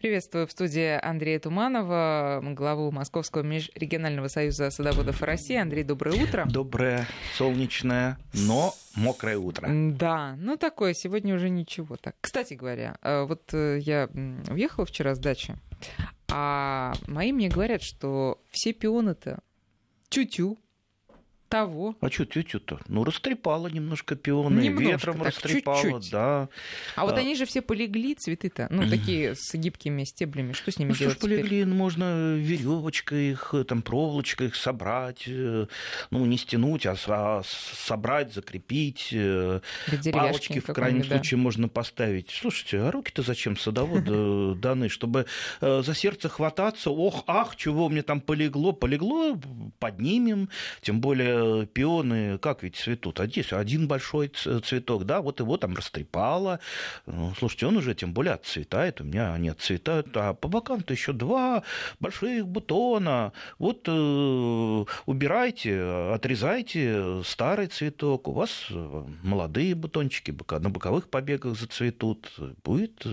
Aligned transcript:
Приветствую 0.00 0.46
в 0.46 0.50
студии 0.50 0.98
Андрея 1.04 1.38
Туманова, 1.40 2.40
главу 2.42 2.90
Московского 2.90 3.42
межрегионального 3.42 4.28
союза 4.28 4.70
садоводов 4.70 5.20
России. 5.20 5.56
Андрей, 5.56 5.84
доброе 5.84 6.22
утро. 6.22 6.46
Доброе, 6.50 7.06
солнечное, 7.36 8.16
но 8.32 8.72
мокрое 8.96 9.36
утро. 9.36 9.68
Да, 9.70 10.36
ну 10.38 10.56
такое, 10.56 10.94
сегодня 10.94 11.34
уже 11.34 11.50
ничего 11.50 11.96
так. 11.96 12.16
Кстати 12.22 12.54
говоря, 12.54 12.96
э, 13.02 13.24
вот 13.24 13.52
э, 13.52 13.78
я 13.82 14.08
уехала 14.48 14.86
вчера 14.86 15.14
с 15.14 15.18
дачи, 15.18 15.56
а 16.32 16.94
мои 17.06 17.30
мне 17.32 17.50
говорят, 17.50 17.82
что 17.82 18.40
все 18.48 18.72
пионы-то 18.72 19.40
тю-тю, 20.08 20.56
того. 21.50 21.96
А 22.00 22.08
что 22.10 22.24
тетю-то? 22.24 22.78
Ну, 22.86 23.04
растрепала 23.04 23.66
немножко 23.66 24.14
пионы, 24.14 24.60
немножко, 24.60 24.90
ветром 24.92 25.18
так, 25.18 25.26
растрепала, 25.26 25.82
чуть-чуть. 25.82 26.10
да. 26.12 26.48
А, 26.94 27.02
а 27.02 27.04
вот 27.04 27.18
они 27.18 27.34
же 27.34 27.44
все 27.44 27.60
полегли, 27.60 28.14
цветы-то, 28.14 28.68
ну, 28.70 28.82
такие 28.90 29.34
с 29.34 29.52
гибкими 29.54 30.04
стеблями. 30.04 30.52
Что 30.52 30.70
с 30.70 30.78
ними 30.78 30.90
ну, 30.90 30.94
делать 30.94 31.18
что 31.18 31.26
ж 31.26 31.30
полегли, 31.30 31.64
ну, 31.64 31.74
можно 31.74 32.36
веревочкой 32.36 33.32
их, 33.32 33.52
там, 33.66 33.82
проволочкой 33.82 34.46
их 34.46 34.54
собрать, 34.54 35.24
э, 35.26 35.66
ну, 36.10 36.24
не 36.24 36.38
стянуть, 36.38 36.86
а, 36.86 36.94
а 37.08 37.42
собрать, 37.44 38.32
закрепить. 38.32 39.08
Э, 39.12 39.60
палочки, 40.12 40.60
в 40.60 40.72
крайнем 40.72 41.02
да. 41.02 41.16
случае, 41.16 41.38
можно 41.38 41.68
поставить. 41.68 42.30
Слушайте, 42.30 42.78
а 42.78 42.92
руки-то 42.92 43.22
зачем 43.22 43.56
садоводу 43.56 44.54
даны? 44.62 44.88
Чтобы 44.88 45.26
э, 45.60 45.82
за 45.84 45.94
сердце 45.94 46.28
хвататься, 46.28 46.90
ох, 46.90 47.24
ах, 47.26 47.56
чего 47.56 47.88
мне 47.88 48.02
там 48.02 48.20
полегло, 48.20 48.70
полегло, 48.70 49.36
поднимем, 49.80 50.48
тем 50.80 51.00
более 51.00 51.39
пионы 51.72 52.38
как 52.38 52.62
ведь 52.62 52.76
цветут? 52.76 53.20
А 53.20 53.28
один 53.58 53.88
большой 53.88 54.28
цветок, 54.28 55.04
да, 55.04 55.20
вот 55.20 55.40
его 55.40 55.56
там 55.56 55.74
растрепало. 55.74 56.60
Ну, 57.06 57.32
слушайте, 57.38 57.66
он 57.66 57.76
уже 57.76 57.94
тем 57.94 58.12
более 58.12 58.34
отцветает, 58.34 59.00
у 59.00 59.04
меня 59.04 59.34
они 59.34 59.48
отцветают, 59.48 60.08
а 60.16 60.34
по 60.34 60.48
бокам-то 60.48 60.92
еще 60.92 61.12
два 61.12 61.62
больших 61.98 62.46
бутона. 62.46 63.32
Вот 63.58 63.84
э, 63.86 64.84
убирайте, 65.06 65.82
отрезайте 66.14 67.22
старый 67.24 67.66
цветок, 67.66 68.28
у 68.28 68.32
вас 68.32 68.66
молодые 69.22 69.74
бутончики 69.74 70.34
на 70.58 70.70
боковых 70.70 71.08
побегах 71.08 71.56
зацветут. 71.56 72.32
Будет, 72.64 73.06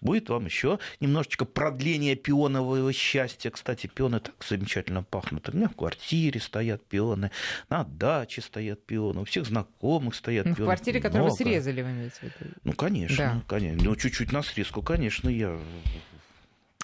будет 0.00 0.28
вам 0.28 0.44
еще 0.44 0.78
немножечко 1.00 1.44
продление 1.44 2.16
пионового 2.16 2.92
счастья. 2.92 3.50
Кстати, 3.50 3.86
пионы 3.86 4.20
так 4.20 4.34
замечательно 4.46 5.02
пахнут. 5.02 5.48
У 5.48 5.56
меня 5.56 5.68
в 5.68 5.76
квартире 5.76 6.40
стоят 6.40 6.84
пионы 6.84 7.30
на 7.68 7.84
даче 7.84 8.40
стоят 8.40 8.84
пионы, 8.84 9.20
у 9.20 9.24
всех 9.24 9.46
знакомых 9.46 10.14
стоят 10.14 10.46
ну, 10.46 10.54
пионы. 10.54 10.64
В 10.64 10.66
квартире, 10.66 11.00
которую 11.00 11.30
вы 11.30 11.36
срезали, 11.36 11.82
вы 11.82 11.90
имеете 11.90 12.16
в 12.16 12.22
виду? 12.22 12.52
Ну, 12.64 12.72
конечно, 12.72 13.16
да. 13.16 13.42
конечно. 13.46 13.84
Ну, 13.84 13.96
чуть-чуть 13.96 14.32
на 14.32 14.42
срезку, 14.42 14.82
конечно, 14.82 15.28
я 15.28 15.58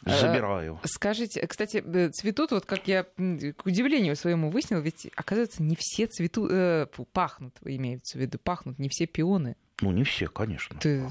э, 0.05 0.21
забираю. 0.21 0.81
Скажите, 0.85 1.47
кстати, 1.47 1.83
э, 1.85 2.11
цветут, 2.11 2.53
вот 2.53 2.67
как 2.67 2.87
я 2.89 3.05
к 3.05 3.67
удивлению 3.67 4.17
своему 4.17 4.51
выяснил, 4.51 4.81
ведь, 4.81 5.09
оказывается, 5.17 5.63
не 5.63 5.77
все 5.79 6.07
цветут, 6.07 6.51
э, 6.53 6.87
пахнут, 7.13 7.57
имеется 7.65 8.19
в 8.19 8.21
виду, 8.21 8.39
пахнут 8.39 8.79
не 8.79 8.89
все 8.89 9.07
пионы. 9.07 9.57
Ну, 9.85 9.93
не 9.93 10.05
все, 10.05 10.29
конечно. 10.29 10.79
Ты... 10.81 11.11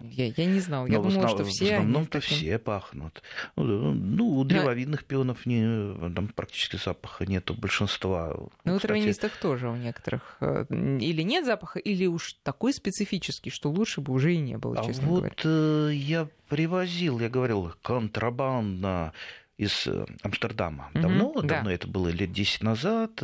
Я, 0.00 0.26
я 0.26 0.44
не 0.46 0.60
знал. 0.60 0.86
Я 0.86 0.98
Но 0.98 1.10
думала, 1.10 1.28
что 1.28 1.44
все. 1.44 1.64
В 1.64 1.72
основном-то 1.72 2.20
таким... 2.20 2.36
все 2.36 2.58
пахнут. 2.58 3.22
Ну, 3.56 3.92
ну 3.92 4.28
у 4.38 4.44
древовидных 4.44 5.00
да. 5.00 5.06
пионов 5.06 5.44
не, 5.44 6.12
там 6.14 6.28
практически 6.28 6.76
запаха 6.76 7.26
нет 7.26 7.50
у 7.50 7.54
большинства. 7.54 8.36
Ну, 8.64 8.76
у 8.76 8.78
травянистых 8.78 9.36
тоже 9.36 9.68
у 9.68 9.76
некоторых. 9.76 10.36
Э, 10.40 10.66
или 10.70 11.22
нет 11.22 11.44
запаха, 11.44 11.80
или 11.80 12.06
уж 12.06 12.34
такой 12.42 12.72
специфический, 12.72 13.50
что 13.50 13.70
лучше 13.70 14.00
бы 14.00 14.12
уже 14.12 14.34
и 14.34 14.38
не 14.38 14.56
было, 14.56 14.84
честно 14.84 15.04
а 15.04 15.10
говоря. 15.10 15.28
Вот 15.28 15.40
э, 15.44 15.90
я 15.92 16.28
привозил, 16.48 17.18
я 17.18 17.28
говорил, 17.28 17.72
контрабандно 17.82 19.12
из 19.58 19.86
э, 19.88 20.06
Амстердама. 20.22 20.90
Давно, 20.94 21.30
угу, 21.30 21.42
давно 21.42 21.70
да. 21.70 21.74
это 21.74 21.88
было 21.88 22.08
лет 22.08 22.30
10 22.30 22.62
назад. 22.62 23.22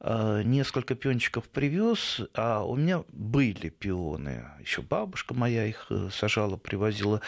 Э, 0.00 0.40
э, 0.40 0.42
несколько 0.44 0.94
пиончиков 0.94 1.48
привез, 1.48 2.20
а 2.34 2.64
у 2.64 2.76
меня 2.76 3.04
были 3.12 3.68
пионы. 3.68 4.44
Еще 4.60 4.82
бабушка 4.82 5.34
моя 5.34 5.66
их 5.66 5.90
сажала, 6.12 6.56
привозила 6.56 7.20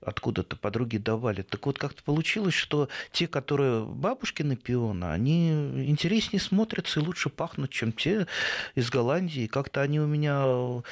откуда-то, 0.00 0.56
подруги 0.56 0.98
давали. 0.98 1.42
Так 1.42 1.66
вот, 1.66 1.78
как-то 1.78 2.02
получилось, 2.02 2.54
что 2.54 2.88
те, 3.12 3.26
которые 3.26 3.84
бабушкины 3.84 4.56
пионы, 4.56 5.04
они 5.04 5.50
интереснее 5.88 6.40
смотрятся 6.40 7.00
и 7.00 7.02
лучше 7.02 7.28
пахнут, 7.28 7.70
чем 7.70 7.92
те 7.92 8.26
из 8.74 8.90
Голландии. 8.90 9.46
Как-то 9.46 9.82
они 9.82 10.00
у 10.00 10.06
меня 10.06 10.82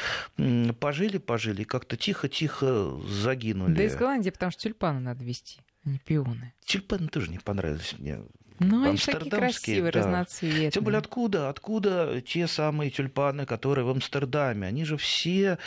пожили-пожили, 0.81 1.65
как-то 1.65 1.97
тихо-тихо 1.97 2.99
загинули. 3.09 3.75
Да 3.75 3.83
из 3.83 3.97
Голландии, 3.97 4.31
потому 4.31 4.53
что 4.53 4.63
тюльпаны 4.63 5.01
надо 5.01 5.25
вести 5.25 5.61
не 5.85 5.99
пионы. 5.99 6.53
Тюльпаны 6.65 7.09
тоже 7.09 7.31
не 7.31 7.39
понравились 7.39 7.95
мне. 7.99 8.19
Ну, 8.59 8.89
они 8.89 8.99
такие 8.99 9.31
красивые, 9.31 9.93
да. 9.93 10.01
разноцветные. 10.01 10.71
Тем 10.71 10.85
более 10.85 10.99
откуда? 10.99 11.49
Откуда 11.49 12.21
те 12.21 12.47
самые 12.47 12.91
тюльпаны, 12.91 13.47
которые 13.47 13.85
в 13.85 13.91
Амстердаме? 13.91 14.67
Они 14.67 14.85
же 14.85 14.97
все, 14.97 15.59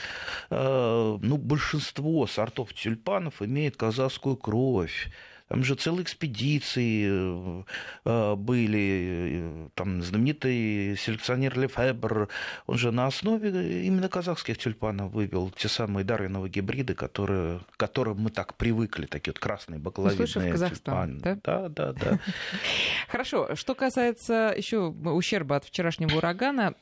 э, 0.50 1.18
ну, 1.22 1.38
большинство 1.38 2.26
сортов 2.28 2.74
тюльпанов 2.74 3.42
имеют 3.42 3.78
казахскую 3.78 4.38
кровь. 4.38 5.10
Там 5.50 5.64
же 5.64 5.74
целые 5.74 6.04
экспедиции 6.04 7.08
э, 7.10 7.64
э, 8.06 8.36
были. 8.36 9.66
Э, 9.66 9.70
там 9.74 10.04
знаменитый 10.04 10.96
селекционер 10.96 11.58
Лефебр, 11.58 12.30
он 12.68 12.78
же 12.78 12.92
на 12.92 13.08
основе 13.08 13.50
именно 13.84 14.09
казахских 14.09 14.59
тюльпанов 14.59 15.12
вывел 15.12 15.50
те 15.50 15.68
самые 15.68 16.06
дарвиновые 16.06 16.52
гибриды, 16.52 16.94
которые, 16.94 17.62
к 17.72 17.78
которым 17.78 18.20
мы 18.20 18.30
так 18.30 18.58
привыкли, 18.58 19.08
такие 19.08 19.32
вот 19.32 19.40
красные 19.40 19.80
баклавидные 19.80 20.54
ну, 20.54 20.70
тюльпаны. 20.70 21.20
Да? 21.20 21.38
да, 21.44 21.70
да, 21.70 21.94
да. 21.94 22.20
Хорошо. 23.08 23.56
Что 23.56 23.74
касается 23.74 24.54
еще 24.56 24.90
ущерба 24.90 25.56
от 25.56 25.66
вчерашнего 25.66 26.18
урагана, 26.18 26.76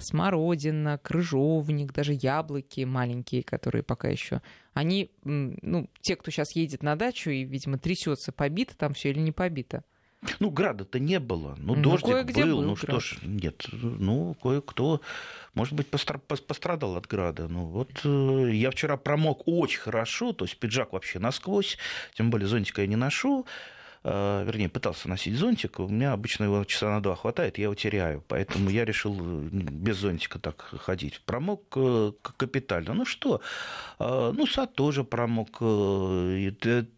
смородина, 0.00 0.98
крыжовник, 1.02 1.92
даже 1.92 2.14
яблоки 2.14 2.84
маленькие, 2.84 3.42
которые 3.42 3.82
пока 3.82 4.08
еще 4.08 4.40
они, 4.78 5.10
ну, 5.24 5.90
те, 6.02 6.14
кто 6.14 6.30
сейчас 6.30 6.54
едет 6.54 6.84
на 6.84 6.94
дачу 6.94 7.30
и, 7.30 7.42
видимо, 7.42 7.78
трясется, 7.78 8.30
побито 8.30 8.76
там 8.76 8.94
все 8.94 9.10
или 9.10 9.18
не 9.18 9.32
побито. 9.32 9.82
Ну, 10.38 10.50
града-то 10.50 11.00
не 11.00 11.18
было. 11.18 11.56
Ну, 11.58 11.74
ну 11.74 11.82
дождик 11.82 12.32
был. 12.36 12.44
был. 12.44 12.62
Ну, 12.62 12.76
что 12.76 13.00
ж, 13.00 13.18
нет. 13.22 13.66
Ну, 13.72 14.36
кое-кто, 14.40 15.00
может 15.54 15.74
быть, 15.74 15.88
пострадал 15.88 16.96
от 16.96 17.08
града. 17.08 17.48
Ну, 17.48 17.66
вот 17.66 17.90
э, 18.04 18.50
я 18.52 18.70
вчера 18.70 18.96
промок 18.96 19.42
очень 19.46 19.80
хорошо, 19.80 20.32
то 20.32 20.44
есть 20.44 20.56
пиджак 20.58 20.92
вообще 20.92 21.18
насквозь, 21.18 21.76
тем 22.14 22.30
более 22.30 22.46
зонтика 22.46 22.82
я 22.82 22.86
не 22.86 22.96
ношу. 22.96 23.46
Э, 24.10 24.42
вернее, 24.46 24.70
пытался 24.70 25.06
носить 25.06 25.34
зонтик, 25.34 25.80
у 25.80 25.88
меня 25.88 26.14
обычно 26.14 26.44
его 26.44 26.64
часа 26.64 26.88
на 26.88 27.02
два 27.02 27.14
хватает, 27.14 27.58
я 27.58 27.64
его 27.64 27.74
теряю, 27.74 28.24
поэтому 28.26 28.70
я 28.70 28.86
решил 28.86 29.14
э, 29.20 29.48
без 29.50 29.96
зонтика 29.98 30.38
так 30.38 30.62
ходить. 30.62 31.20
Промок 31.26 31.64
э, 31.76 32.12
капитально. 32.22 32.94
Ну 32.94 33.04
что, 33.04 33.42
ну 33.98 34.46
сад 34.46 34.74
тоже 34.74 35.04
промок. 35.04 35.58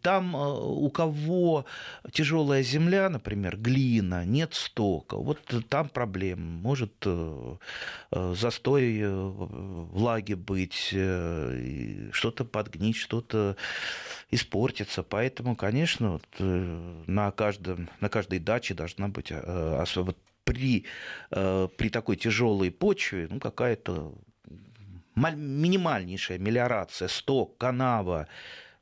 Там 0.01 0.35
у 0.35 0.89
кого 0.89 1.65
тяжелая 2.11 2.63
земля, 2.63 3.09
например, 3.09 3.57
глина, 3.57 4.23
нет 4.23 4.53
стока, 4.53 5.17
вот 5.17 5.39
там 5.67 5.89
проблем. 5.89 6.41
Может 6.41 7.05
застой 8.11 9.03
влаги 9.03 10.33
быть, 10.35 10.95
что-то 12.13 12.45
подгнить, 12.45 12.97
что-то 12.97 13.57
испортиться. 14.29 15.03
Поэтому, 15.03 15.55
конечно, 15.55 16.13
вот, 16.13 17.00
на, 17.07 17.31
каждом, 17.31 17.89
на 17.99 18.09
каждой 18.09 18.39
даче 18.39 18.73
должна 18.73 19.07
быть 19.07 19.31
э, 19.31 19.83
вот 19.95 20.17
при, 20.43 20.85
э, 21.31 21.67
при 21.77 21.89
такой 21.89 22.15
тяжелой 22.15 22.71
почве 22.71 23.27
ну, 23.29 23.39
какая-то 23.39 24.13
минимальнейшая 25.15 26.39
мелиорация, 26.39 27.07
сток, 27.07 27.57
канава, 27.57 28.27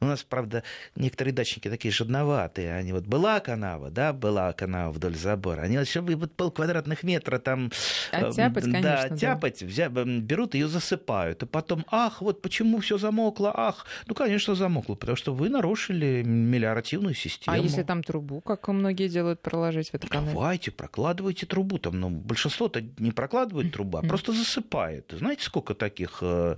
у 0.02 0.06
нас, 0.06 0.24
правда, 0.24 0.64
некоторые 0.96 1.34
дачники 1.34 1.70
такие 1.70 1.92
жадноватые. 1.92 2.74
Они 2.74 2.94
вот 2.94 3.06
была 3.06 3.40
канава, 3.42 3.90
да, 3.90 4.14
была 4.14 4.54
канава 4.54 4.92
вдоль 4.92 5.16
забора. 5.16 5.62
Они 5.62 5.76
еще 5.76 6.00
вот 6.02 6.34
пол 6.36 6.52
квадратных 6.52 7.04
метра 7.04 7.38
там... 7.40 7.72
Оттяпать, 8.12 8.68
э, 8.68 8.72
конечно. 8.72 8.82
Да, 8.82 9.18
тяпать, 9.18 9.62
взя... 9.62 9.90
берут 9.90 10.54
ее 10.54 10.70
засыпают. 10.70 11.44
И 11.44 11.46
потом, 11.46 11.86
ах, 11.92 12.22
вот 12.22 12.42
почему 12.42 12.80
все 12.80 12.98
замокло, 12.98 13.52
ах. 13.54 13.86
Ну, 14.08 14.16
конечно, 14.16 14.56
замокло, 14.56 14.96
потому 14.96 15.18
что 15.18 15.34
вы 15.34 15.50
нарушили 15.50 16.24
мелиоративную 16.26 17.14
систему. 17.14 17.58
А 17.58 17.60
если 17.60 17.84
там 17.84 18.02
трубу, 18.02 18.40
как 18.40 18.70
многие 18.70 19.10
делают, 19.10 19.42
проложить 19.42 19.90
в 19.90 19.96
эту 19.96 20.08
канаву? 20.08 20.32
Давайте, 20.32 20.72
прокладывайте 20.72 21.46
трубу. 21.46 21.78
Там, 21.78 22.00
ну, 22.00 22.10
большинство-то 22.10 22.82
не 23.00 23.12
прокладывает 23.12 23.74
трубу, 23.74 23.98
а 23.98 24.02
просто 24.02 24.32
засыпает. 24.32 25.12
Знаете, 25.12 25.44
сколько 25.44 25.74
таких 25.74 26.20
э, 26.22 26.56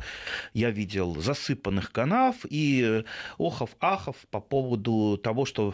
я 0.54 0.70
видел 0.70 1.20
засыпанных 1.20 1.92
канав 1.92 2.36
и 2.48 3.04
охов, 3.38 3.76
ахов 3.80 4.16
по 4.30 4.40
поводу 4.40 5.18
того, 5.18 5.46
что 5.46 5.74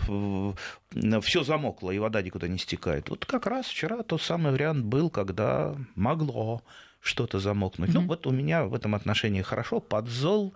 все 1.21 1.43
замокло 1.43 1.91
и 1.91 1.99
вода 1.99 2.21
никуда 2.21 2.47
не 2.47 2.57
стекает. 2.57 3.09
Вот 3.09 3.25
как 3.25 3.47
раз 3.47 3.67
вчера 3.67 4.03
тот 4.03 4.21
самый 4.21 4.51
вариант 4.51 4.85
был, 4.85 5.09
когда 5.09 5.75
могло 5.95 6.61
что-то 6.99 7.39
замокнуть. 7.39 7.91
Mm-hmm. 7.91 8.01
Ну, 8.01 8.07
вот 8.07 8.27
у 8.27 8.31
меня 8.31 8.65
в 8.65 8.73
этом 8.73 8.95
отношении 8.95 9.41
хорошо. 9.41 9.79
Подзол, 9.79 10.53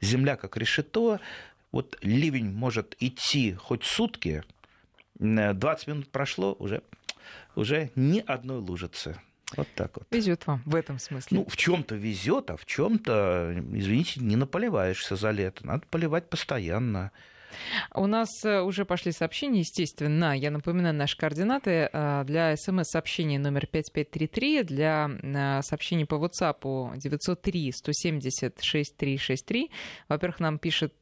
земля 0.00 0.36
как 0.36 0.56
решето, 0.56 1.20
Вот 1.70 1.96
ливень 2.02 2.52
может 2.52 2.96
идти 3.00 3.54
хоть 3.54 3.84
сутки, 3.84 4.42
20 5.18 5.86
минут 5.86 6.08
прошло, 6.10 6.54
уже, 6.58 6.82
уже 7.54 7.90
ни 7.94 8.20
одной 8.20 8.58
лужицы. 8.58 9.20
Вот 9.56 9.68
так 9.74 9.96
вот. 9.96 10.06
Везет 10.10 10.46
вам 10.46 10.62
в 10.64 10.74
этом 10.74 10.98
смысле. 10.98 11.38
Ну, 11.38 11.46
в 11.46 11.56
чем-то 11.56 11.94
везет, 11.94 12.50
а 12.50 12.56
в 12.56 12.66
чем-то, 12.66 13.54
извините, 13.72 14.20
не 14.20 14.36
наполиваешься 14.36 15.16
за 15.16 15.30
лето. 15.30 15.66
Надо 15.66 15.84
поливать 15.90 16.28
постоянно. 16.28 17.12
У 17.94 18.06
нас 18.06 18.28
э, 18.44 18.60
уже 18.60 18.84
пошли 18.84 19.12
сообщения, 19.12 19.60
естественно. 19.60 20.36
Я 20.36 20.50
напоминаю 20.50 20.94
наши 20.94 21.16
координаты 21.16 21.88
э, 21.92 22.24
для 22.24 22.56
смс-сообщений 22.56 23.38
номер 23.38 23.66
5533, 23.66 24.62
для 24.62 25.10
э, 25.22 25.62
сообщений 25.62 26.06
по 26.06 26.14
WhatsApp 26.14 26.96
903 26.96 27.72
170 27.72 28.62
6363. 28.62 29.70
Во-первых, 30.08 30.40
нам 30.40 30.58
пишет 30.58 30.94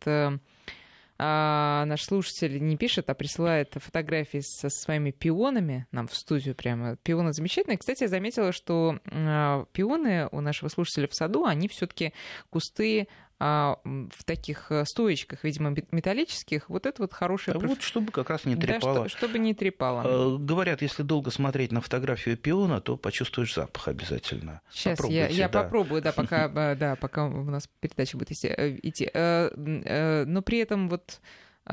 а 1.22 1.84
наш 1.84 2.04
слушатель 2.04 2.64
не 2.64 2.78
пишет, 2.78 3.10
а 3.10 3.14
присылает 3.14 3.74
фотографии 3.76 4.40
со 4.42 4.70
своими 4.70 5.10
пионами 5.10 5.86
нам 5.92 6.08
в 6.08 6.14
студию 6.14 6.54
прямо. 6.54 6.96
Пионы 6.96 7.34
замечательные. 7.34 7.76
Кстати, 7.76 8.04
я 8.04 8.08
заметила, 8.08 8.52
что 8.52 8.98
пионы 9.72 10.28
у 10.32 10.40
нашего 10.40 10.70
слушателя 10.70 11.08
в 11.08 11.14
саду, 11.14 11.44
они 11.44 11.68
все-таки 11.68 12.14
кусты 12.48 13.02
а, 13.02 13.06
в 13.40 14.24
таких 14.26 14.66
э, 14.70 14.84
стоечках, 14.84 15.44
видимо, 15.44 15.74
металлических, 15.92 16.68
вот 16.68 16.84
это 16.84 17.00
вот 17.00 17.14
хорошее... 17.14 17.56
А 17.56 17.58
вот 17.58 17.80
чтобы 17.80 18.12
как 18.12 18.28
раз 18.28 18.44
не 18.44 18.54
трепало. 18.54 19.04
Да, 19.04 19.08
чтобы 19.08 19.38
не 19.38 19.54
трепало. 19.54 20.02
Э, 20.04 20.36
говорят, 20.38 20.82
если 20.82 21.02
долго 21.02 21.30
смотреть 21.30 21.72
на 21.72 21.80
фотографию 21.80 22.36
пиона, 22.36 22.82
то 22.82 22.98
почувствуешь 22.98 23.54
запах 23.54 23.88
обязательно. 23.88 24.60
Сейчас 24.70 25.02
я, 25.08 25.26
я 25.28 25.48
да. 25.48 25.62
попробую, 25.62 26.02
да, 26.02 26.12
пока, 26.12 26.50
э, 26.54 26.76
да, 26.76 26.96
пока 26.96 27.24
у 27.24 27.44
нас 27.44 27.66
передача 27.80 28.18
будет 28.18 28.32
идти. 28.32 29.10
Но 29.14 30.42
при 30.42 30.58
этом 30.58 30.90
вот 30.90 31.20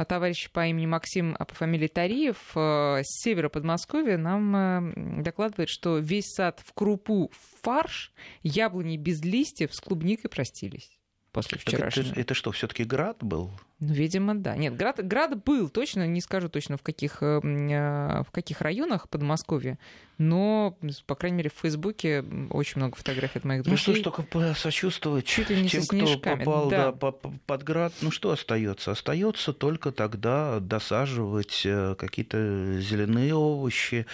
товарищ 0.08 0.50
по 0.52 0.66
имени 0.68 0.86
Максим, 0.86 1.36
а 1.38 1.44
по 1.44 1.54
фамилии 1.54 1.88
Тариев 1.88 2.38
с 2.54 3.24
севера 3.24 3.50
Подмосковья 3.50 4.18
нам 4.18 5.22
докладывает, 5.22 5.70
что 5.70 5.98
весь 5.98 6.32
сад 6.34 6.62
в 6.66 6.72
крупу 6.74 7.30
в 7.34 7.64
фарш, 7.64 8.14
яблони 8.42 8.96
без 8.96 9.22
листьев 9.22 9.74
с 9.74 9.82
клубникой 9.82 10.30
простились 10.30 10.98
после 11.38 11.60
вчерашнего. 11.60 12.12
Это, 12.14 12.20
это 12.22 12.34
что, 12.34 12.52
все-таки 12.52 12.84
град 12.84 13.18
был? 13.22 13.52
Ну, 13.80 13.94
видимо, 13.94 14.34
да. 14.34 14.56
Нет, 14.56 14.76
град, 14.76 15.06
град 15.06 15.44
был, 15.44 15.70
точно, 15.70 16.08
не 16.08 16.20
скажу 16.20 16.50
точно 16.50 16.78
в 16.78 16.82
каких, 16.82 17.22
э, 17.22 17.40
э, 17.44 18.24
в 18.24 18.32
каких 18.32 18.62
районах 18.62 19.08
Подмосковья, 19.08 19.78
но, 20.18 20.76
по 21.06 21.14
крайней 21.14 21.38
мере, 21.38 21.52
в 21.52 21.60
Фейсбуке 21.62 22.26
очень 22.50 22.78
много 22.78 22.96
фотографий 22.96 23.38
от 23.38 23.46
моих 23.46 23.62
друзей. 23.62 23.78
Ну 23.78 23.78
что 23.78 23.94
ж, 23.94 24.04
только 24.04 24.24
посочувствовать 24.24 25.26
Чуть 25.26 25.52
ли 25.52 25.62
не 25.62 25.70
тем, 25.70 25.84
кто 25.84 26.18
попал 26.18 26.70
да. 26.70 26.92
Да, 26.92 27.12
под 27.46 27.64
град. 27.64 27.94
Ну 28.02 28.10
что 28.10 28.32
остается? 28.32 28.92
Остается 28.92 29.54
только 29.54 29.92
тогда 29.92 30.60
досаживать 30.60 31.62
э, 31.64 31.94
какие-то 32.00 32.80
зеленые 32.82 33.36
овощи, 33.36 34.08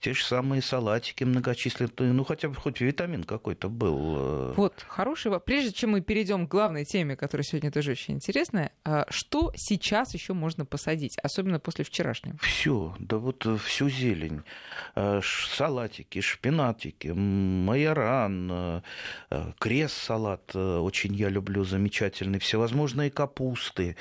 те 0.00 0.14
же 0.14 0.24
самые 0.24 0.62
салатики 0.62 1.24
многочисленные, 1.24 2.14
ну 2.14 2.24
хотя 2.24 2.48
бы 2.48 2.54
хоть 2.54 2.80
витамин 2.80 3.24
какой-то 3.24 3.68
был. 3.68 4.54
Вот, 4.54 4.82
хороший 4.88 5.30
Прежде 5.40 5.72
чем 5.72 5.90
мы 5.90 6.00
перейдем 6.00 6.46
к 6.46 6.50
главной 6.50 6.86
теме, 6.86 7.16
которая 7.16 7.44
сегодня 7.44 7.70
тоже 7.70 7.92
очень 7.92 8.14
интересная, 8.14 8.72
а, 8.84 9.06
что 9.10 9.52
сейчас 9.56 10.14
еще 10.14 10.34
можно 10.34 10.64
посадить, 10.64 11.18
особенно 11.18 11.58
после 11.58 11.84
вчерашнего? 11.84 12.38
Все, 12.38 12.94
да 13.00 13.16
вот 13.18 13.44
э, 13.44 13.56
всю 13.56 13.88
зелень. 13.88 14.42
Э, 14.94 15.20
салатики, 15.22 16.20
шпинатики, 16.20 17.08
майоран, 17.08 18.50
э, 18.52 19.52
крест-салат 19.58 20.54
очень 20.54 21.14
я 21.14 21.28
люблю, 21.28 21.64
замечательный, 21.64 22.38
всевозможные 22.38 23.10
капусты, 23.10 23.96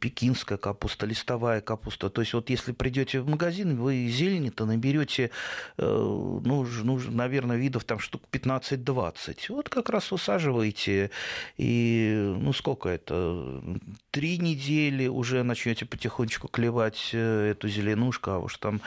пекинская 0.00 0.56
капуста, 0.56 1.06
листовая 1.06 1.60
капуста. 1.60 2.08
То 2.08 2.20
есть 2.20 2.34
вот 2.34 2.48
если 2.48 2.72
придете 2.72 3.20
в 3.20 3.28
магазин, 3.28 3.76
вы 3.76 4.06
зелени-то 4.08 4.66
наберете, 4.66 5.30
ну, 5.78 6.40
ну, 6.84 7.00
наверное, 7.10 7.56
видов 7.56 7.84
там 7.84 7.98
штук 7.98 8.22
15-20. 8.30 9.46
Вот 9.48 9.68
как 9.68 9.90
раз 9.90 10.10
высаживаете, 10.10 11.10
и 11.56 12.34
ну 12.38 12.52
сколько 12.52 12.88
это? 12.88 13.62
Три 14.10 14.38
недели 14.44 15.06
уже 15.08 15.42
начнете 15.42 15.86
потихонечку 15.86 16.48
клевать 16.48 17.10
э, 17.12 17.50
эту 17.50 17.68
зеленушку, 17.68 18.30
а 18.30 18.38
уж 18.38 18.58
там 18.58 18.80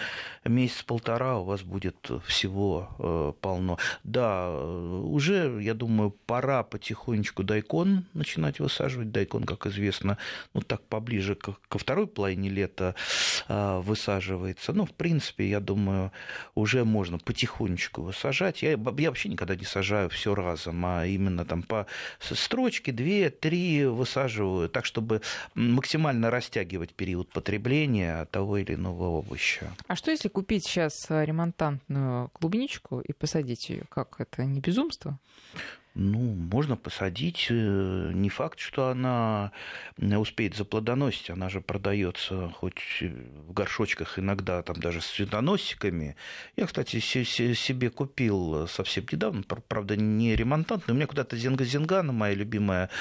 месяц-полтора 0.45 1.39
у 1.39 1.43
вас 1.43 1.61
будет 1.63 2.09
всего 2.25 2.89
э, 2.99 3.33
полно. 3.41 3.77
Да, 4.03 4.49
уже, 4.57 5.59
я 5.61 5.73
думаю, 5.73 6.11
пора 6.11 6.63
потихонечку 6.63 7.43
дайкон 7.43 8.05
начинать 8.13 8.59
высаживать. 8.59 9.11
Дайкон, 9.11 9.43
как 9.43 9.65
известно, 9.65 10.17
ну 10.53 10.61
так 10.61 10.81
поближе 10.83 11.35
ко 11.35 11.55
второй 11.77 12.07
половине 12.07 12.49
лета 12.49 12.95
э, 13.47 13.79
высаживается. 13.79 14.73
Ну, 14.73 14.85
в 14.85 14.93
принципе, 14.93 15.49
я 15.49 15.59
думаю, 15.59 16.11
уже 16.55 16.85
можно 16.85 17.17
потихонечку 17.17 18.03
высажать. 18.03 18.61
Я, 18.61 18.71
я 18.71 18.77
вообще 18.77 19.29
никогда 19.29 19.55
не 19.55 19.65
сажаю 19.65 20.09
все 20.09 20.35
разом, 20.35 20.85
а 20.85 21.05
именно 21.05 21.45
там 21.45 21.63
по 21.63 21.87
строчке, 22.19 22.91
две, 22.91 23.29
три 23.29 23.85
высаживаю, 23.85 24.69
так, 24.69 24.85
чтобы 24.85 25.21
максимально 25.55 26.29
растягивать 26.29 26.93
период 26.93 27.29
потребления 27.29 28.25
того 28.25 28.57
или 28.57 28.75
иного 28.75 29.19
овоща. 29.19 29.71
А 29.87 29.95
что 29.95 30.11
если 30.11 30.29
купить 30.29 30.65
сейчас 30.65 31.07
ремонтантную 31.09 32.29
клубничку 32.29 32.99
и 32.99 33.13
посадить 33.13 33.69
ее? 33.69 33.83
Как 33.89 34.19
это 34.19 34.45
не 34.45 34.59
безумство? 34.59 35.19
Ну, 35.99 36.19
можно 36.19 36.77
посадить. 36.77 37.47
Э, 37.49 38.11
не 38.13 38.29
факт, 38.29 38.59
что 38.59 38.89
она 38.89 39.51
успеет 39.97 40.55
заплодоносить. 40.55 41.31
Она 41.31 41.49
же 41.49 41.59
продается 41.59 42.49
хоть 42.49 43.01
в 43.01 43.51
горшочках 43.51 44.19
иногда, 44.19 44.61
там 44.61 44.75
даже 44.75 45.01
с 45.01 45.07
цветоносиками. 45.07 46.15
Я, 46.55 46.67
кстати, 46.67 46.99
себе 46.99 47.89
купил 47.89 48.67
совсем 48.67 49.05
недавно, 49.11 49.41
правда, 49.41 49.95
не 49.95 50.35
ремонтантный. 50.35 50.93
У 50.93 50.95
меня 50.95 51.07
куда-то 51.07 51.35
зенга-зенгана, 51.35 52.11
моя 52.11 52.35
любимая 52.35 52.91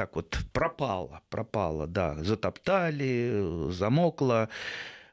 так 0.00 0.16
вот 0.16 0.38
пропала, 0.54 1.20
пропала, 1.28 1.86
да, 1.86 2.14
затоптали, 2.24 3.68
замокла. 3.70 4.48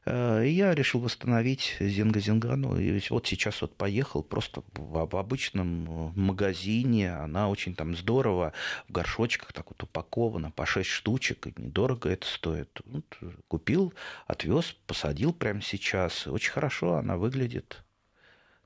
Э, 0.06 0.42
и 0.46 0.48
я 0.48 0.74
решил 0.74 1.02
восстановить 1.02 1.76
Зенга-Зенгану. 1.78 2.80
И 2.80 2.98
вот 3.10 3.26
сейчас 3.26 3.60
вот 3.60 3.76
поехал 3.76 4.22
просто 4.22 4.62
в 4.72 5.14
обычном 5.14 6.14
магазине. 6.16 7.12
Она 7.12 7.50
очень 7.50 7.74
там 7.74 7.94
здорово 7.94 8.54
в 8.88 8.92
горшочках 8.92 9.52
так 9.52 9.66
вот 9.68 9.82
упакована 9.82 10.50
по 10.52 10.64
6 10.64 10.88
штучек. 10.88 11.48
И 11.48 11.52
недорого 11.60 12.08
это 12.08 12.26
стоит. 12.26 12.80
Вот, 12.86 13.18
купил, 13.46 13.92
отвез, 14.26 14.74
посадил 14.86 15.34
прямо 15.34 15.60
сейчас. 15.60 16.26
Очень 16.26 16.52
хорошо 16.52 16.94
она 16.94 17.18
выглядит. 17.18 17.84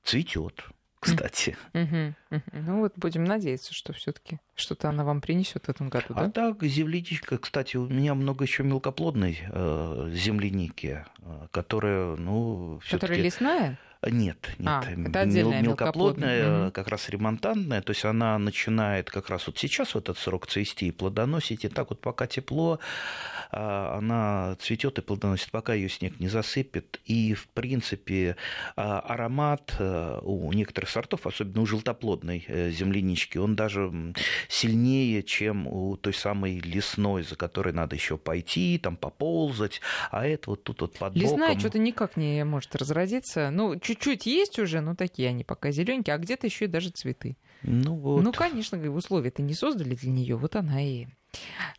Цветет 0.05 0.63
кстати. 1.03 1.57
Ну 1.73 2.81
вот 2.81 2.93
будем 2.97 3.25
надеяться, 3.25 3.75
что 3.75 3.93
все-таки 3.93 4.39
что-то 4.55 4.89
она 4.89 5.05
вам 5.05 5.21
принесет 5.21 5.67
в 5.67 5.69
этом 5.69 5.89
году, 5.89 6.07
а 6.11 6.15
да? 6.15 6.25
А 6.27 6.31
так, 6.31 6.63
земляничка, 6.63 7.39
кстати, 7.39 7.77
у 7.77 7.89
меня 7.89 8.15
много 8.15 8.45
еще 8.45 8.63
мелкоплодной 8.63 9.41
э, 9.49 10.11
земляники, 10.15 11.05
э, 11.19 11.47
которая, 11.51 12.17
ну, 12.17 12.81
Которая 12.89 13.19
лесная? 13.19 13.79
Нет, 14.11 14.37
нет. 14.59 14.69
А, 14.69 14.83
это 14.83 15.21
отдельная 15.21 15.63
мелкоплодная, 15.63 16.39
мелкоплодная. 16.39 16.71
как 16.73 16.89
раз 16.89 17.09
ремонтантная, 17.09 17.83
то 17.83 17.91
есть 17.91 18.05
она 18.05 18.37
начинает 18.39 19.11
как 19.11 19.29
раз 19.31 19.47
вот 19.47 19.59
сейчас 19.59 19.95
в 19.95 19.97
этот 19.97 20.19
срок 20.19 20.49
цвести 20.49 20.89
и 20.89 20.91
плодоносить, 20.91 21.65
и 21.65 21.69
так 21.69 21.91
вот 21.91 22.01
пока 22.01 22.27
тепло, 22.27 22.81
а, 23.53 23.99
она 23.99 24.57
цветет 24.61 24.99
и 24.99 25.03
плодоносит, 25.03 25.51
пока 25.51 25.75
ее 25.75 25.89
снег 25.89 26.19
не 26.19 26.29
засыпет. 26.29 27.01
И, 27.05 27.35
в 27.35 27.47
принципе, 27.49 28.37
а, 28.77 29.01
аромат 29.01 29.77
э, 29.79 30.19
у 30.23 30.53
некоторых 30.53 30.91
сортов, 30.91 31.27
особенно 31.27 31.63
у 31.63 31.67
желтоплодной 31.67 32.45
э, 32.49 32.71
землянички, 32.71 33.39
он 33.39 33.55
даже 33.55 33.93
сильнее, 34.49 35.23
чем 35.23 35.67
у 35.69 35.97
той 35.97 36.15
самой 36.15 36.59
лесной, 36.59 37.23
за 37.23 37.37
которой 37.37 37.73
надо 37.73 37.95
еще 37.95 38.17
пойти, 38.17 38.81
там 38.83 38.97
поползать, 38.97 39.81
а 40.11 40.27
это 40.27 40.51
вот 40.51 40.65
тут 40.65 40.81
вот 40.81 40.99
под 40.99 41.15
Лесная 41.15 41.49
боком. 41.49 41.61
что-то 41.61 41.79
никак 41.79 42.17
не 42.17 42.45
может 42.45 42.75
разродиться. 42.75 43.51
Ну, 43.51 43.79
чуть-чуть 43.95 44.27
есть 44.27 44.59
уже, 44.59 44.81
но 44.81 44.95
такие 44.95 45.29
они 45.29 45.45
пока 45.45 45.71
зелененькие, 45.71 46.15
а 46.15 46.19
где-то 46.19 46.47
еще 46.47 46.67
и 46.67 46.69
даже 46.69 46.91
цветы. 46.91 47.37
Ну, 47.63 47.97
вот. 47.97 48.23
ну 48.23 48.33
конечно, 48.33 48.79
условия-то 48.91 49.43
не 49.43 49.55
создали 49.55 49.95
для 49.95 50.11
нее, 50.11 50.37
вот 50.37 50.57
она 50.57 50.83
и 50.83 51.07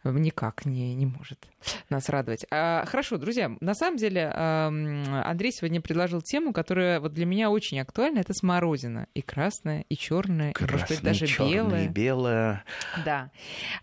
никак 0.03 0.65
не, 0.65 0.95
не 0.95 1.05
может 1.05 1.47
нас 1.89 2.09
радовать. 2.09 2.45
А, 2.51 2.85
хорошо, 2.85 3.17
друзья, 3.17 3.55
на 3.59 3.73
самом 3.73 3.97
деле 3.97 4.27
Андрей 4.29 5.51
сегодня 5.51 5.81
предложил 5.81 6.21
тему, 6.21 6.53
которая 6.53 6.99
вот 6.99 7.13
для 7.13 7.25
меня 7.25 7.49
очень 7.49 7.79
актуальна. 7.79 8.19
Это 8.19 8.33
смородина. 8.33 9.07
И 9.13 9.21
красная, 9.21 9.85
и 9.89 9.95
черная, 9.95 10.51
и, 10.51 10.71
может 10.71 10.87
быть, 10.89 11.01
даже 11.01 11.25
белая. 11.25 11.85
И 11.85 11.87
белая. 11.87 12.63
Да. 13.05 13.31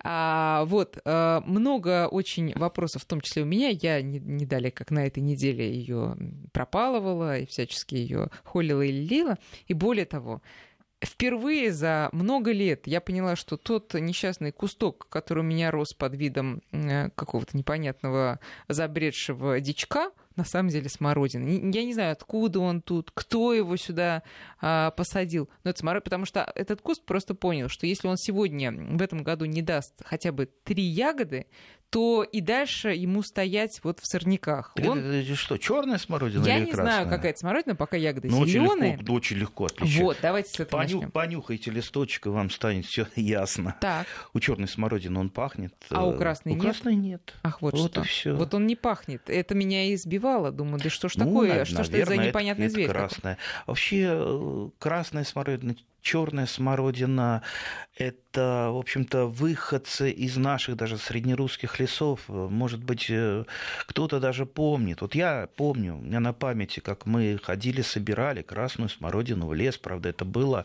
А, 0.03 0.65
вот, 0.67 0.99
а, 1.05 1.43
много 1.47 2.09
очень 2.09 2.53
вопросов, 2.55 3.03
в 3.03 3.07
том 3.07 3.21
числе 3.21 3.43
у 3.43 3.47
меня. 3.47 3.69
Я 3.69 4.03
не, 4.03 4.19
не 4.19 4.47
далее, 4.47 4.71
как 4.71 4.91
на 4.91 5.07
этой 5.07 5.21
неделе 5.21 5.73
ее 5.73 6.17
пропалывала 6.53 7.39
и 7.39 7.47
всячески 7.47 7.95
ее 7.95 8.31
холила 8.45 8.83
и 8.83 8.93
лила. 8.93 9.39
И 9.67 9.75
более 9.75 10.07
того, 10.07 10.43
впервые 11.04 11.73
за 11.73 12.09
много 12.12 12.52
лет 12.52 12.87
я 12.87 13.00
поняла, 13.00 13.37
что 13.37 13.57
тот 13.57 13.95
несчастный 13.95 14.52
кусток, 14.52 15.07
который 15.09 15.40
у 15.40 15.42
меня 15.42 15.71
рос 15.71 15.95
под 15.95 16.14
видом 16.14 16.62
э, 16.73 17.11
какого-то 17.14 17.57
непонятного 17.57 18.40
забредшего 18.69 19.61
дичка, 19.61 20.11
на 20.40 20.44
самом 20.44 20.70
деле 20.70 20.88
смородина. 20.88 21.47
Я 21.47 21.85
не 21.85 21.92
знаю, 21.92 22.12
откуда 22.12 22.61
он 22.61 22.80
тут, 22.80 23.11
кто 23.12 23.52
его 23.52 23.76
сюда 23.76 24.23
а, 24.61 24.90
посадил. 24.92 25.50
Но 25.64 25.70
это 25.70 25.80
смородина, 25.80 26.02
потому 26.02 26.25
что 26.25 26.50
этот 26.54 26.80
куст 26.80 27.04
просто 27.04 27.35
понял, 27.35 27.68
что 27.68 27.87
если 27.87 28.09
он 28.09 28.16
сегодня 28.16 28.73
в 28.73 29.02
этом 29.02 29.23
году 29.23 29.44
не 29.44 29.61
даст 29.61 29.94
хотя 30.02 30.32
бы 30.32 30.47
три 30.64 30.82
ягоды, 30.82 31.47
то 31.90 32.23
и 32.23 32.40
дальше 32.40 32.90
ему 32.90 33.23
стоять 33.23 33.80
вот 33.82 33.99
в 33.99 34.06
сорняках. 34.06 34.73
Так 34.76 34.87
Он... 34.87 34.99
это, 34.99 35.09
это 35.09 35.35
что, 35.35 35.59
черная 35.59 35.99
смородина 35.99 36.47
Я 36.47 36.59
или 36.59 36.66
не 36.66 36.73
красная? 36.73 36.92
знаю, 36.92 37.09
какая 37.09 37.32
это 37.32 37.40
смородина, 37.40 37.75
пока 37.75 37.97
ягоды 37.97 38.28
ну, 38.28 38.47
зеленые. 38.47 38.94
Очень 38.94 39.00
легко, 39.00 39.14
очень 39.14 39.37
легко 39.38 39.64
отличить. 39.66 40.00
Вот, 40.00 40.16
давайте 40.23 40.50
с 40.50 40.61
этого 40.61 40.80
Поню... 40.80 40.97
начнем. 40.97 41.11
Понюхайте 41.11 41.70
листочек, 41.73 42.26
и 42.26 42.28
вам 42.28 42.50
станет 42.50 42.87
все 42.87 43.06
ясно. 43.16 43.76
Так. 43.80 44.06
У 44.32 44.40
черной 44.40 44.68
смородины 44.68 45.18
он 45.18 45.30
пахнет. 45.30 45.75
А 45.90 46.06
у 46.06 46.16
красной 46.16 46.52
у 46.52 46.54
нет? 46.54 46.64
красной 46.64 46.94
нет. 46.94 47.35
Ах, 47.42 47.61
вот, 47.61 47.75
вот 47.75 47.90
что. 47.90 48.02
И 48.02 48.04
всё. 48.04 48.37
Вот 48.37 48.54
он 48.54 48.66
не 48.66 48.76
пахнет. 48.76 49.28
Это 49.28 49.56
меня 49.56 49.85
и 49.85 49.97
избивало. 50.30 50.52
Думаю, 50.52 50.82
да 50.82 50.90
что 50.90 51.08
ж 51.08 51.16
ну, 51.16 51.25
такое? 51.25 51.49
Наверное, 51.49 51.64
что 51.64 51.84
ж 51.84 51.88
это 51.90 52.06
за 52.06 52.16
непонятный 52.16 52.66
это, 52.66 52.75
зверь? 52.75 52.84
Это 52.87 52.94
красная. 52.94 53.38
Вообще, 53.66 54.06
э, 54.10 54.68
красная 54.78 55.25
смородина 55.25 55.76
черная 56.02 56.46
смородина– 56.46 57.42
это, 57.96 58.70
в 58.72 58.78
общем-то, 58.78 59.26
выходцы 59.26 60.10
из 60.10 60.38
наших 60.38 60.76
даже 60.76 60.96
среднерусских 60.96 61.78
лесов. 61.78 62.20
Может 62.28 62.82
быть, 62.82 63.06
э, 63.10 63.44
кто-то 63.87 64.18
даже 64.18 64.46
помнит. 64.46 65.02
Вот 65.02 65.14
я 65.14 65.49
помню, 65.56 65.96
у 65.99 66.00
меня 66.00 66.20
на 66.20 66.32
памяти, 66.32 66.80
как 66.80 67.04
мы 67.04 67.38
ходили, 67.42 67.82
собирали 67.82 68.40
красную 68.40 68.88
смородину 68.88 69.46
в 69.46 69.52
лес. 69.52 69.76
Правда, 69.76 70.08
это 70.08 70.25
было 70.25 70.64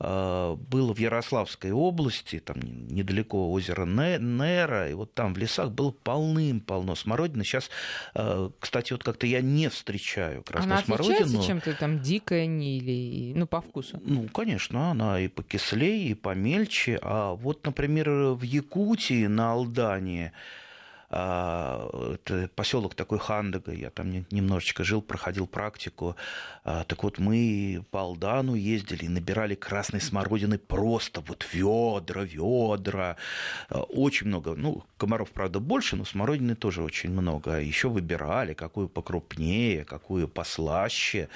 было 0.00 0.94
в 0.94 0.98
Ярославской 0.98 1.72
области, 1.72 2.40
там 2.40 2.56
недалеко 2.88 3.52
озера 3.52 3.84
Нера, 3.84 4.88
и 4.88 4.94
вот 4.94 5.12
там 5.12 5.34
в 5.34 5.38
лесах 5.38 5.72
было 5.72 5.90
полным-полно 5.90 6.94
смородины. 6.94 7.44
Сейчас, 7.44 7.68
э, 8.14 8.50
кстати, 8.58 8.92
вот 8.94 9.04
как-то 9.04 9.26
я 9.26 9.42
не 9.42 9.68
встречаю 9.68 10.42
красную 10.42 10.76
она 10.76 10.84
смородину. 10.84 11.38
Она 11.38 11.46
чем-то 11.46 11.74
там 11.74 12.00
дикая 12.00 12.46
или, 12.46 13.34
ну, 13.34 13.46
по 13.46 13.60
вкусу? 13.60 14.00
Ну, 14.02 14.26
конечно, 14.28 14.90
она 14.90 15.20
и 15.20 15.28
покислее, 15.28 16.08
и 16.08 16.14
помельче. 16.14 16.98
А 17.02 17.34
вот, 17.34 17.64
например, 17.66 18.08
в 18.32 18.42
Якутии 18.42 19.26
на 19.26 19.52
Алдане 19.52 20.32
поселок 21.10 22.94
такой 22.94 23.18
Хандага, 23.18 23.72
я 23.72 23.90
там 23.90 24.12
немножечко 24.30 24.84
жил, 24.84 25.02
проходил 25.02 25.48
практику. 25.48 26.14
А, 26.62 26.84
так 26.84 27.02
вот, 27.02 27.18
мы 27.18 27.84
по 27.90 28.02
Алдану 28.02 28.54
ездили 28.54 29.06
и 29.06 29.08
набирали 29.08 29.56
красной 29.56 30.00
смородины 30.00 30.56
просто 30.58 31.20
вот 31.20 31.44
ведра, 31.52 32.22
ведра. 32.22 33.16
А, 33.68 33.80
очень 33.80 34.28
много, 34.28 34.54
ну, 34.54 34.84
комаров, 34.98 35.32
правда, 35.32 35.58
больше, 35.58 35.96
но 35.96 36.04
смородины 36.04 36.54
тоже 36.54 36.82
очень 36.84 37.10
много. 37.10 37.60
Еще 37.60 37.88
выбирали, 37.88 38.54
какую 38.54 38.88
покрупнее, 38.88 39.84
какую 39.84 40.28
послаще. 40.28 41.28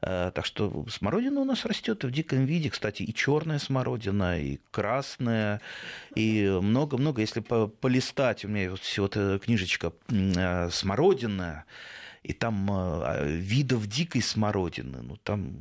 Так 0.00 0.46
что 0.46 0.86
смородина 0.88 1.40
у 1.40 1.44
нас 1.44 1.66
растет 1.66 2.02
в 2.02 2.10
диком 2.10 2.46
виде. 2.46 2.70
Кстати, 2.70 3.02
и 3.02 3.12
черная 3.12 3.58
смородина, 3.58 4.40
и 4.40 4.58
красная, 4.70 5.60
и 6.14 6.48
много-много. 6.62 7.20
Если 7.20 7.40
полистать, 7.40 8.46
у 8.46 8.48
меня 8.48 8.70
вот 8.70 8.80
всего 8.80 9.06
книжечка 9.44 9.92
э, 10.08 10.70
«Смородина», 10.70 11.64
и 12.22 12.32
там 12.32 12.68
э, 12.70 13.26
видов 13.26 13.86
дикой 13.86 14.22
смородины, 14.22 15.02
ну 15.02 15.16
там, 15.16 15.56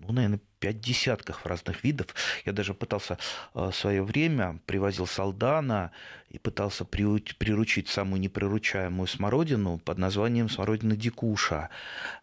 ну, 0.00 0.12
наверное, 0.12 0.40
пять 0.60 0.80
десятков 0.80 1.44
разных 1.46 1.82
видов. 1.84 2.06
Я 2.44 2.52
даже 2.52 2.74
пытался 2.74 3.18
э, 3.54 3.70
в 3.70 3.72
свое 3.72 4.02
время, 4.02 4.60
привозил 4.66 5.06
солдана 5.06 5.90
и 6.32 6.38
пытался 6.38 6.86
приручить 6.86 7.88
самую 7.88 8.18
неприручаемую 8.20 9.06
смородину 9.06 9.78
под 9.78 9.98
названием 9.98 10.48
смородина 10.48 10.96
дикуша. 10.96 11.68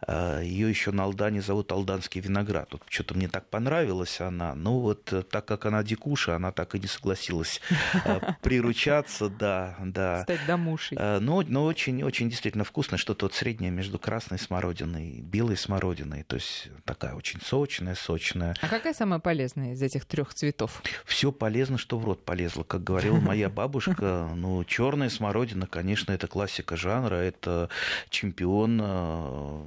Э, 0.07 0.41
Ее 0.43 0.67
еще 0.67 0.91
на 0.91 1.03
Алдане 1.03 1.41
зовут 1.43 1.71
алданский 1.71 2.19
виноград. 2.19 2.69
Вот 2.71 2.81
что-то 2.89 3.13
мне 3.13 3.27
так 3.27 3.45
понравилась 3.49 4.19
она. 4.19 4.55
Ну 4.55 4.79
вот 4.79 5.13
э, 5.13 5.21
так 5.21 5.45
как 5.45 5.67
она 5.67 5.83
дикуша, 5.83 6.35
она 6.35 6.51
так 6.51 6.73
и 6.73 6.79
не 6.79 6.87
согласилась 6.87 7.61
приручаться, 8.41 9.29
да, 9.29 9.77
да. 9.79 10.23
Стать 10.23 10.45
домушей. 10.47 10.97
Но, 10.97 11.43
но 11.47 11.65
очень, 11.65 12.01
очень 12.01 12.31
действительно 12.31 12.63
вкусно, 12.63 12.97
что-то 12.97 13.27
вот 13.27 13.35
среднее 13.35 13.69
между 13.69 13.99
красной 13.99 14.39
смородиной 14.39 15.09
и 15.09 15.21
белой 15.21 15.55
смородиной. 15.55 16.23
То 16.23 16.37
есть 16.37 16.69
такая 16.83 17.13
очень 17.13 17.39
сочная, 17.41 17.93
сочная. 17.93 18.55
А 18.59 18.67
какая 18.67 18.95
самая 18.95 19.19
полезная 19.19 19.73
из 19.73 19.81
этих 19.83 20.05
трех 20.05 20.33
цветов? 20.33 20.81
Все 21.05 21.31
полезно, 21.31 21.77
что 21.77 21.99
в 21.99 22.05
рот 22.05 22.25
полезло. 22.25 22.63
Как 22.63 22.83
говорила 22.83 23.19
моя 23.19 23.49
бабушка, 23.59 23.98
ну, 24.01 24.63
черная 24.65 25.09
смородина, 25.09 25.67
конечно, 25.67 26.11
это 26.11 26.27
классика 26.27 26.75
жанра, 26.75 27.15
это 27.15 27.69
чемпион 28.09 28.79
э, 28.81 29.63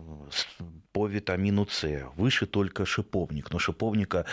по 0.93 1.07
витамину 1.07 1.67
С. 1.69 2.07
Выше 2.17 2.47
только 2.47 2.85
шиповник. 2.85 3.51
Но 3.51 3.59
шиповника 3.59 4.27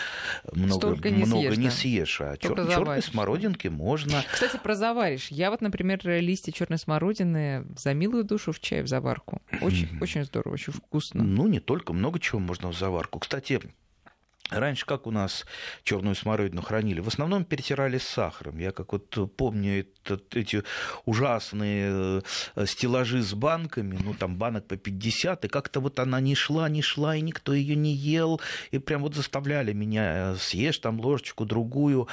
много, 0.52 1.10
не, 1.10 1.24
много 1.24 1.42
съешь, 1.42 1.56
не 1.56 1.64
да? 1.64 1.70
съешь. 1.70 2.20
А 2.20 2.36
чер... 2.36 2.54
черной 2.68 3.02
смородинки 3.02 3.68
можно. 3.68 4.22
Кстати, 4.32 4.58
про 4.62 4.74
заваришь. 4.74 5.28
Я 5.28 5.50
вот, 5.50 5.60
например, 5.60 6.00
листья 6.04 6.52
черной 6.52 6.78
смородины 6.78 7.66
за 7.76 7.94
милую 7.94 8.24
душу 8.24 8.52
в 8.52 8.60
чай 8.60 8.82
в 8.82 8.88
заварку. 8.88 9.40
Очень, 9.60 9.88
очень 10.00 10.24
здорово, 10.24 10.54
очень 10.54 10.72
вкусно. 10.72 11.22
Ну, 11.22 11.46
не 11.46 11.60
только, 11.60 11.92
много 11.92 12.20
чего 12.20 12.38
можно 12.40 12.70
в 12.70 12.76
заварку. 12.76 13.18
Кстати, 13.18 13.60
Раньше 14.50 14.84
как 14.84 15.06
у 15.06 15.10
нас 15.10 15.46
черную 15.84 16.14
смородину 16.14 16.62
хранили? 16.62 17.00
В 17.00 17.08
основном 17.08 17.44
перетирали 17.44 17.98
с 17.98 18.04
сахаром. 18.04 18.58
Я 18.58 18.72
как 18.72 18.92
вот 18.92 19.36
помню 19.36 19.80
этот, 19.80 20.34
эти 20.34 20.62
ужасные 21.04 22.22
э, 22.56 22.66
стеллажи 22.66 23.22
с 23.22 23.32
банками, 23.34 23.98
ну 24.02 24.14
там 24.14 24.36
банок 24.36 24.66
по 24.66 24.76
50, 24.76 25.44
и 25.44 25.48
как-то 25.48 25.80
вот 25.80 25.98
она 26.00 26.20
не 26.20 26.34
шла, 26.34 26.68
не 26.68 26.82
шла, 26.82 27.16
и 27.16 27.20
никто 27.20 27.54
ее 27.54 27.76
не 27.76 27.94
ел, 27.94 28.40
и 28.70 28.78
прям 28.78 29.02
вот 29.02 29.14
заставляли 29.14 29.72
меня 29.72 30.32
э, 30.32 30.36
съешь 30.36 30.78
там 30.78 31.00
ложечку 31.00 31.44
другую. 31.44 32.08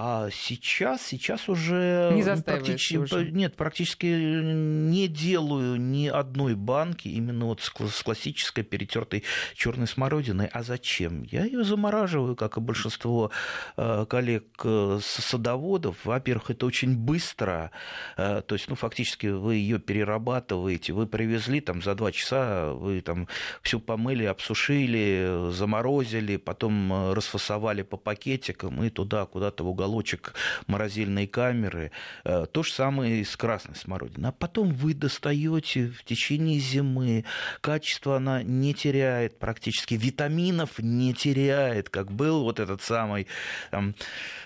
А 0.00 0.28
сейчас, 0.30 1.02
сейчас 1.02 1.48
уже, 1.48 2.12
не 2.14 2.42
практически, 2.42 2.96
уже. 2.98 3.32
нет, 3.32 3.56
практически 3.56 4.06
не 4.06 5.08
делаю 5.08 5.80
ни 5.80 6.06
одной 6.06 6.54
банки 6.54 7.08
именно 7.08 7.46
вот 7.46 7.60
с 7.60 8.02
классической 8.02 8.62
перетертой 8.62 9.24
черной 9.56 9.88
смородиной. 9.88 10.46
А 10.52 10.62
зачем? 10.62 11.24
Я 11.24 11.44
ее 11.44 11.64
замораживаю, 11.64 12.36
как 12.36 12.58
и 12.58 12.60
большинство 12.60 13.32
э, 13.76 14.06
коллег 14.08 14.44
э, 14.62 15.00
садоводов. 15.02 15.96
Во-первых, 16.04 16.52
это 16.52 16.66
очень 16.66 16.96
быстро, 16.96 17.72
э, 18.16 18.42
то 18.46 18.54
есть, 18.54 18.68
ну, 18.68 18.76
фактически 18.76 19.26
вы 19.26 19.56
ее 19.56 19.80
перерабатываете, 19.80 20.92
вы 20.92 21.08
привезли 21.08 21.60
там 21.60 21.82
за 21.82 21.96
два 21.96 22.12
часа, 22.12 22.72
вы 22.72 23.00
там 23.00 23.26
все 23.62 23.80
помыли, 23.80 24.26
обсушили, 24.26 25.50
заморозили, 25.50 26.36
потом 26.36 27.12
расфасовали 27.14 27.82
по 27.82 27.96
пакетикам 27.96 28.84
и 28.84 28.90
туда 28.90 29.26
куда-то 29.26 29.64
в 29.64 29.68
уголок 29.68 29.87
уголочек 29.88 30.34
морозильной 30.66 31.26
камеры. 31.26 31.90
Э, 32.24 32.46
то 32.50 32.62
же 32.62 32.72
самое 32.72 33.20
и 33.20 33.24
с 33.24 33.36
красной 33.36 33.74
смородиной. 33.74 34.30
А 34.30 34.32
потом 34.32 34.72
вы 34.72 34.94
достаете 34.94 35.88
в 35.88 36.04
течение 36.04 36.58
зимы. 36.58 37.24
Качество 37.60 38.16
она 38.16 38.42
не 38.42 38.74
теряет 38.74 39.38
практически. 39.38 39.94
Витаминов 39.94 40.78
не 40.78 41.14
теряет, 41.14 41.88
как 41.88 42.12
был 42.12 42.42
вот 42.42 42.60
этот 42.60 42.82
самый 42.82 43.26
там, 43.70 43.94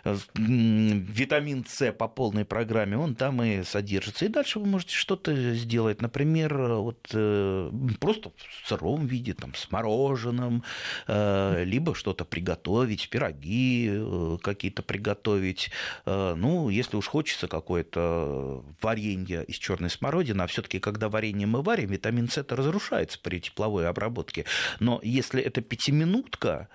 витамин 0.05 1.65
С 1.69 1.93
по 1.93 2.09
полной 2.09 2.45
программе. 2.45 2.97
Он 2.97 3.15
там 3.15 3.43
и 3.43 3.63
содержится. 3.65 4.25
И 4.25 4.29
дальше 4.29 4.59
вы 4.59 4.67
можете 4.67 4.95
что-то 4.95 5.55
сделать. 5.55 6.01
Например, 6.01 6.57
вот 6.75 7.11
э, 7.13 7.71
просто 8.01 8.31
в 8.31 8.69
сыром 8.69 9.07
виде, 9.07 9.35
там, 9.35 9.55
с 9.55 9.71
мороженым, 9.71 10.63
э, 11.09 11.65
либо 11.65 11.95
что-то 11.95 12.25
приготовить, 12.25 13.09
пироги 13.09 14.39
какие-то 14.43 14.83
приготовить 14.83 15.32
готовить. 15.33 15.71
Э, 16.07 16.35
ну, 16.37 16.69
если 16.69 16.97
уж 16.97 17.07
хочется 17.07 17.49
какое-то 17.49 18.65
варенье 18.81 19.45
из 19.45 19.57
черной 19.57 19.91
смородины, 19.91 20.43
а 20.43 20.47
все-таки, 20.47 20.79
когда 20.79 21.09
варенье 21.09 21.47
мы 21.47 21.63
варим, 21.63 21.91
витамин 21.91 22.29
С 22.29 22.39
это 22.39 22.57
разрушается 22.57 23.19
при 23.23 23.41
тепловой 23.41 23.89
обработке. 23.89 24.45
Но 24.81 25.01
если 25.03 25.43
это 25.43 25.61
пятиминутка, 25.61 26.69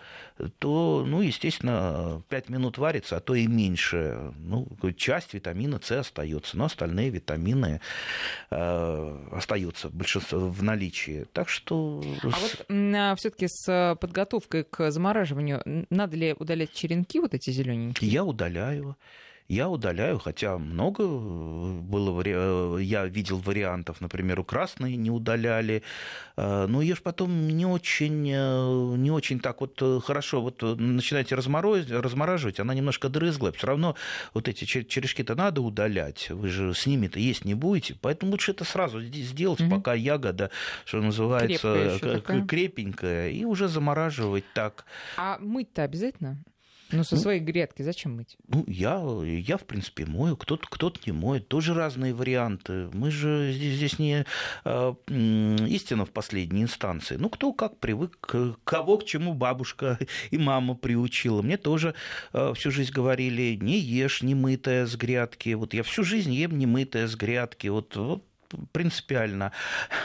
то, 0.59 1.03
ну, 1.05 1.21
естественно, 1.21 2.21
5 2.29 2.49
минут 2.49 2.77
варится, 2.77 3.17
а 3.17 3.19
то 3.19 3.35
и 3.35 3.47
меньше. 3.47 4.33
Ну, 4.37 4.67
часть 4.95 5.33
витамина 5.33 5.79
С 5.81 5.91
остается, 5.91 6.57
но 6.57 6.65
остальные 6.65 7.09
витамины 7.09 7.81
э, 8.51 9.27
остаются 9.31 9.89
большинство 9.89 10.39
в 10.39 10.63
наличии. 10.63 11.25
Так 11.33 11.49
что... 11.49 12.03
А 12.23 12.27
вот 12.27 12.65
а, 12.69 13.15
все-таки 13.15 13.47
с 13.47 13.97
подготовкой 13.99 14.63
к 14.63 14.91
замораживанию 14.91 15.61
надо 15.89 16.17
ли 16.17 16.35
удалять 16.37 16.73
черенки 16.73 17.19
вот 17.19 17.33
эти 17.33 17.49
зелененькие? 17.49 18.09
Я 18.09 18.23
удаляю. 18.23 18.95
Я 19.49 19.69
удаляю, 19.69 20.19
хотя 20.19 20.57
много 20.57 21.03
э, 21.03 21.79
было, 21.81 22.21
э, 22.25 22.79
я 22.81 23.05
видел 23.05 23.37
вариантов, 23.37 24.01
например, 24.01 24.39
у 24.41 24.43
красной 24.43 24.95
не 24.97 25.09
удаляли, 25.09 25.83
э, 26.35 26.65
но 26.67 26.81
ее 26.81 26.95
же 26.95 27.01
потом 27.01 27.47
не 27.47 27.65
очень, 27.65 28.23
не 28.23 29.11
очень 29.11 29.39
так 29.39 29.61
вот 29.61 29.81
хорошо, 30.03 30.41
вот 30.41 30.61
начинаете 30.61 31.35
размораживать, 31.35 32.59
она 32.59 32.73
немножко 32.73 33.07
дрызглая, 33.07 33.53
все 33.53 33.67
равно 33.67 33.95
вот 34.33 34.49
эти 34.49 34.65
черешки-то 34.65 35.35
надо 35.35 35.61
удалять, 35.61 36.29
вы 36.29 36.49
же 36.49 36.73
с 36.73 36.85
ними-то 36.85 37.19
есть 37.19 37.45
не 37.45 37.53
будете, 37.53 37.95
поэтому 38.01 38.33
лучше 38.33 38.51
это 38.51 38.65
сразу 38.65 39.01
сделать, 39.01 39.61
угу. 39.61 39.69
пока 39.69 39.93
ягода, 39.93 40.51
что 40.83 41.01
называется, 41.01 41.97
крепкая, 42.01 42.45
крепенькая, 42.45 43.29
и 43.29 43.45
уже 43.45 43.69
замораживать 43.69 44.45
так. 44.53 44.85
А 45.15 45.37
мыть-то 45.39 45.83
обязательно? 45.83 46.37
Ну, 46.91 47.03
со 47.03 47.15
ну, 47.15 47.21
своей 47.21 47.39
грядки 47.39 47.81
зачем 47.81 48.15
мыть? 48.15 48.37
Ну, 48.47 48.63
я, 48.67 49.01
я 49.23 49.57
в 49.57 49.65
принципе, 49.65 50.05
мою, 50.05 50.37
кто-то 50.37 50.67
кто 50.69 50.91
не 51.05 51.11
моет. 51.11 51.47
Тоже 51.47 51.73
разные 51.73 52.13
варианты. 52.13 52.89
Мы 52.93 53.11
же 53.11 53.51
здесь, 53.53 53.75
здесь 53.75 53.99
не 53.99 54.25
э, 54.63 54.93
истина 55.67 56.05
в 56.05 56.11
последней 56.11 56.63
инстанции. 56.63 57.17
Ну, 57.17 57.29
кто 57.29 57.51
как 57.51 57.77
привык, 57.79 58.35
кого 58.63 58.97
к 58.97 59.05
чему 59.05 59.33
бабушка 59.33 59.99
и 60.31 60.37
мама 60.37 60.75
приучила. 60.75 61.41
Мне 61.41 61.57
тоже 61.57 61.93
э, 62.33 62.53
всю 62.55 62.71
жизнь 62.71 62.93
говорили, 62.93 63.57
не 63.61 63.79
ешь 63.79 64.21
немытое 64.21 64.85
с 64.85 64.95
грядки. 64.95 65.53
Вот 65.53 65.73
я 65.73 65.83
всю 65.83 66.03
жизнь 66.03 66.33
ем 66.33 66.57
немытое 66.57 67.07
с 67.07 67.15
грядки. 67.15 67.67
Вот, 67.67 67.95
вот 67.95 68.26
принципиально. 68.71 69.51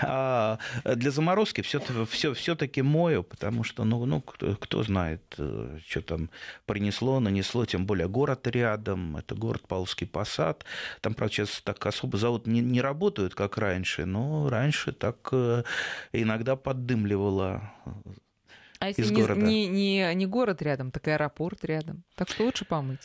А 0.02 0.58
для 0.84 1.10
заморозки 1.10 1.60
все, 1.60 1.80
все, 2.06 2.34
все-таки 2.34 2.82
мою, 2.82 3.22
потому 3.22 3.64
что, 3.64 3.84
ну, 3.84 4.04
ну 4.06 4.20
кто, 4.20 4.56
кто 4.56 4.82
знает, 4.82 5.22
э, 5.38 5.78
что 5.88 6.02
там 6.02 6.30
принесло, 6.66 7.20
нанесло, 7.20 7.64
тем 7.66 7.86
более 7.86 8.08
город 8.08 8.46
рядом, 8.46 9.16
это 9.16 9.34
город 9.34 9.62
Павловский 9.68 10.06
Посад. 10.06 10.64
Там, 11.00 11.14
правда, 11.14 11.34
сейчас 11.34 11.60
так 11.62 11.84
особо 11.86 12.18
завод 12.18 12.46
не, 12.46 12.60
не 12.60 12.80
работают, 12.80 13.34
как 13.34 13.58
раньше, 13.58 14.04
но 14.04 14.48
раньше 14.48 14.92
так 14.92 15.28
э, 15.32 15.62
иногда 16.12 16.56
поддымливало 16.56 17.72
а 18.82 18.88
если 18.88 19.02
из 19.02 19.10
не, 19.12 19.22
города. 19.22 19.40
Не, 19.40 19.68
не, 19.68 20.12
не 20.14 20.26
город 20.26 20.60
рядом, 20.60 20.90
так 20.90 21.06
и 21.06 21.12
аэропорт 21.12 21.64
рядом. 21.64 22.02
Так 22.16 22.28
что 22.28 22.42
лучше 22.42 22.64
помыть. 22.64 22.98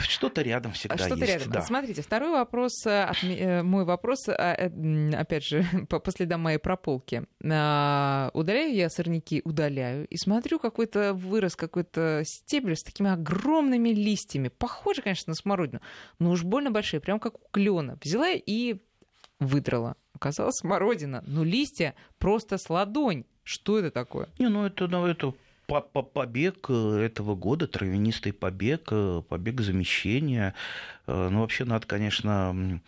Что-то 0.00 0.42
рядом 0.42 0.72
всегда 0.72 0.98
Что-то 0.98 1.20
есть. 1.20 1.32
рядом. 1.32 1.52
Да. 1.52 1.62
Смотрите, 1.62 2.02
второй 2.02 2.32
вопрос, 2.32 2.84
э, 2.84 3.12
э, 3.22 3.62
мой 3.62 3.84
вопрос, 3.84 4.28
э, 4.28 5.12
опять 5.14 5.44
же, 5.44 5.64
по 5.88 6.10
следам 6.10 6.40
моей 6.40 6.58
прополки. 6.58 7.22
А, 7.48 8.30
удаляю 8.34 8.74
я 8.74 8.90
сорняки? 8.90 9.40
Удаляю. 9.44 10.08
И 10.08 10.16
смотрю, 10.16 10.58
какой-то 10.58 11.14
вырос 11.14 11.54
какой-то 11.54 12.22
стебель 12.24 12.74
с 12.74 12.82
такими 12.82 13.10
огромными 13.10 13.90
листьями. 13.90 14.48
Похоже, 14.48 15.02
конечно, 15.02 15.30
на 15.30 15.36
смородину, 15.36 15.80
но 16.18 16.30
уж 16.30 16.42
больно 16.42 16.72
большие, 16.72 16.98
прям 16.98 17.20
как 17.20 17.36
у 17.36 17.48
клена. 17.52 17.98
Взяла 18.02 18.30
и 18.30 18.82
выдрала. 19.38 19.96
Оказалось, 20.12 20.56
смородина. 20.56 21.22
Но 21.26 21.44
листья 21.44 21.94
просто 22.18 22.58
с 22.58 22.68
ладонь. 22.68 23.24
Что 23.44 23.78
это 23.78 23.90
такое? 23.90 24.28
Не, 24.38 24.48
ну 24.48 24.66
это, 24.66 24.86
ну, 24.88 25.06
это 25.06 25.34
побег 25.66 26.66
э, 26.68 27.02
этого 27.04 27.34
года, 27.34 27.66
травянистый 27.66 28.32
побег, 28.32 28.88
э, 28.90 29.22
побег 29.28 29.60
замещения. 29.60 30.54
Э, 31.06 31.28
ну, 31.30 31.40
вообще 31.40 31.64
надо, 31.64 31.86
конечно, 31.86 32.80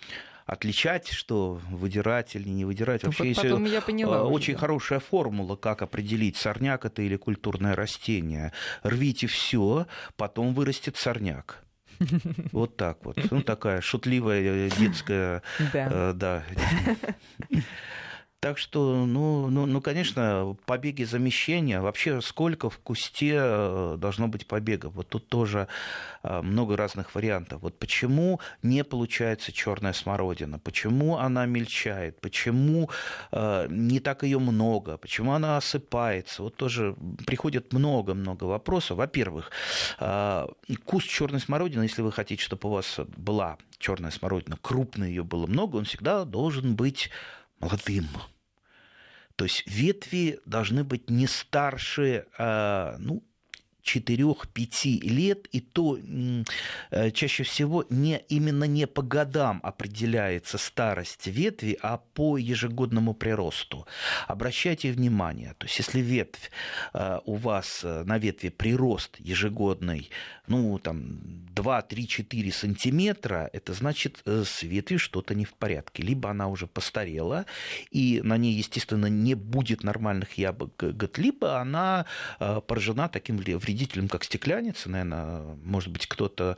отличать, 0.46 1.08
что 1.08 1.60
выдирать 1.70 2.36
или 2.36 2.48
не 2.48 2.64
выдирать. 2.64 3.02
Ну, 3.02 3.08
Вообще 3.08 3.34
вот 3.34 3.60
есть 3.60 3.72
я 3.72 3.80
поняла, 3.80 4.24
очень 4.24 4.54
уже. 4.54 4.60
хорошая 4.60 5.00
формула, 5.00 5.56
как 5.56 5.82
определить, 5.82 6.36
сорняк 6.36 6.84
это 6.84 7.02
или 7.02 7.16
культурное 7.16 7.74
растение. 7.74 8.52
Рвите 8.82 9.26
все, 9.26 9.86
потом 10.16 10.54
вырастет 10.54 10.96
сорняк. 10.96 11.62
Вот 12.52 12.76
так 12.76 13.04
вот. 13.04 13.16
Ну, 13.30 13.40
такая 13.42 13.80
шутливая 13.80 14.68
детская... 14.68 15.42
Да. 15.72 16.12
да. 16.12 16.42
Так 18.44 18.58
что, 18.58 19.06
ну, 19.06 19.48
ну, 19.48 19.64
ну, 19.64 19.80
конечно, 19.80 20.54
побеги 20.66 21.02
замещения. 21.04 21.80
Вообще, 21.80 22.20
сколько 22.20 22.68
в 22.68 22.76
кусте 22.76 23.36
э, 23.38 23.96
должно 23.98 24.28
быть 24.28 24.46
побегов? 24.46 24.92
Вот 24.92 25.08
тут 25.08 25.30
тоже 25.30 25.66
э, 26.22 26.42
много 26.42 26.76
разных 26.76 27.14
вариантов. 27.14 27.62
Вот 27.62 27.78
почему 27.78 28.40
не 28.62 28.84
получается 28.84 29.50
черная 29.50 29.94
смородина? 29.94 30.58
Почему 30.58 31.16
она 31.16 31.46
мельчает? 31.46 32.20
Почему 32.20 32.90
э, 33.32 33.66
не 33.70 33.98
так 33.98 34.24
ее 34.24 34.38
много? 34.38 34.98
Почему 34.98 35.32
она 35.32 35.56
осыпается? 35.56 36.42
Вот 36.42 36.54
тоже 36.54 36.96
приходит 37.26 37.72
много-много 37.72 38.44
вопросов. 38.44 38.98
Во-первых, 38.98 39.52
куст 40.84 41.08
черной 41.08 41.40
смородины, 41.40 41.84
если 41.84 42.02
вы 42.02 42.12
хотите, 42.12 42.42
чтобы 42.42 42.68
у 42.68 42.72
вас 42.72 43.00
была 43.16 43.56
черная 43.78 44.10
смородина, 44.10 44.58
крупная 44.60 45.08
ее 45.08 45.24
было 45.24 45.46
много, 45.46 45.76
он 45.76 45.86
всегда 45.86 46.26
должен 46.26 46.76
быть 46.76 47.08
молодым. 47.58 48.06
То 49.36 49.44
есть 49.44 49.64
ветви 49.66 50.40
должны 50.46 50.84
быть 50.84 51.10
не 51.10 51.26
старше, 51.26 52.26
а, 52.38 52.96
ну, 52.98 53.24
4-5 53.84 55.00
лет, 55.00 55.46
и 55.52 55.60
то 55.60 55.98
э, 56.90 57.10
чаще 57.10 57.42
всего 57.42 57.84
не, 57.90 58.18
именно 58.28 58.64
не 58.64 58.86
по 58.86 59.02
годам 59.02 59.60
определяется 59.62 60.58
старость 60.58 61.26
ветви, 61.26 61.78
а 61.82 61.98
по 61.98 62.38
ежегодному 62.38 63.14
приросту. 63.14 63.86
Обращайте 64.26 64.92
внимание, 64.92 65.54
то 65.58 65.66
есть 65.66 65.78
если 65.78 66.00
ветвь 66.00 66.50
э, 66.94 67.18
у 67.26 67.34
вас 67.34 67.80
э, 67.84 68.04
на 68.04 68.18
ветви 68.18 68.48
прирост 68.48 69.16
ежегодный, 69.18 70.10
ну, 70.46 70.78
там, 70.78 71.20
2, 71.54 71.82
3, 71.82 72.08
4 72.08 72.52
сантиметра, 72.52 73.50
это 73.52 73.72
значит, 73.72 74.22
с 74.26 74.62
ветвью 74.62 74.98
что-то 74.98 75.34
не 75.34 75.44
в 75.44 75.54
порядке. 75.54 76.02
Либо 76.02 76.30
она 76.30 76.48
уже 76.48 76.66
постарела, 76.66 77.46
и 77.90 78.20
на 78.22 78.36
ней, 78.36 78.52
естественно, 78.52 79.06
не 79.06 79.34
будет 79.34 79.84
нормальных 79.84 80.38
ябок, 80.38 80.84
либо 81.16 81.60
она 81.60 82.04
поражена 82.38 83.08
таким 83.08 83.38
вредителем 83.38 83.73
вредителем, 83.74 84.08
как 84.08 84.22
стекляница, 84.24 84.88
наверное, 84.88 85.56
может 85.64 85.90
быть, 85.90 86.06
кто-то 86.06 86.56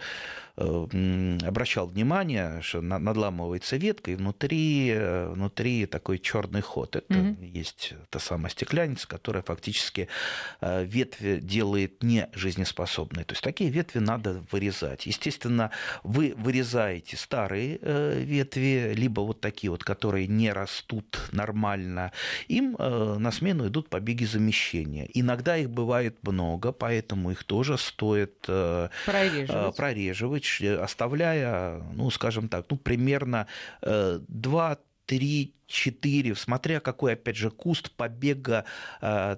э, 0.56 1.38
обращал 1.42 1.86
внимание, 1.86 2.60
что 2.60 2.82
надламывается 2.82 3.76
ветка, 3.76 4.10
и 4.10 4.14
внутри, 4.14 4.90
э, 4.90 5.30
внутри 5.32 5.86
такой 5.86 6.18
черный 6.18 6.60
ход. 6.60 6.96
Это 6.96 7.18
угу. 7.18 7.42
есть 7.42 7.94
та 8.10 8.18
самая 8.18 8.50
стекляница, 8.50 9.08
которая 9.08 9.42
фактически 9.42 10.08
э, 10.60 10.84
ветви 10.84 11.40
делает 11.40 12.02
не 12.02 12.28
жизнеспособной. 12.34 13.24
То 13.24 13.32
есть 13.32 13.42
такие 13.42 13.70
ветви 13.70 14.00
надо 14.00 14.44
вырезать. 14.52 15.06
Естественно, 15.06 15.70
вы 16.02 16.34
вырезаете 16.36 17.16
старые 17.16 17.78
ветви, 18.24 18.92
либо 18.94 19.20
вот 19.20 19.40
такие 19.40 19.70
вот, 19.70 19.84
которые 19.84 20.26
не 20.26 20.52
растут 20.52 21.18
нормально, 21.32 22.12
им 22.48 22.76
на 22.78 23.32
смену 23.32 23.68
идут 23.68 23.88
побеги 23.88 24.24
замещения. 24.24 25.08
Иногда 25.14 25.56
их 25.56 25.70
бывает 25.70 26.18
много, 26.22 26.72
поэтому 26.72 27.05
поэтому 27.06 27.30
их 27.30 27.44
тоже 27.44 27.78
стоит 27.78 28.44
э, 28.48 28.88
прореживать, 29.06 29.74
э, 29.74 29.76
прореживать 29.76 30.62
оставляя, 30.62 31.82
ну, 31.94 32.10
скажем 32.10 32.48
так, 32.48 32.66
ну, 32.68 32.76
примерно 32.76 33.46
2 33.82 34.78
3 35.06 35.52
4, 35.68 36.34
смотря 36.34 36.80
какой, 36.80 37.12
опять 37.14 37.36
же, 37.36 37.50
куст 37.50 37.90
побега, 37.92 38.64
э, 39.00 39.36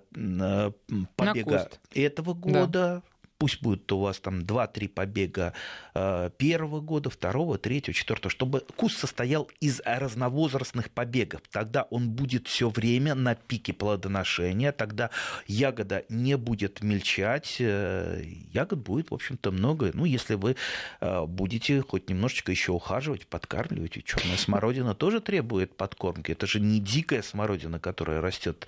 побега 1.17 1.59
куст. 1.69 1.81
этого 1.95 2.35
года, 2.35 2.69
да 2.69 3.03
пусть 3.39 3.63
будет 3.63 3.91
у 3.93 4.01
вас 4.01 4.19
там 4.19 4.41
2-3 4.41 4.89
побега 4.89 5.55
э, 5.95 6.31
первого 6.37 6.81
года, 6.81 7.09
второго, 7.09 7.57
третьего, 7.57 7.95
четвертого, 7.95 8.31
чтобы 8.31 8.65
куст 8.77 8.99
состоял 8.99 9.49
из 9.61 9.81
разновозрастных 9.85 10.91
побегов. 10.91 11.41
Тогда 11.51 11.85
он 11.85 12.11
будет 12.11 12.49
все 12.49 12.69
время 12.69 13.15
на 13.15 13.37
пике 13.37 13.73
плодоношения, 13.73 14.73
тогда 14.73 15.11
ягода 15.47 16.05
не 16.09 16.37
будет 16.37 16.83
мельчать, 16.83 17.57
э, 17.61 18.25
ягод 18.53 18.81
будет, 18.81 19.13
в 19.13 19.15
общем-то, 19.15 19.53
много. 19.53 19.93
Ну, 19.95 20.05
если 20.05 20.35
вы 20.35 20.57
э, 21.01 21.25
будете 21.27 21.81
хоть 21.83 22.11
немножечко 22.11 22.51
еще 22.51 22.73
ухаживать, 22.73 23.29
подкармливать, 23.29 24.05
черная 24.05 24.37
смородина 24.37 24.95
тоже 24.95 25.21
требует 25.21 25.77
подкормки. 25.77 26.33
Это 26.33 26.49
же 26.49 26.59
не 26.59 26.81
дикая 26.81 27.23
смородина, 27.23 27.79
которая 27.79 28.21
растет 28.21 28.67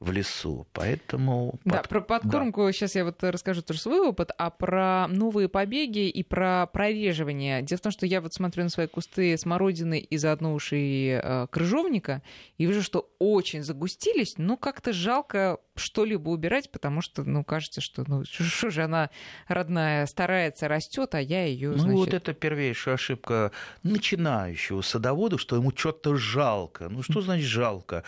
в 0.00 0.12
лесу. 0.12 0.66
Поэтому... 0.72 1.58
Да, 1.64 1.78
под... 1.78 1.88
про 1.88 2.00
подкормку 2.00 2.66
да. 2.66 2.72
сейчас 2.72 2.94
я 2.94 3.04
вот 3.04 3.22
расскажу 3.22 3.62
тоже 3.62 3.80
свой 3.80 4.00
опыт, 4.00 4.30
а 4.38 4.50
про 4.50 5.06
новые 5.08 5.48
побеги 5.48 6.08
и 6.08 6.22
про 6.22 6.66
прореживание. 6.66 7.62
Дело 7.62 7.78
в 7.78 7.82
том, 7.82 7.92
что 7.92 8.06
я 8.06 8.20
вот 8.20 8.32
смотрю 8.32 8.64
на 8.64 8.70
свои 8.70 8.86
кусты 8.86 9.36
смородины 9.36 9.98
и 9.98 10.16
заодно 10.16 10.54
уж 10.54 10.72
и 10.72 11.20
э, 11.22 11.46
крыжовника, 11.50 12.22
и 12.58 12.66
вижу, 12.66 12.82
что 12.82 13.10
очень 13.18 13.62
загустились, 13.62 14.38
но 14.38 14.56
как-то 14.56 14.92
жалко 14.92 15.58
что-либо 15.78 16.28
убирать, 16.30 16.70
потому 16.70 17.00
что, 17.00 17.24
ну, 17.24 17.44
кажется, 17.44 17.80
что, 17.80 18.04
ну, 18.06 18.24
что 18.28 18.70
же 18.70 18.82
она 18.82 19.10
родная 19.46 20.06
старается, 20.06 20.68
растет, 20.68 21.14
а 21.14 21.20
я 21.20 21.46
ее. 21.46 21.70
Ну, 21.70 21.96
вот 21.96 22.12
это 22.12 22.34
первейшая 22.34 22.96
ошибка 22.96 23.52
начинающего 23.82 24.82
садовода, 24.82 25.38
что 25.38 25.56
ему 25.56 25.72
что-то 25.74 26.16
жалко. 26.16 26.88
Ну, 26.88 27.02
что 27.02 27.20
значит 27.20 27.46
жалко? 27.46 28.04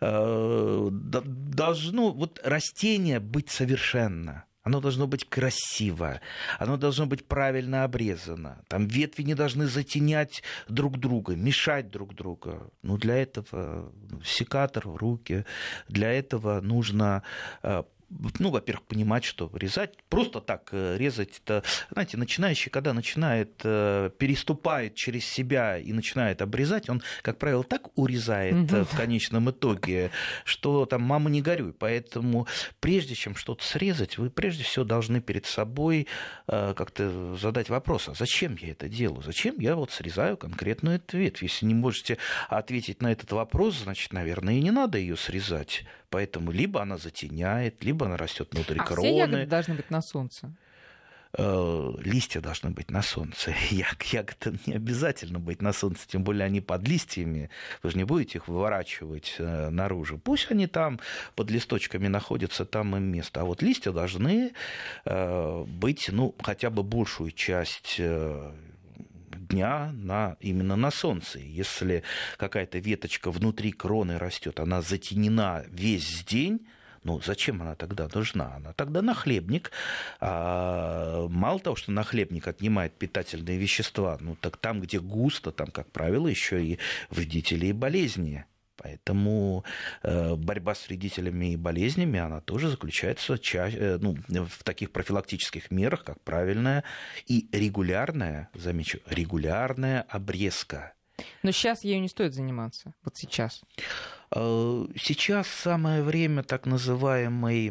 Э, 0.00 0.88
должно 0.90 2.12
вот 2.12 2.40
растение 2.44 3.20
быть 3.20 3.50
совершенно 3.50 4.44
Оно 4.64 4.80
должно 4.80 5.06
быть 5.06 5.28
красиво, 5.28 6.20
оно 6.58 6.78
должно 6.78 7.06
быть 7.06 7.26
правильно 7.26 7.84
обрезано. 7.84 8.64
Там 8.68 8.86
ветви 8.86 9.22
не 9.22 9.34
должны 9.34 9.66
затенять 9.66 10.42
друг 10.68 10.98
друга, 10.98 11.36
мешать 11.36 11.90
друг 11.90 12.14
другу. 12.14 12.72
Ну, 12.82 12.96
для 12.96 13.16
этого 13.16 13.92
секатор 14.24 14.88
в 14.88 14.96
руки, 14.96 15.44
для 15.88 16.10
этого 16.10 16.62
нужно 16.62 17.22
э, 17.62 17.82
ну, 18.38 18.50
во-первых, 18.50 18.86
понимать, 18.86 19.24
что 19.24 19.50
резать, 19.54 19.94
просто 20.08 20.40
так 20.40 20.68
э, 20.72 20.96
резать, 20.98 21.40
это, 21.44 21.62
знаете, 21.90 22.16
начинающий, 22.16 22.70
когда 22.70 22.92
начинает, 22.92 23.60
э, 23.64 24.10
переступает 24.18 24.94
через 24.94 25.24
себя 25.26 25.78
и 25.78 25.92
начинает 25.92 26.42
обрезать, 26.42 26.88
он, 26.88 27.02
как 27.22 27.38
правило, 27.38 27.64
так 27.64 27.96
урезает 27.98 28.72
угу. 28.72 28.84
в 28.84 28.96
конечном 28.96 29.50
итоге, 29.50 30.10
что 30.44 30.86
там 30.86 31.02
мама 31.02 31.30
не 31.30 31.42
горюй. 31.42 31.72
Поэтому 31.72 32.46
прежде 32.80 33.14
чем 33.14 33.36
что-то 33.36 33.64
срезать, 33.64 34.18
вы 34.18 34.30
прежде 34.30 34.64
всего 34.64 34.84
должны 34.84 35.20
перед 35.20 35.46
собой 35.46 36.06
как-то 36.46 37.36
задать 37.36 37.68
вопрос, 37.68 38.08
а 38.08 38.14
зачем 38.14 38.56
я 38.60 38.70
это 38.70 38.88
делаю? 38.88 39.22
Зачем 39.22 39.56
я 39.58 39.76
вот 39.76 39.90
срезаю 39.90 40.36
конкретную 40.36 41.00
ветвь? 41.12 41.42
Если 41.42 41.66
не 41.66 41.74
можете 41.74 42.18
ответить 42.48 43.02
на 43.02 43.12
этот 43.12 43.32
вопрос, 43.32 43.82
значит, 43.82 44.12
наверное, 44.12 44.54
и 44.54 44.60
не 44.60 44.70
надо 44.70 44.98
ее 44.98 45.16
срезать. 45.16 45.84
Поэтому 46.14 46.52
либо 46.52 46.80
она 46.80 46.96
затеняет, 46.96 47.82
либо 47.82 48.06
она 48.06 48.16
растет 48.16 48.48
внутри 48.52 48.78
а 48.78 48.84
кроны. 48.84 49.08
Все 49.08 49.16
ягоды 49.16 49.46
должны 49.46 49.74
быть 49.74 49.90
на 49.90 50.00
солнце 50.00 50.54
э, 51.36 51.92
листья 52.04 52.40
должны 52.40 52.70
быть 52.70 52.92
на 52.92 53.02
солнце. 53.02 53.52
Яг, 53.70 54.00
ягоды 54.04 54.56
не 54.66 54.74
обязательно 54.74 55.40
быть 55.40 55.60
на 55.60 55.72
солнце, 55.72 56.06
тем 56.06 56.22
более 56.22 56.44
они 56.44 56.60
под 56.60 56.86
листьями. 56.86 57.50
Вы 57.82 57.90
же 57.90 57.96
не 57.96 58.04
будете 58.04 58.38
их 58.38 58.46
выворачивать 58.46 59.34
э, 59.38 59.70
наружу. 59.70 60.18
Пусть 60.18 60.52
они 60.52 60.68
там 60.68 61.00
под 61.34 61.50
листочками 61.50 62.06
находятся, 62.06 62.64
там 62.64 62.94
им 62.94 63.02
место. 63.02 63.40
А 63.40 63.44
вот 63.44 63.60
листья 63.60 63.90
должны 63.90 64.52
э, 65.04 65.64
быть, 65.66 66.08
ну, 66.12 66.32
хотя 66.40 66.70
бы 66.70 66.84
большую 66.84 67.32
часть 67.32 68.00
дня 69.46 69.90
на, 69.92 70.36
именно 70.40 70.76
на 70.76 70.90
солнце. 70.90 71.38
Если 71.38 72.02
какая-то 72.36 72.78
веточка 72.78 73.30
внутри 73.30 73.72
кроны 73.72 74.18
растет, 74.18 74.60
она 74.60 74.82
затенена 74.82 75.64
весь 75.68 76.24
день, 76.24 76.66
ну, 77.04 77.20
зачем 77.20 77.60
она 77.60 77.74
тогда 77.74 78.08
нужна? 78.12 78.54
Она 78.56 78.72
тогда 78.72 79.02
нахлебник. 79.02 79.70
А, 80.20 81.28
мало 81.28 81.60
того, 81.60 81.76
что 81.76 81.92
нахлебник 81.92 82.48
отнимает 82.48 82.94
питательные 82.94 83.58
вещества, 83.58 84.16
ну, 84.20 84.36
так 84.40 84.56
там, 84.56 84.80
где 84.80 84.98
густо, 85.00 85.52
там, 85.52 85.66
как 85.68 85.90
правило, 85.92 86.26
еще 86.26 86.64
и 86.64 86.78
вредители 87.10 87.66
и 87.66 87.72
болезни. 87.72 88.46
Поэтому 88.84 89.64
э, 90.02 90.34
борьба 90.36 90.74
с 90.74 90.86
вредителями 90.88 91.54
и 91.54 91.56
болезнями, 91.56 92.20
она 92.20 92.42
тоже 92.42 92.68
заключается 92.68 93.38
э, 93.54 93.98
ну, 93.98 94.14
в 94.28 94.62
таких 94.62 94.90
профилактических 94.92 95.70
мерах, 95.70 96.04
как 96.04 96.20
правильная 96.20 96.84
и 97.26 97.48
регулярная, 97.50 98.50
замечу, 98.52 98.98
регулярная 99.06 100.02
обрезка. 100.02 100.92
Но 101.42 101.50
сейчас 101.50 101.82
ею 101.82 102.02
не 102.02 102.08
стоит 102.08 102.34
заниматься, 102.34 102.92
вот 103.04 103.16
сейчас. 103.16 103.62
Э, 104.30 104.86
сейчас 105.00 105.46
самое 105.48 106.02
время 106.02 106.42
так 106.42 106.66
называемой 106.66 107.70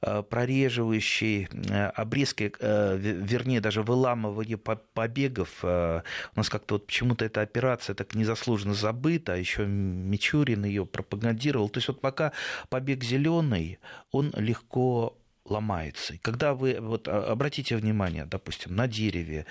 прореживающий 0.00 1.48
э, 1.70 1.86
обрезки, 1.88 2.52
э, 2.58 2.96
вернее, 2.98 3.60
даже 3.60 3.82
выламывание 3.82 4.56
побегов. 4.56 5.62
У 5.62 6.36
нас 6.36 6.48
как-то 6.48 6.76
вот 6.76 6.86
почему-то 6.86 7.24
эта 7.24 7.40
операция 7.40 7.94
так 7.94 8.14
незаслуженно 8.14 8.74
забыта, 8.74 9.34
а 9.34 9.36
еще 9.36 9.66
Мичурин 9.66 10.64
ее 10.64 10.86
пропагандировал. 10.86 11.68
То 11.68 11.78
есть 11.78 11.88
вот 11.88 12.00
пока 12.00 12.32
побег 12.68 13.02
зеленый, 13.02 13.78
он 14.12 14.32
легко 14.36 15.16
ломается. 15.50 16.14
И 16.14 16.18
когда 16.18 16.54
вы, 16.54 16.78
вот 16.80 17.08
а, 17.08 17.32
обратите 17.32 17.76
внимание, 17.76 18.26
допустим, 18.26 18.74
на 18.76 18.86
дереве 18.86 19.46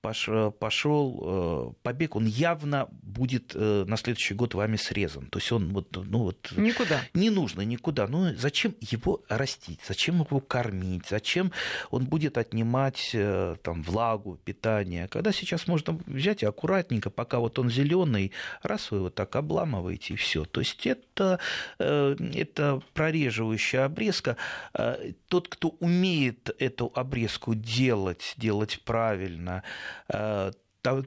пошел 0.00 1.20
э, 1.22 1.72
побег, 1.82 2.16
он 2.16 2.26
явно 2.26 2.88
будет 2.90 3.52
э, 3.54 3.84
на 3.86 3.96
следующий 3.96 4.34
год 4.34 4.54
вами 4.54 4.76
срезан. 4.76 5.26
То 5.26 5.38
есть 5.38 5.50
он 5.52 5.72
вот, 5.72 5.96
ну 5.96 6.18
вот... 6.18 6.52
Никуда. 6.56 7.00
Не 7.14 7.30
нужно 7.30 7.62
никуда. 7.62 8.06
Ну 8.06 8.34
зачем 8.36 8.74
его 8.80 9.22
растить? 9.28 9.80
Зачем 9.86 10.20
его 10.20 10.40
кормить? 10.40 11.04
Зачем 11.08 11.52
он 11.90 12.06
будет 12.06 12.38
отнимать 12.38 13.10
э, 13.14 13.56
там 13.62 13.82
влагу, 13.82 14.38
питание? 14.44 15.08
Когда 15.08 15.32
сейчас 15.32 15.66
можно 15.66 15.98
взять 16.06 16.42
и 16.42 16.46
аккуратненько, 16.46 17.10
пока 17.10 17.38
вот 17.38 17.58
он 17.58 17.70
зеленый, 17.70 18.32
раз 18.62 18.90
вы 18.90 18.98
его 18.98 19.10
так 19.10 19.36
обламываете 19.36 20.14
и 20.14 20.16
все. 20.16 20.44
То 20.44 20.60
есть 20.60 20.86
это, 20.86 21.38
это 21.78 22.82
прореживающая 22.94 23.84
обрезка. 23.84 24.36
То 24.72 25.37
тот, 25.38 25.46
кто 25.46 25.68
умеет 25.78 26.50
эту 26.58 26.90
обрезку 26.96 27.54
делать, 27.54 28.34
делать 28.36 28.80
правильно, 28.84 29.62
э, 30.08 30.50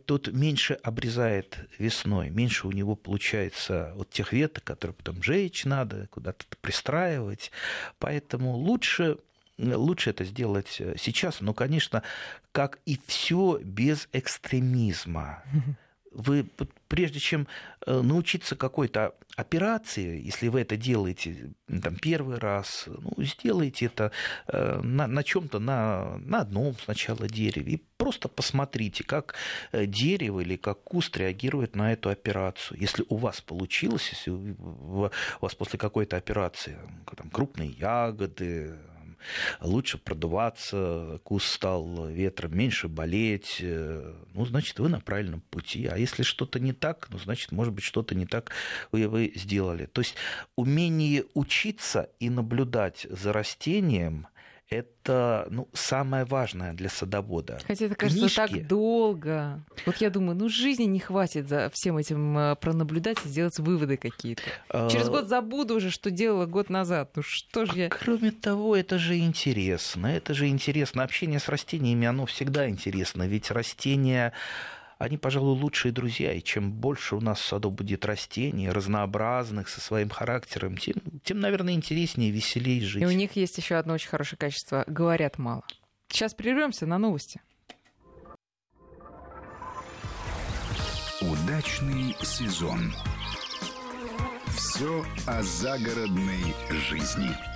тот 0.06 0.30
меньше 0.30 0.76
обрезает 0.76 1.58
весной, 1.78 2.30
меньше 2.30 2.66
у 2.68 2.72
него 2.72 2.96
получается 2.96 3.92
вот 3.98 4.10
тех 4.10 4.32
веток, 4.32 4.64
которые 4.64 4.96
потом 4.96 5.22
жечь 5.22 5.66
надо, 5.66 6.08
куда-то 6.12 6.46
пристраивать. 6.62 7.52
Поэтому 8.00 8.56
лучше 8.56 9.18
лучше 9.58 10.12
это 10.12 10.24
сделать 10.24 10.82
сейчас, 10.98 11.42
но, 11.42 11.54
конечно, 11.54 12.02
как 12.54 12.80
и 12.86 12.98
все 13.06 13.60
без 13.62 14.08
экстремизма 14.14 15.44
вы 16.12 16.46
прежде 16.88 17.20
чем 17.20 17.48
э, 17.86 18.02
научиться 18.02 18.56
какой-то 18.56 19.16
операции, 19.38 20.22
если 20.22 20.50
вы 20.50 20.62
это 20.62 20.76
делаете 20.76 21.54
там, 21.82 21.96
первый 21.96 22.38
раз, 22.38 22.86
ну, 22.88 23.14
сделайте 23.24 23.86
это 23.86 24.12
э, 24.48 24.82
на, 24.84 25.08
на 25.08 25.24
чем-то, 25.24 25.60
на, 25.60 26.18
на 26.18 26.42
одном 26.42 26.76
сначала 26.84 27.28
дереве, 27.30 27.74
и 27.74 27.84
просто 27.98 28.28
посмотрите, 28.28 29.06
как 29.06 29.36
э, 29.72 29.86
дерево 29.86 30.42
или 30.42 30.58
как 30.58 30.84
куст 30.84 31.16
реагирует 31.16 31.76
на 31.76 31.94
эту 31.94 32.10
операцию. 32.10 32.80
Если 32.80 33.06
у 33.08 33.16
вас 33.16 33.40
получилось, 33.40 34.10
если 34.12 34.32
у 34.32 35.10
вас 35.40 35.56
после 35.56 35.80
какой-то 35.80 36.18
операции 36.18 36.78
там, 37.16 37.30
крупные 37.30 37.70
ягоды, 37.70 38.76
лучше 39.62 39.98
продуваться, 39.98 41.20
куст 41.24 41.48
стал 41.48 42.08
ветром, 42.08 42.58
меньше 42.58 42.88
болеть, 42.88 43.58
э, 43.60 44.14
ну, 44.34 44.46
значит, 44.46 44.80
вы 44.80 44.90
на 44.90 45.00
правильном 45.00 45.42
пути. 45.42 45.88
А 45.88 45.98
если 45.98 46.24
что-то 46.24 46.60
не 46.60 46.74
так, 46.74 47.08
ну, 47.12 47.20
значит, 47.20 47.52
может 47.52 47.74
быть, 47.74 47.84
что-то 47.84 48.16
не 48.16 48.26
так 48.26 48.52
вы, 48.92 49.08
вы 49.08 49.32
сделали. 49.36 49.86
То 49.86 50.02
есть 50.02 50.16
умение 50.56 51.26
учиться 51.34 52.10
и 52.20 52.30
наблюдать 52.30 53.08
за 53.10 53.34
растением– 53.34 54.28
это 54.72 55.48
ну, 55.52 55.68
самое 55.74 56.24
важное 56.24 56.74
для 56.74 56.90
садовода. 56.90 57.60
Хотя 57.68 57.86
это 57.86 57.96
кажется 57.96 58.22
Книжки. 58.22 58.36
так 58.36 58.68
долго. 58.68 59.62
Вот 59.86 59.98
я 59.98 60.10
думаю, 60.10 60.38
ну 60.38 60.48
жизни 60.48 60.84
не 60.84 61.00
хватит 61.00 61.50
за 61.50 61.70
всем 61.74 61.98
этим 61.98 62.38
э, 62.38 62.56
пронаблюдать 62.56 63.18
и 63.26 63.28
сделать 63.28 63.60
выводы 63.60 63.98
какие-то. 63.98 64.44
А... 64.70 64.90
Через 64.90 65.10
год 65.10 65.28
забуду 65.28 65.76
уже, 65.76 65.92
что 65.92 66.10
делала 66.10 66.46
год 66.46 66.70
назад. 66.70 67.12
Ну 67.16 67.22
что 67.22 67.66
же 67.66 67.74
а 67.74 67.76
я... 67.76 67.90
Кроме 67.90 68.32
того, 68.32 68.76
это 68.76 68.98
же 68.98 69.18
интересно. 69.18 70.08
Это 70.08 70.34
же 70.34 70.48
интересно. 70.48 71.04
Общение 71.04 71.40
с 71.40 71.50
растениями, 71.50 72.08
оно 72.08 72.26
всегда 72.26 72.70
интересно. 72.70 73.28
Ведь 73.28 73.52
растения 73.52 74.32
они, 75.02 75.18
пожалуй, 75.18 75.60
лучшие 75.60 75.92
друзья. 75.92 76.32
И 76.32 76.42
чем 76.42 76.72
больше 76.72 77.16
у 77.16 77.22
нас 77.22 77.40
в 77.40 77.46
саду 77.46 77.72
будет 77.72 78.06
растений, 78.06 78.70
разнообразных, 78.70 79.68
со 79.68 79.82
своим 79.82 80.10
характером, 80.10 80.78
тем, 80.78 80.96
тем 81.24 81.40
наверное, 81.40 81.74
интереснее 81.74 82.30
и 82.30 82.32
веселее 82.32 82.82
жить. 82.82 83.02
И 83.02 83.06
у 83.06 83.12
них 83.12 83.36
есть 83.36 83.58
еще 83.58 83.76
одно 83.76 83.96
очень 83.96 84.10
хорошее 84.10 84.38
качество. 84.38 84.84
Говорят 84.88 85.40
мало. 85.40 85.64
Сейчас 86.08 86.34
прервемся 86.34 86.86
на 86.86 87.00
новости. 87.00 87.42
Удачный 91.22 92.16
сезон. 92.22 92.94
Все 94.48 95.04
о 95.26 95.42
загородной 95.42 96.54
жизни. 96.70 97.51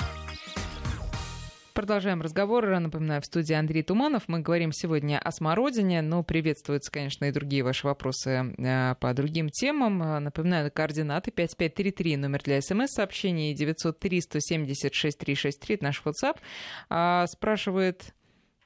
Продолжаем 1.76 2.22
разговор. 2.22 2.66
Напоминаю, 2.80 3.22
в 3.22 3.26
студии 3.26 3.54
Андрей 3.54 3.84
Туманов. 3.84 4.30
Мы 4.30 4.40
говорим 4.40 4.72
сегодня 4.72 5.20
о 5.20 5.30
смородине, 5.32 6.02
но 6.02 6.24
приветствуются, 6.24 6.90
конечно, 6.90 7.26
и 7.26 7.34
другие 7.34 7.64
ваши 7.64 7.86
вопросы 7.86 8.56
э, 8.58 8.96
по 9.02 9.14
другим 9.14 9.50
темам. 9.50 10.24
Напоминаю, 10.24 10.72
координаты 10.72 11.32
5533, 11.32 12.16
номер 12.16 12.42
для 12.44 12.62
смс-сообщений, 12.62 13.54
903-176-363, 13.56 15.80
наш 15.82 16.02
WhatsApp. 16.06 16.38
А, 16.90 17.28
спрашивает 17.28 18.14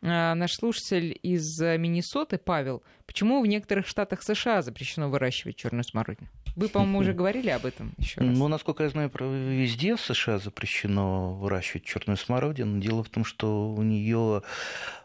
э, 0.04 0.34
наш 0.36 0.54
слушатель 0.54 1.18
из 1.24 1.60
Миннесоты, 1.60 2.38
Павел, 2.38 2.84
почему 3.10 3.42
в 3.42 3.48
некоторых 3.48 3.88
штатах 3.88 4.22
США 4.22 4.62
запрещено 4.62 5.10
выращивать 5.10 5.56
черную 5.56 5.84
смородину? 5.84 6.30
Вы, 6.56 6.70
по-моему, 6.70 7.00
уже 7.00 7.14
говорили 7.22 7.50
об 7.50 7.66
этом 7.66 7.94
еще 7.98 8.22
раз. 8.22 8.38
Ну, 8.38 8.48
насколько 8.48 8.84
я 8.84 8.90
знаю, 8.90 9.12
везде 9.20 9.96
в 9.96 10.02
США 10.02 10.38
запрещено 10.38 11.34
выращивать 11.34 11.86
черную 11.86 12.18
смородину. 12.18 12.80
Дело 12.80 13.04
в 13.04 13.10
том, 13.10 13.26
что 13.26 13.74
у 13.74 13.82
нее 13.82 14.44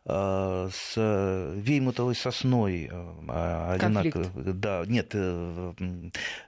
а, 0.07 0.69
с 0.71 0.97
веймутовой 1.57 2.15
сосной 2.15 2.91
а, 2.93 3.73
одинаково. 3.73 4.27
Да, 4.35 4.85
нет, 4.87 5.13
э, 5.15 5.73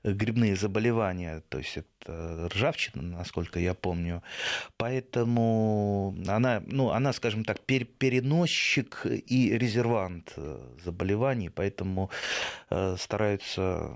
грибные 0.04 0.56
заболевания, 0.56 1.42
то 1.48 1.56
есть 1.56 1.78
это 1.78 2.50
ржавчина, 2.54 3.02
насколько 3.02 3.58
я 3.58 3.72
помню. 3.72 4.22
Поэтому 4.76 6.14
она, 6.28 6.62
ну, 6.66 6.90
она, 6.90 7.14
скажем 7.14 7.44
так, 7.44 7.60
переносчик 7.60 9.06
и 9.06 9.56
резервант 9.56 10.34
э, 10.36 10.58
заболеваний, 11.46 11.50
поэтому 11.50 12.10
э, 12.70 12.96
стараются 12.98 13.90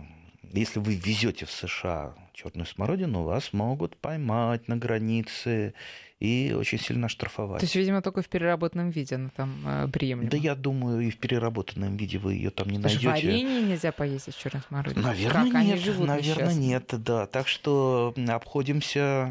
если 0.52 0.80
вы 0.80 0.94
везете 0.94 1.46
в 1.46 1.50
США 1.50 2.14
черную 2.32 2.66
смородину, 2.66 3.22
вас 3.22 3.52
могут 3.52 3.96
поймать 3.96 4.66
на 4.68 4.76
границе 4.76 5.74
и 6.18 6.54
очень 6.58 6.78
сильно 6.78 7.08
штрафовать. 7.08 7.60
То 7.60 7.64
есть, 7.64 7.76
видимо, 7.76 8.02
только 8.02 8.22
в 8.22 8.28
переработанном 8.28 8.90
виде 8.90 9.14
она 9.14 9.30
там 9.36 9.62
э, 9.66 9.88
приемлема? 9.88 10.30
Да 10.30 10.36
я 10.36 10.54
думаю, 10.54 11.00
и 11.00 11.10
в 11.10 11.18
переработанном 11.18 11.96
виде 11.96 12.18
вы 12.18 12.34
ее 12.34 12.50
там 12.50 12.68
не 12.68 12.78
найдете. 12.78 13.08
Варенье 13.08 13.62
нельзя 13.62 13.92
поесть 13.92 14.28
из 14.28 14.34
черной 14.34 14.62
смородины? 14.68 15.02
Наверное, 15.02 15.32
как 15.32 15.44
нет. 15.44 15.54
Они 15.54 15.76
живут 15.76 16.08
наверное, 16.08 16.54
нет, 16.54 16.84
да. 16.98 17.26
Так 17.26 17.46
что 17.48 18.14
обходимся 18.28 19.30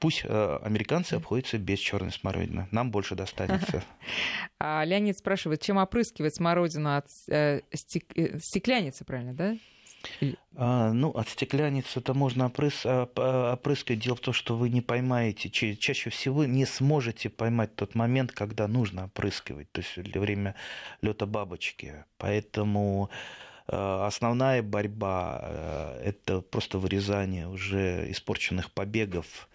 пусть 0.00 0.22
э, 0.24 0.58
американцы 0.62 1.14
обходятся 1.14 1.58
без 1.58 1.78
черной 1.78 2.12
смородины. 2.12 2.68
Нам 2.70 2.90
больше 2.90 3.14
достанется. 3.14 3.82
А 4.58 4.82
Леонид 4.84 5.18
спрашивает, 5.18 5.60
чем 5.60 5.76
опрыскивать 5.76 6.36
смородину 6.36 6.96
от 6.96 7.06
э, 7.28 7.60
стекляницы, 7.72 9.04
правильно, 9.04 9.34
да? 9.34 9.56
А, 10.56 10.92
ну, 10.92 11.10
от 11.10 11.28
стекляницы 11.28 11.98
это 11.98 12.14
можно 12.14 12.46
опрыс... 12.46 12.82
А, 12.84 13.52
опрыскать. 13.54 13.98
Дело 13.98 14.16
в 14.16 14.20
том, 14.20 14.34
что 14.34 14.56
вы 14.56 14.68
не 14.68 14.80
поймаете, 14.80 15.50
чаще 15.50 16.10
всего 16.10 16.44
не 16.44 16.64
сможете 16.64 17.30
поймать 17.30 17.74
тот 17.76 17.94
момент, 17.94 18.32
когда 18.32 18.68
нужно 18.68 19.06
опрыскивать, 19.06 19.70
то 19.72 19.80
есть 19.80 20.00
для 20.00 20.20
время 20.20 20.54
лета 21.02 21.26
бабочки. 21.26 22.04
Поэтому 22.18 23.10
а, 23.66 24.06
основная 24.06 24.62
борьба 24.62 25.40
а,– 25.42 26.00
это 26.04 26.40
просто 26.40 26.78
вырезание 26.78 27.48
уже 27.48 28.10
испорченных 28.10 28.70
побегов, 28.70 29.48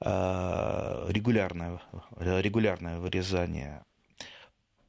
регулярное, 0.00 1.80
регулярное 2.18 2.98
вырезание 2.98 3.82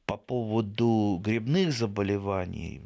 по 0.06 0.16
поводу 0.16 1.20
грибных 1.22 1.72
заболеваний, 1.72 2.80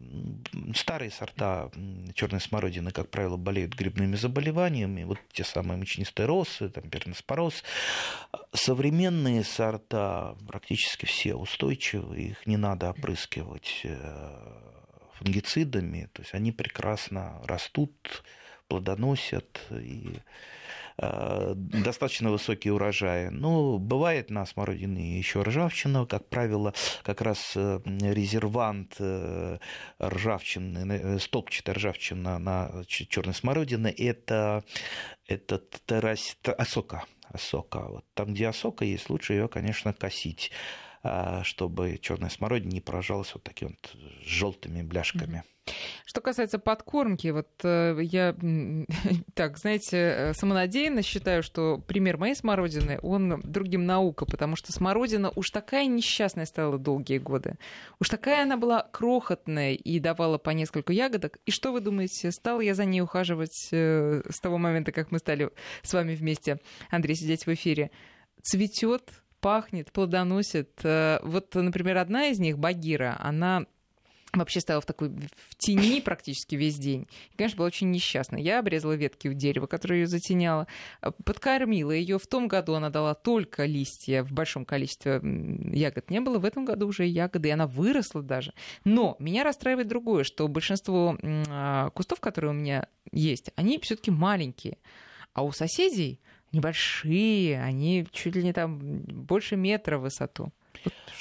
старые 0.74 1.10
сорта 1.10 1.70
черной 2.14 2.40
смородины, 2.40 2.92
как 2.92 3.10
правило, 3.10 3.36
болеют 3.36 3.74
грибными 3.74 4.16
заболеваниями, 4.16 5.04
вот 5.04 5.18
те 5.32 5.44
самые 5.44 5.76
мучнистые 5.76 6.26
росы, 6.26 6.70
там, 6.70 6.88
перноспороз. 6.88 7.62
Современные 8.54 9.44
сорта 9.44 10.34
практически 10.48 11.04
все 11.04 11.34
устойчивы, 11.34 12.20
их 12.20 12.46
не 12.46 12.56
надо 12.56 12.88
опрыскивать 12.90 13.82
э, 13.84 14.52
фунгицидами, 15.18 16.08
то 16.14 16.22
есть 16.22 16.32
они 16.32 16.52
прекрасно 16.52 17.42
растут, 17.44 18.24
плодоносят 18.66 19.60
и 19.70 20.20
Э, 20.89 20.89
достаточно 21.00 22.30
высокие 22.30 22.72
урожаи. 22.74 23.28
Но 23.28 23.78
бывает 23.78 24.30
на 24.30 24.44
смородине 24.44 25.18
еще 25.18 25.42
ржавчина, 25.42 26.06
как 26.06 26.28
правило, 26.28 26.74
как 27.02 27.20
раз 27.22 27.52
э, 27.56 27.80
резервант 27.84 28.96
э, 28.98 29.58
ржавчины, 30.02 31.18
столбчатая 31.18 31.74
ржавчина 31.74 32.38
на 32.38 32.84
черной 32.86 33.34
смородине, 33.34 33.90
это, 33.90 34.64
это 35.26 35.62
террас, 35.86 36.36
осока. 36.58 37.04
осока. 37.28 37.80
Вот 37.80 38.04
там, 38.14 38.34
где 38.34 38.48
осока 38.48 38.84
есть, 38.84 39.08
лучше 39.10 39.34
ее, 39.34 39.48
конечно, 39.48 39.92
косить 39.92 40.50
чтобы 41.44 41.98
черная 42.02 42.28
смородина 42.28 42.72
не 42.72 42.82
поражалась 42.82 43.32
вот 43.32 43.42
такими 43.42 43.70
вот 43.70 43.96
желтыми 44.22 44.82
бляшками. 44.82 45.44
Что 46.04 46.20
касается 46.20 46.58
подкормки, 46.58 47.28
вот 47.28 47.48
э, 47.62 47.98
я, 48.02 48.34
так, 49.34 49.58
знаете, 49.58 49.96
э, 49.96 50.34
самонадеянно 50.34 51.02
считаю, 51.02 51.42
что 51.42 51.78
пример 51.78 52.18
моей 52.18 52.34
смородины, 52.34 52.98
он 53.02 53.40
другим 53.44 53.86
наука, 53.86 54.26
потому 54.26 54.56
что 54.56 54.72
смородина 54.72 55.30
уж 55.34 55.50
такая 55.50 55.86
несчастная 55.86 56.46
стала 56.46 56.78
долгие 56.78 57.18
годы. 57.18 57.56
Уж 58.00 58.08
такая 58.08 58.42
она 58.42 58.56
была 58.56 58.82
крохотная 58.90 59.74
и 59.74 60.00
давала 60.00 60.38
по 60.38 60.50
несколько 60.50 60.92
ягодок. 60.92 61.38
И 61.46 61.50
что 61.50 61.72
вы 61.72 61.80
думаете, 61.80 62.32
стала 62.32 62.60
я 62.60 62.74
за 62.74 62.84
ней 62.84 63.00
ухаживать 63.00 63.68
э, 63.72 64.22
с 64.28 64.40
того 64.40 64.58
момента, 64.58 64.92
как 64.92 65.10
мы 65.10 65.18
стали 65.18 65.50
с 65.82 65.92
вами 65.92 66.14
вместе, 66.14 66.58
Андрей, 66.90 67.14
сидеть 67.14 67.46
в 67.46 67.54
эфире? 67.54 67.90
Цветет, 68.42 69.10
пахнет, 69.40 69.92
плодоносит. 69.92 70.80
Вот, 70.82 71.54
например, 71.54 71.98
одна 71.98 72.28
из 72.28 72.38
них, 72.38 72.58
Багира, 72.58 73.16
она 73.20 73.66
вообще 74.32 74.60
стояла 74.60 74.80
в 74.80 74.86
такой 74.86 75.08
в 75.08 75.54
тени 75.56 76.00
практически 76.00 76.54
весь 76.54 76.76
день. 76.76 77.06
И, 77.32 77.36
конечно, 77.36 77.58
была 77.58 77.66
очень 77.66 77.90
несчастна. 77.90 78.36
Я 78.36 78.60
обрезала 78.60 78.92
ветки 78.92 79.28
у 79.28 79.32
дерева, 79.32 79.66
которое 79.66 80.00
ее 80.00 80.06
затеняло, 80.06 80.66
подкормила 81.24 81.90
ее. 81.90 82.18
В 82.18 82.26
том 82.26 82.48
году 82.48 82.74
она 82.74 82.90
дала 82.90 83.14
только 83.14 83.64
листья, 83.64 84.22
в 84.22 84.32
большом 84.32 84.64
количестве 84.64 85.20
ягод 85.72 86.10
не 86.10 86.20
было. 86.20 86.38
В 86.38 86.44
этом 86.44 86.64
году 86.64 86.88
уже 86.88 87.06
ягоды, 87.06 87.48
и 87.48 87.52
она 87.52 87.66
выросла 87.66 88.22
даже. 88.22 88.54
Но 88.84 89.16
меня 89.18 89.44
расстраивает 89.44 89.88
другое, 89.88 90.24
что 90.24 90.46
большинство 90.48 91.16
а, 91.22 91.90
кустов, 91.90 92.20
которые 92.20 92.52
у 92.52 92.54
меня 92.54 92.86
есть, 93.12 93.50
они 93.56 93.78
все-таки 93.80 94.10
маленькие. 94.10 94.78
А 95.32 95.42
у 95.42 95.52
соседей 95.52 96.20
небольшие, 96.52 97.62
они 97.62 98.06
чуть 98.10 98.34
ли 98.34 98.42
не 98.42 98.52
там 98.52 98.78
больше 98.78 99.56
метра 99.56 99.98
в 99.98 100.02
высоту. 100.02 100.52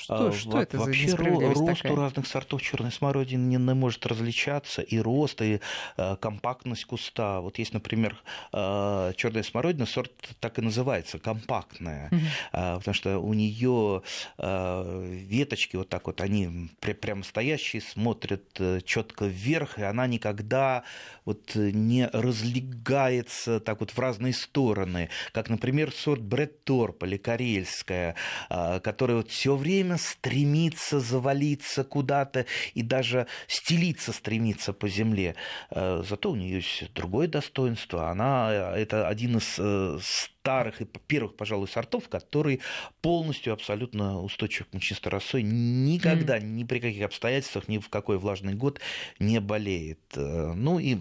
Что, 0.09 0.27
а, 0.27 0.31
что 0.31 0.59
это 0.59 0.79
вообще 0.79 1.09
за 1.09 1.17
рост 1.17 1.81
такая? 1.81 1.93
у 1.93 1.95
разных 1.95 2.25
сортов 2.25 2.63
черной 2.63 2.91
смородины 2.91 3.45
не, 3.45 3.57
не 3.57 3.73
может 3.75 4.07
различаться, 4.07 4.81
и 4.81 4.97
рост, 4.97 5.39
и 5.41 5.59
э, 5.97 6.15
компактность 6.15 6.85
куста. 6.85 7.41
Вот 7.41 7.59
есть, 7.59 7.73
например, 7.73 8.15
э, 8.51 9.13
черная 9.15 9.43
смородина, 9.43 9.85
сорт 9.85 10.11
так 10.39 10.57
и 10.57 10.61
называется, 10.61 11.19
компактная, 11.19 12.07
угу. 12.07 12.21
э, 12.53 12.77
потому 12.77 12.95
что 12.95 13.19
у 13.19 13.33
нее 13.35 14.01
э, 14.39 15.23
веточки 15.27 15.75
вот 15.75 15.89
так 15.89 16.07
вот, 16.07 16.21
они 16.21 16.71
пря- 16.81 16.95
прямо 16.95 17.23
стоящие, 17.23 17.83
смотрят 17.83 18.45
э, 18.57 18.81
четко 18.83 19.25
вверх, 19.25 19.77
и 19.77 19.83
она 19.83 20.07
никогда 20.07 20.83
вот 21.25 21.53
не 21.53 22.07
разлегается 22.07 23.59
так 23.59 23.81
вот 23.81 23.91
в 23.91 23.99
разные 23.99 24.33
стороны, 24.33 25.09
как, 25.33 25.49
например, 25.49 25.91
сорт 25.91 26.21
Бретторп 26.21 27.03
или 27.03 27.17
Карельская, 27.17 28.15
э, 28.49 28.79
которая 28.79 29.17
вот 29.17 29.29
все 29.39 29.55
время 29.55 29.95
стремится 29.97 30.99
завалиться 30.99 31.85
куда-то 31.85 32.45
и 32.73 32.81
даже 32.81 33.25
стелиться 33.47 34.11
стремится 34.11 34.73
по 34.73 34.89
земле. 34.89 35.35
Э, 35.71 36.03
зато 36.05 36.31
у 36.31 36.35
нее 36.35 36.55
есть 36.55 36.91
другое 36.93 37.29
достоинство. 37.29 38.09
Она 38.09 38.49
э, 38.51 38.81
это 38.81 39.07
один 39.07 39.37
из 39.37 39.55
э, 39.57 39.97
старых 40.01 40.81
и 40.81 40.85
первых, 40.85 41.37
пожалуй, 41.37 41.69
сортов, 41.69 42.09
который 42.09 42.59
полностью 43.01 43.53
абсолютно 43.53 44.21
устойчив 44.21 44.67
к 44.67 44.73
мучнистой 44.73 45.09
росой, 45.09 45.41
никогда, 45.41 46.37
mm. 46.37 46.43
ни 46.43 46.65
при 46.65 46.79
каких 46.79 47.05
обстоятельствах, 47.05 47.69
ни 47.69 47.77
в 47.77 47.87
какой 47.87 48.17
влажный 48.17 48.55
год 48.55 48.81
не 49.19 49.39
болеет. 49.39 50.01
Ну 50.17 50.79
и 50.79 50.97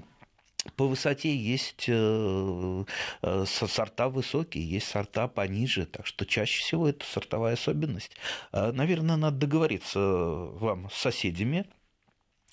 по 0.76 0.86
высоте 0.86 1.34
есть 1.34 1.84
э, 1.88 2.84
э, 3.22 3.44
сорта 3.46 4.08
высокие, 4.08 4.68
есть 4.68 4.88
сорта 4.88 5.28
пониже, 5.28 5.86
так 5.86 6.06
что 6.06 6.26
чаще 6.26 6.60
всего 6.60 6.88
это 6.88 7.04
сортовая 7.04 7.54
особенность. 7.54 8.16
А, 8.52 8.72
наверное, 8.72 9.16
надо 9.16 9.36
договориться 9.38 9.98
вам 10.00 10.90
с 10.90 10.94
соседями, 10.94 11.66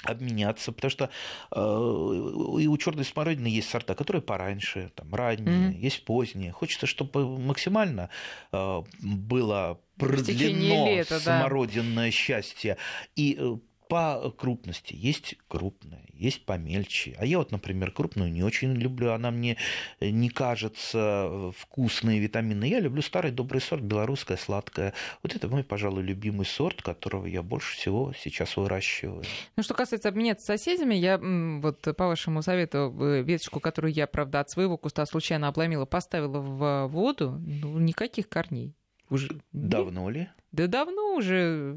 обменяться, 0.03 0.71
потому 0.71 0.91
что 0.91 1.09
э, 1.51 1.59
и 1.59 2.67
у 2.67 2.77
черной 2.77 3.05
смородины 3.05 3.47
есть 3.47 3.69
сорта, 3.69 3.95
которые 3.95 4.21
пораньше, 4.21 4.91
там 4.95 5.13
ранние, 5.13 5.71
mm-hmm. 5.71 5.79
есть 5.79 6.05
поздние. 6.05 6.51
Хочется, 6.51 6.85
чтобы 6.85 7.39
максимально 7.39 8.09
э, 8.51 8.83
было 9.01 9.79
продлено 9.97 10.87
лета, 10.87 11.19
смородинное 11.19 12.07
да. 12.07 12.11
счастье 12.11 12.77
и 13.15 13.57
по 13.87 14.31
крупности. 14.37 14.95
Есть 14.95 15.35
крупная, 15.47 16.05
есть 16.13 16.45
помельче. 16.45 17.15
А 17.17 17.25
я 17.25 17.37
вот, 17.37 17.51
например, 17.51 17.91
крупную 17.91 18.31
не 18.31 18.43
очень 18.43 18.73
люблю. 18.73 19.11
Она 19.11 19.31
мне 19.31 19.57
не 20.01 20.29
кажется 20.29 21.51
вкусной, 21.57 22.19
витаминной. 22.19 22.69
Я 22.69 22.79
люблю 22.79 23.01
старый 23.01 23.31
добрый 23.31 23.61
сорт, 23.61 23.83
белорусская 23.83 24.37
сладкая. 24.37 24.93
Вот 25.23 25.35
это 25.35 25.47
мой, 25.47 25.63
пожалуй, 25.63 26.03
любимый 26.03 26.45
сорт, 26.45 26.81
которого 26.81 27.25
я 27.25 27.43
больше 27.43 27.75
всего 27.75 28.13
сейчас 28.19 28.57
выращиваю. 28.57 29.23
Ну, 29.55 29.63
что 29.63 29.73
касается 29.73 30.09
обменяться 30.09 30.45
с 30.45 30.47
соседями, 30.47 30.95
я 30.95 31.17
вот 31.17 31.81
по 31.95 32.07
вашему 32.07 32.41
совету 32.41 32.95
э, 32.99 33.21
веточку, 33.23 33.59
которую 33.59 33.93
я, 33.93 34.07
правда, 34.07 34.39
от 34.39 34.49
своего 34.49 34.77
куста 34.77 35.05
случайно 35.05 35.47
обломила, 35.47 35.85
поставила 35.85 36.39
в 36.39 36.87
воду, 36.87 37.39
ну, 37.39 37.77
никаких 37.79 38.29
корней. 38.29 38.75
Уже... 39.09 39.29
Давно 39.51 40.09
ли? 40.09 40.29
Да 40.55 40.67
давно 40.67 41.15
уже, 41.15 41.75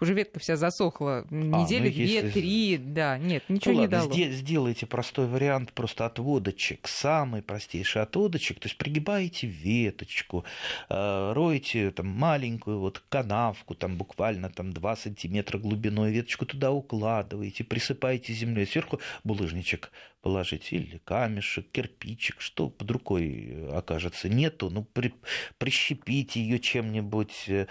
уже 0.00 0.14
ветка 0.14 0.40
вся 0.40 0.56
засохла. 0.56 1.26
А, 1.30 1.34
Недели 1.34 1.88
а, 1.88 1.90
ну, 1.90 1.94
две, 1.94 2.06
если... 2.06 2.30
три, 2.30 2.78
да, 2.78 3.18
нет, 3.18 3.44
ничего 3.48 3.74
ну, 3.74 3.80
не 3.80 3.88
ладно, 3.88 4.08
дало. 4.08 4.32
Сделайте 4.32 4.86
простой 4.86 5.26
вариант 5.26 5.72
просто 5.72 6.06
отводочек, 6.06 6.88
самый 6.88 7.42
простейший 7.42 8.02
отводочек, 8.02 8.58
то 8.58 8.68
есть 8.68 8.78
пригибаете 8.78 9.46
веточку, 9.46 10.44
э, 10.88 11.32
роете 11.34 11.90
там 11.90 12.06
маленькую 12.06 12.80
вот 12.80 13.02
канавку, 13.10 13.74
там 13.74 13.98
буквально 13.98 14.48
там 14.48 14.72
2 14.72 14.96
сантиметра 14.96 15.58
глубиной, 15.58 16.10
веточку 16.10 16.46
туда 16.46 16.72
укладываете, 16.72 17.64
присыпаете 17.64 18.32
землей, 18.32 18.66
сверху 18.66 18.98
булыжничек 19.24 19.90
положить 20.22 20.72
или 20.72 20.98
камешек, 21.04 21.70
кирпичик, 21.70 22.40
что 22.40 22.68
под 22.68 22.90
рукой 22.90 23.68
окажется. 23.72 24.28
Нету, 24.28 24.70
ну 24.70 24.82
при, 24.82 25.14
прищепите 25.58 26.40
ее 26.40 26.58
чем-нибудь 26.58 27.48
Э, 27.48 27.66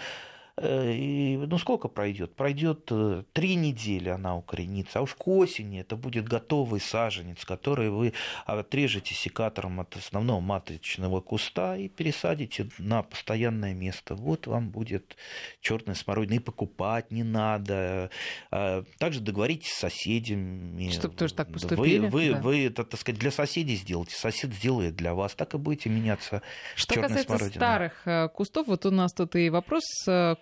и, 0.62 1.36
ну, 1.36 1.58
сколько 1.58 1.88
пройдет? 1.88 2.34
Пройдет 2.34 2.88
э, 2.90 3.24
три 3.34 3.56
недели 3.56 4.08
она 4.08 4.36
укоренится, 4.36 5.00
а 5.00 5.02
уж 5.02 5.14
к 5.14 5.28
осени 5.28 5.80
это 5.80 5.96
будет 5.96 6.26
готовый 6.26 6.80
саженец, 6.80 7.44
который 7.44 7.90
вы 7.90 8.14
отрежете 8.46 9.14
секатором 9.14 9.80
от 9.80 9.94
основного 9.96 10.40
маточного 10.40 11.20
куста 11.20 11.76
и 11.76 11.88
пересадите 11.88 12.70
на 12.78 13.02
постоянное 13.02 13.74
место. 13.74 14.14
Вот 14.14 14.46
вам 14.46 14.70
будет 14.70 15.16
черная 15.60 15.94
смородина. 15.94 16.36
И 16.36 16.38
покупать 16.38 17.10
не 17.10 17.22
надо. 17.22 18.10
А 18.50 18.82
также 18.98 19.20
договоритесь 19.20 19.72
с 19.72 19.78
соседями. 19.78 20.88
Чтобы 20.90 21.16
тоже 21.16 21.34
так 21.34 21.52
поступили. 21.52 21.98
Вы, 21.98 22.08
вы, 22.08 22.30
да. 22.30 22.40
вы 22.40 22.66
это, 22.66 22.84
так 22.84 22.98
сказать, 22.98 23.20
для 23.20 23.30
соседей 23.30 23.76
сделайте, 23.76 24.16
сосед 24.16 24.54
сделает 24.54 24.96
для 24.96 25.12
вас. 25.12 25.34
Так 25.34 25.52
и 25.52 25.58
будете 25.58 25.90
меняться 25.90 26.40
Что 26.76 26.94
касается 26.94 27.24
смородиной. 27.24 27.52
старых 27.52 28.06
э, 28.06 28.28
кустов, 28.30 28.68
вот 28.68 28.86
у 28.86 28.90
нас 28.90 29.12
тут 29.12 29.36
и 29.36 29.50
вопрос 29.50 29.84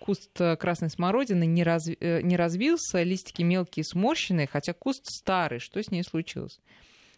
куст 0.05 0.39
э, 0.39 0.55
красной 0.57 0.91
смородины 0.91 1.47
не, 1.47 1.63
раз, 1.63 1.89
э, 1.89 2.21
не 2.21 2.37
развился, 2.37 3.03
листики 3.03 3.41
мелкие 3.41 3.85
сморщенные, 3.85 4.47
хотя 4.47 4.75
куст 4.75 5.07
старый. 5.07 5.61
Что 5.61 5.83
с 5.83 5.91
ней 5.91 6.05
случилось? 6.05 6.61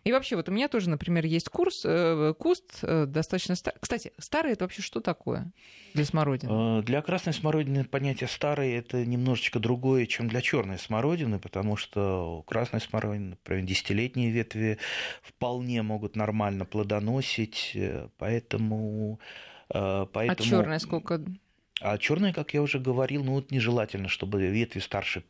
И 0.04 0.12
вообще, 0.12 0.36
вот 0.36 0.48
у 0.48 0.52
меня 0.52 0.68
тоже, 0.68 0.88
например, 0.88 1.24
есть 1.24 1.48
курс, 1.48 1.82
э, 1.84 2.32
куст 2.38 2.78
э, 2.82 3.06
достаточно 3.06 3.56
старый. 3.56 3.76
Кстати, 3.80 4.12
старый 4.18 4.52
это 4.52 4.62
вообще 4.62 4.82
что 4.82 5.00
такое 5.00 5.50
для 5.94 6.04
смородины? 6.04 6.78
Э, 6.78 6.82
для 6.84 7.02
красной 7.02 7.32
смородины 7.32 7.84
понятие 7.84 8.28
старый 8.28 8.70
это 8.74 9.04
немножечко 9.04 9.58
другое, 9.58 10.06
чем 10.06 10.28
для 10.28 10.40
черной 10.40 10.78
смородины, 10.78 11.40
потому 11.40 11.74
что 11.74 12.38
у 12.38 12.42
красной 12.44 12.80
смородины, 12.80 13.30
например, 13.30 13.64
десятилетние 13.64 14.30
ветви 14.30 14.78
вполне 15.22 15.82
могут 15.82 16.14
нормально 16.14 16.64
плодоносить, 16.66 17.76
поэтому... 18.18 19.18
поэтому... 19.68 20.30
А 20.30 20.36
черная 20.36 20.78
сколько? 20.78 21.20
А 21.80 21.98
черная, 21.98 22.32
как 22.32 22.54
я 22.54 22.62
уже 22.62 22.78
говорил, 22.78 23.24
ну 23.24 23.32
вот 23.32 23.50
нежелательно, 23.50 24.08
чтобы 24.08 24.46
ветви 24.46 24.80
старше 24.80 25.24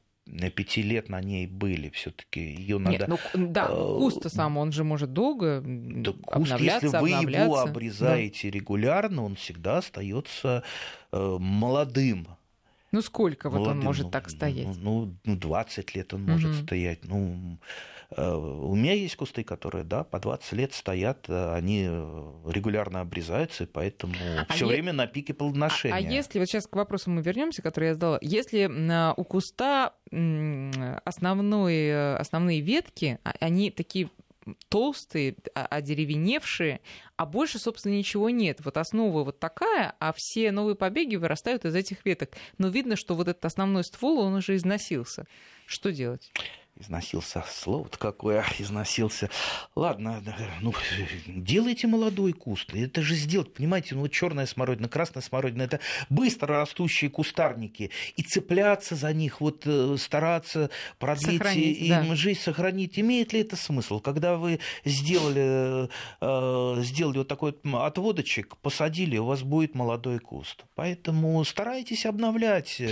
пяти 0.55 0.83
лет 0.83 1.09
на 1.09 1.21
ней 1.21 1.47
были. 1.47 1.91
Все-таки 1.91 2.41
ее 2.41 2.79
надо. 2.79 3.07
Нет, 3.09 3.21
ну, 3.35 3.47
да, 3.49 3.69
э, 3.71 3.75
куст 3.75 4.31
сам, 4.31 4.57
он 4.57 4.73
же 4.73 4.83
может 4.85 5.13
долго 5.13 5.63
да, 5.65 6.13
куст, 6.25 6.59
если 6.59 6.89
вы 6.89 7.11
его 7.11 7.59
обрезаете 7.59 8.51
да. 8.51 8.59
регулярно, 8.59 9.25
он 9.25 9.37
всегда 9.37 9.79
остается 9.79 10.65
э, 11.13 11.37
молодым. 11.39 12.29
Ну 12.93 13.03
сколько 13.03 13.51
молодым, 13.51 13.67
вот 13.67 13.79
он 13.79 13.85
может 13.85 14.05
ну, 14.07 14.11
так 14.11 14.31
стоять? 14.31 14.67
Ну, 14.81 15.15
ну 15.25 15.37
20 15.37 15.95
лет 15.95 16.15
он 16.15 16.25
может 16.25 16.51
угу. 16.57 16.63
стоять. 16.65 17.05
Ну, 17.05 17.59
Э, 17.59 17.96
у 18.11 18.75
меня 18.75 18.93
есть 18.93 19.17
кусты, 19.17 19.43
которые, 19.43 19.85
да, 19.85 20.05
по 20.05 20.19
20 20.21 20.53
лет 20.53 20.73
стоят, 20.73 21.25
э, 21.29 21.55
они 21.55 21.87
э, 21.89 22.33
регулярно 22.47 23.01
обрезаются, 23.01 23.65
и 23.65 23.67
поэтому 23.67 24.15
а 24.39 24.53
все 24.53 24.67
е... 24.67 24.73
время 24.73 24.93
на 24.93 25.07
пике 25.07 25.35
плодоношения. 25.35 25.95
А, 25.95 25.99
а 25.99 26.01
если, 26.01 26.39
вот 26.39 26.47
сейчас 26.47 26.67
к 26.67 26.77
вопросу 26.77 27.11
мы 27.11 27.23
вернемся, 27.23 27.63
который 27.63 27.87
я 27.87 27.95
задала, 27.95 28.19
если 28.21 28.67
у 29.17 29.25
куста 29.25 29.95
основной, 31.05 32.17
основные 32.17 32.61
ветки, 32.61 33.19
а, 33.25 33.35
они 33.41 33.71
такие 33.71 34.11
толстые, 34.69 35.37
одеревеневшие, 35.55 36.81
а 37.17 37.27
больше, 37.27 37.59
собственно, 37.59 37.95
ничего 37.95 38.31
нет. 38.31 38.61
Вот 38.65 38.77
основа 38.77 39.25
вот 39.25 39.41
такая, 39.41 39.95
а 39.99 40.13
все 40.17 40.53
новые 40.53 40.77
побеги 40.77 41.17
вырастают 41.17 41.65
из 41.65 41.75
этих 41.75 42.05
веток. 42.05 42.31
Но 42.59 42.69
видно, 42.69 42.95
что 42.97 43.15
вот 43.15 43.27
этот 43.29 43.45
основной 43.45 43.83
ствол, 43.85 44.21
он 44.21 44.35
уже 44.35 44.55
износился. 44.55 45.27
Что 45.67 45.91
делать? 45.91 46.31
Износился. 46.79 47.43
Слово-то 47.49 47.97
какое, 47.97 48.45
износился. 48.59 49.31
Ладно, 49.75 50.23
ну, 50.61 50.75
делайте 51.27 51.87
молодой 51.87 52.35
куст. 52.35 52.75
Это 52.75 53.01
же 53.01 53.15
сделать, 53.15 53.55
понимаете, 53.55 53.95
ну, 53.95 54.03
вот 54.03 54.13
черная 54.13 54.45
смородина, 54.45 54.87
красная 54.87 55.23
смородина, 55.23 55.63
это 55.63 55.81
быстро 56.11 56.59
растущие 56.59 57.09
кустарники. 57.09 57.91
И 58.17 58.23
цепляться 58.23 58.95
за 58.95 59.15
них, 59.15 59.41
вот 59.41 59.63
э, 59.65 59.97
стараться 59.99 60.69
продлить 60.99 61.39
сохранить, 61.39 61.79
им 61.79 62.09
да. 62.09 62.15
жизнь, 62.15 62.41
сохранить. 62.41 62.99
Имеет 62.99 63.33
ли 63.33 63.41
это 63.41 63.57
смысл? 63.57 63.99
Когда 63.99 64.37
вы 64.37 64.61
сделали, 64.85 65.89
э, 66.21 66.83
сделали 66.83 67.19
вот 67.19 67.29
такой 67.29 67.57
отводочек, 67.73 68.59
посадили, 68.59 69.17
у 69.17 69.25
вас 69.25 69.43
будет 69.43 69.75
молодой 69.75 70.19
куст. 70.19 70.67
Поэтому 70.75 71.43
старайтесь 71.45 72.05
обновлять. 72.05 72.83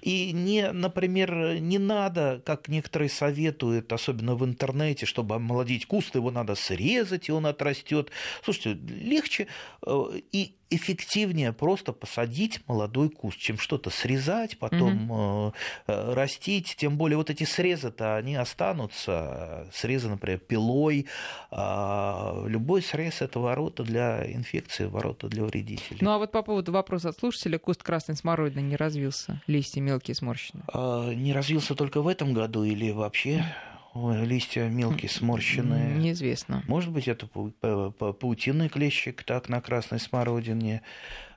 И 0.00 0.32
не, 0.32 0.72
например, 0.72 1.60
не 1.60 1.78
надо, 1.78 2.40
как 2.46 2.68
некоторые 2.68 3.10
советуют, 3.10 3.33
советует, 3.34 3.92
особенно 3.92 4.36
в 4.36 4.44
интернете, 4.44 5.06
чтобы 5.06 5.34
омолодить 5.34 5.86
куст, 5.86 6.14
его 6.14 6.30
надо 6.30 6.54
срезать, 6.54 7.28
и 7.28 7.32
он 7.32 7.46
отрастет. 7.46 8.10
Слушайте, 8.44 8.74
легче 8.74 9.46
э, 9.86 10.04
и 10.32 10.54
эффективнее 10.74 11.52
просто 11.52 11.92
посадить 11.92 12.60
молодой 12.66 13.08
куст, 13.10 13.38
чем 13.38 13.58
что-то 13.58 13.90
срезать, 13.90 14.58
потом 14.58 15.10
угу. 15.10 15.54
растить. 15.86 16.76
Тем 16.76 16.96
более 16.96 17.16
вот 17.16 17.30
эти 17.30 17.44
срезы-то, 17.44 18.16
они 18.16 18.36
останутся. 18.36 19.68
Срезы, 19.72 20.08
например, 20.08 20.38
пилой. 20.38 21.06
А 21.50 22.44
любой 22.46 22.82
срез– 22.82 23.14
это 23.22 23.38
ворота 23.38 23.82
для 23.82 24.30
инфекции, 24.32 24.86
ворота 24.86 25.28
для 25.28 25.44
вредителей. 25.44 25.98
Ну 26.00 26.10
а 26.10 26.18
вот 26.18 26.32
по 26.32 26.42
поводу 26.42 26.72
вопроса 26.72 27.10
от 27.10 27.18
слушателя, 27.18 27.58
куст 27.58 27.82
красной 27.82 28.16
смородины 28.16 28.60
не 28.60 28.76
развился? 28.76 29.40
Листья 29.46 29.80
мелкие 29.80 30.14
сморщенные? 30.14 30.64
А, 30.72 31.12
не 31.12 31.32
развился 31.32 31.74
только 31.74 32.02
в 32.02 32.08
этом 32.08 32.34
году 32.34 32.64
или 32.64 32.90
вообще? 32.90 33.44
Листья 33.94 34.68
мелкие, 34.68 35.08
сморщенные. 35.08 35.96
Неизвестно. 35.96 36.62
Может 36.66 36.90
быть, 36.90 37.08
это 37.08 37.26
паутинный 37.26 38.68
клещик 38.68 39.22
так 39.22 39.48
на 39.48 39.60
красной 39.60 40.00
смородине. 40.00 40.82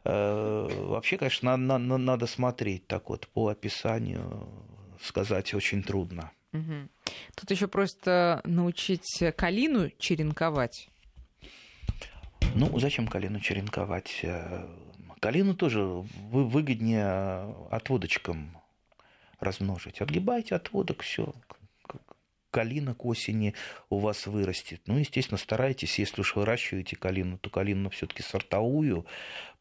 Э, 0.04 0.68
вообще, 0.86 1.18
конечно, 1.18 1.56
надо, 1.56 1.98
надо 1.98 2.28
смотреть 2.28 2.88
так 2.88 3.10
вот 3.10 3.28
по 3.28 3.50
описанию, 3.50 4.48
сказать 5.02 5.54
очень 5.54 5.84
трудно. 5.84 6.32
Угу. 6.54 6.90
Тут 7.36 7.52
еще 7.52 7.68
просто 7.68 8.42
научить 8.46 9.24
калину 9.36 9.92
черенковать. 10.00 10.90
Ну, 12.56 12.80
зачем 12.80 13.08
калину 13.08 13.40
черенковать? 13.40 14.22
Э, 14.24 14.66
калину 15.20 15.56
тоже 15.56 15.84
выгоднее 15.84 17.54
отводочком 17.70 18.58
размножить. 19.40 20.02
Отгибайте 20.02 20.56
отводок, 20.56 21.04
все 21.04 21.34
калина 22.52 22.94
к 22.94 23.06
осени 23.06 23.54
у 23.90 24.00
вас 24.00 24.28
вырастет. 24.28 24.82
Ну, 24.86 24.98
естественно, 24.98 25.38
старайтесь, 25.38 26.00
если 26.00 26.22
уж 26.22 26.36
выращиваете 26.36 26.96
калину, 26.96 27.38
то 27.38 27.50
калину 27.50 27.90
все-таки 27.90 28.24
сортовую, 28.24 29.06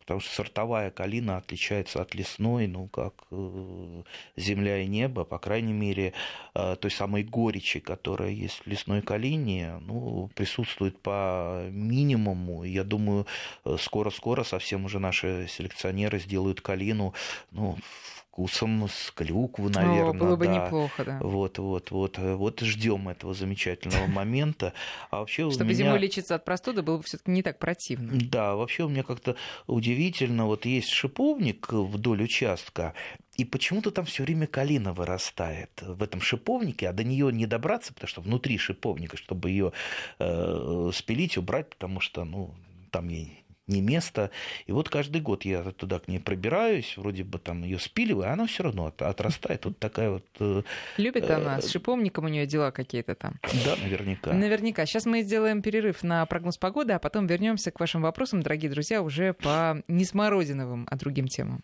потому 0.07 0.20
что 0.20 0.33
сортовая 0.33 0.92
калина 0.92 1.37
отличается 1.37 2.01
от 2.01 2.14
лесной, 2.14 2.68
ну, 2.68 2.87
как 2.87 3.14
э, 3.33 4.03
земля 4.37 4.79
и 4.79 4.87
небо, 4.87 5.25
по 5.25 5.40
крайней 5.40 5.72
мере, 5.72 6.12
э, 6.55 6.77
той 6.81 6.92
самой 6.92 7.25
горечи, 7.25 7.81
которая 7.81 8.31
есть 8.31 8.62
в 8.64 8.66
лесной 8.68 9.03
калине, 9.03 9.79
ну, 9.81 10.31
присутствует 10.37 11.01
по 11.03 11.66
минимуму. 11.70 12.62
Я 12.62 12.85
думаю, 12.85 13.27
э, 13.64 13.77
скоро-скоро 13.81 14.44
совсем 14.44 14.85
уже 14.85 15.01
наши 15.01 15.49
селекционеры 15.49 16.20
сделают 16.20 16.61
калину, 16.61 17.12
ну, 17.51 17.77
вкусом 18.37 18.87
с 18.87 19.11
клюквы, 19.12 19.70
наверное. 19.70 20.11
О, 20.11 20.12
было 20.12 20.37
бы 20.37 20.44
да. 20.44 20.66
неплохо, 20.66 21.05
да. 21.07 21.18
Вот, 21.22 21.59
вот, 21.59 21.90
вот, 21.90 22.18
вот 22.18 22.61
ждем 22.61 23.09
этого 23.09 23.33
замечательного 23.33 24.07
момента. 24.09 24.75
А 25.11 25.20
вообще 25.20 25.51
Чтобы 25.51 25.70
меня... 25.70 25.75
зимой 25.75 25.99
лечиться 25.99 26.35
от 26.35 26.44
простуды, 26.44 26.83
было 26.83 26.99
бы 26.99 27.03
все-таки 27.03 27.31
не 27.31 27.42
так 27.42 27.59
противно. 27.59 28.12
Да, 28.12 28.55
вообще 28.55 28.85
у 28.85 28.90
меня 28.90 29.05
как-то 29.05 29.37
удивительно, 29.66 30.44
вот 30.44 30.66
есть 30.66 30.90
шиповник 30.90 31.72
вдоль 31.72 32.25
участка, 32.25 32.92
и 33.37 33.46
почему-то 33.46 33.90
там 33.90 34.05
все 34.05 34.22
время 34.22 34.46
калина 34.46 34.92
вырастает 34.92 35.70
в 35.81 36.03
этом 36.03 36.20
шиповнике, 36.20 36.90
а 36.90 36.92
до 36.92 37.05
нее 37.05 37.33
не 37.33 37.46
добраться, 37.46 37.94
потому 37.94 38.09
что 38.09 38.20
внутри 38.20 38.59
шиповника, 38.59 39.16
чтобы 39.16 39.49
ее 39.49 39.72
э, 40.18 40.90
спилить, 40.92 41.38
убрать, 41.38 41.70
потому 41.70 42.01
что 42.01 42.25
ну, 42.25 42.55
там 42.90 43.09
ей 43.09 43.45
не 43.66 43.81
место. 43.81 44.31
И 44.66 44.72
вот 44.72 44.88
каждый 44.88 45.20
год 45.20 45.44
я 45.44 45.62
туда 45.72 45.98
к 45.98 46.09
ней 46.09 46.18
пробираюсь, 46.18 46.96
вроде 46.96 47.24
бы 47.24 47.38
там 47.38 47.62
ее 47.62 47.79
спиливаю, 47.79 48.31
а 48.31 48.33
она 48.33 48.46
все 48.46 48.64
равно 48.64 48.92
отрастает. 48.98 49.64
Вот 49.64 49.79
такая 49.79 50.11
вот... 50.11 50.24
Э, 50.40 50.62
Любит 50.96 51.31
она, 51.31 51.61
с 51.61 51.70
шиповником 51.70 52.26
у 52.26 52.29
нее 52.29 52.46
дела 52.46 52.70
какие-то 52.70 53.14
там. 53.14 53.40
Да, 53.64 53.76
наверняка. 53.83 54.33
Наверняка. 54.33 54.87
Сейчас 54.87 55.07
мы 55.07 55.22
сделаем 55.22 55.62
перерыв 55.62 56.02
на 56.02 56.24
прогноз 56.26 56.59
погоды, 56.59 56.92
а 56.92 56.98
потом 56.98 57.26
вернемся 57.26 57.70
к 57.70 57.81
вашим 57.81 58.02
вопросам, 58.02 58.42
дорогие 58.42 58.70
друзья, 58.70 59.02
уже 59.02 59.33
по 59.33 59.83
не 59.88 60.05
смородиновым, 60.05 60.87
а 60.90 60.96
другим 60.96 61.29
темам. 61.29 61.62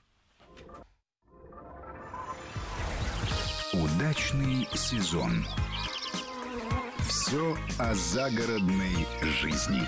Брачный 3.72 4.68
сезон. 4.74 5.46
Все 7.08 7.56
о 7.78 7.94
загородной 7.94 9.06
жизни. 9.40 9.82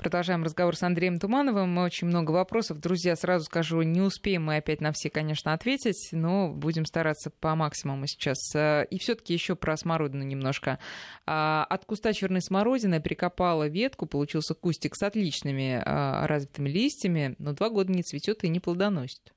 Продолжаем 0.00 0.42
разговор 0.42 0.76
с 0.76 0.82
Андреем 0.82 1.18
Тумановым. 1.18 1.76
Очень 1.76 2.06
много 2.06 2.30
вопросов. 2.30 2.80
Друзья, 2.80 3.16
сразу 3.16 3.44
скажу, 3.44 3.82
не 3.82 4.00
успеем 4.00 4.44
мы 4.44 4.56
опять 4.56 4.80
на 4.80 4.92
все, 4.92 5.10
конечно, 5.10 5.52
ответить, 5.52 6.08
но 6.12 6.48
будем 6.48 6.86
стараться 6.86 7.28
по 7.28 7.54
максимуму 7.54 8.06
сейчас. 8.06 8.38
И 8.56 8.98
все-таки 8.98 9.34
еще 9.34 9.56
про 9.56 9.76
смородину 9.76 10.24
немножко. 10.24 10.78
А, 11.26 11.66
от 11.68 11.84
куста 11.84 12.14
черной 12.14 12.40
смородины 12.40 12.98
прикопала 13.02 13.68
ветку, 13.68 14.06
получился 14.06 14.54
кустик 14.54 14.96
с 14.96 15.02
отличными 15.02 15.82
а, 15.84 16.26
развитыми 16.26 16.70
листьями, 16.70 17.34
но 17.38 17.52
два 17.52 17.68
года 17.68 17.92
не 17.92 18.02
цветет 18.02 18.42
и 18.42 18.48
не 18.48 18.58
плодоносит. 18.58 19.34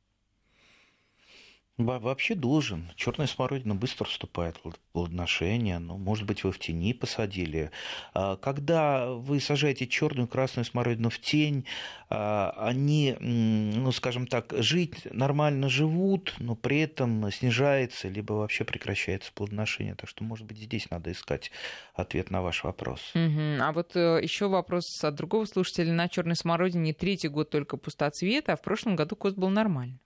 Вообще 1.80 2.36
должен. 2.36 2.92
Черная 2.96 3.26
смородина 3.26 3.74
быстро 3.74 4.06
вступает 4.06 4.58
в 4.64 4.74
плодоношение. 4.92 5.80
Ну, 5.80 5.98
может 5.98 6.28
быть, 6.28 6.44
вы 6.44 6.52
в 6.52 6.60
тени 6.60 6.94
посадили. 6.94 7.72
А, 8.14 8.38
когда 8.38 9.10
вы 9.10 9.40
сажаете 9.40 9.88
черную 9.88 10.28
красную 10.28 10.66
смородину 10.66 11.10
в 11.10 11.18
тень, 11.18 11.66
а, 12.12 12.54
они, 12.60 13.16
ну, 13.20 13.92
скажем 13.92 14.28
так, 14.28 14.54
жить 14.56 15.08
нормально 15.12 15.68
живут, 15.68 16.36
но 16.38 16.56
при 16.56 16.82
этом 16.82 17.32
снижается, 17.32 18.08
либо 18.08 18.34
вообще 18.34 18.66
прекращается 18.66 19.32
плодоношение. 19.34 19.96
Так 19.96 20.08
что, 20.08 20.24
может 20.24 20.46
быть, 20.46 20.60
здесь 20.60 20.92
надо 20.92 21.12
искать 21.12 21.50
ответ 21.96 22.30
на 22.30 22.44
ваш 22.44 22.64
вопрос. 22.64 23.02
Угу. 23.16 23.62
А 23.62 23.72
вот 23.72 23.96
э, 23.96 24.20
еще 24.22 24.48
вопрос 24.48 25.04
от 25.04 25.16
другого 25.16 25.46
слушателя. 25.46 25.92
На 25.92 26.08
черной 26.08 26.36
смородине 26.36 26.94
третий 26.94 27.30
год 27.30 27.50
только 27.50 27.78
пустоцвета, 27.78 28.54
а 28.54 28.58
в 28.58 28.62
прошлом 28.62 28.96
году 28.96 29.16
куст 29.16 29.36
был 29.36 29.50
нормальный. 29.50 30.03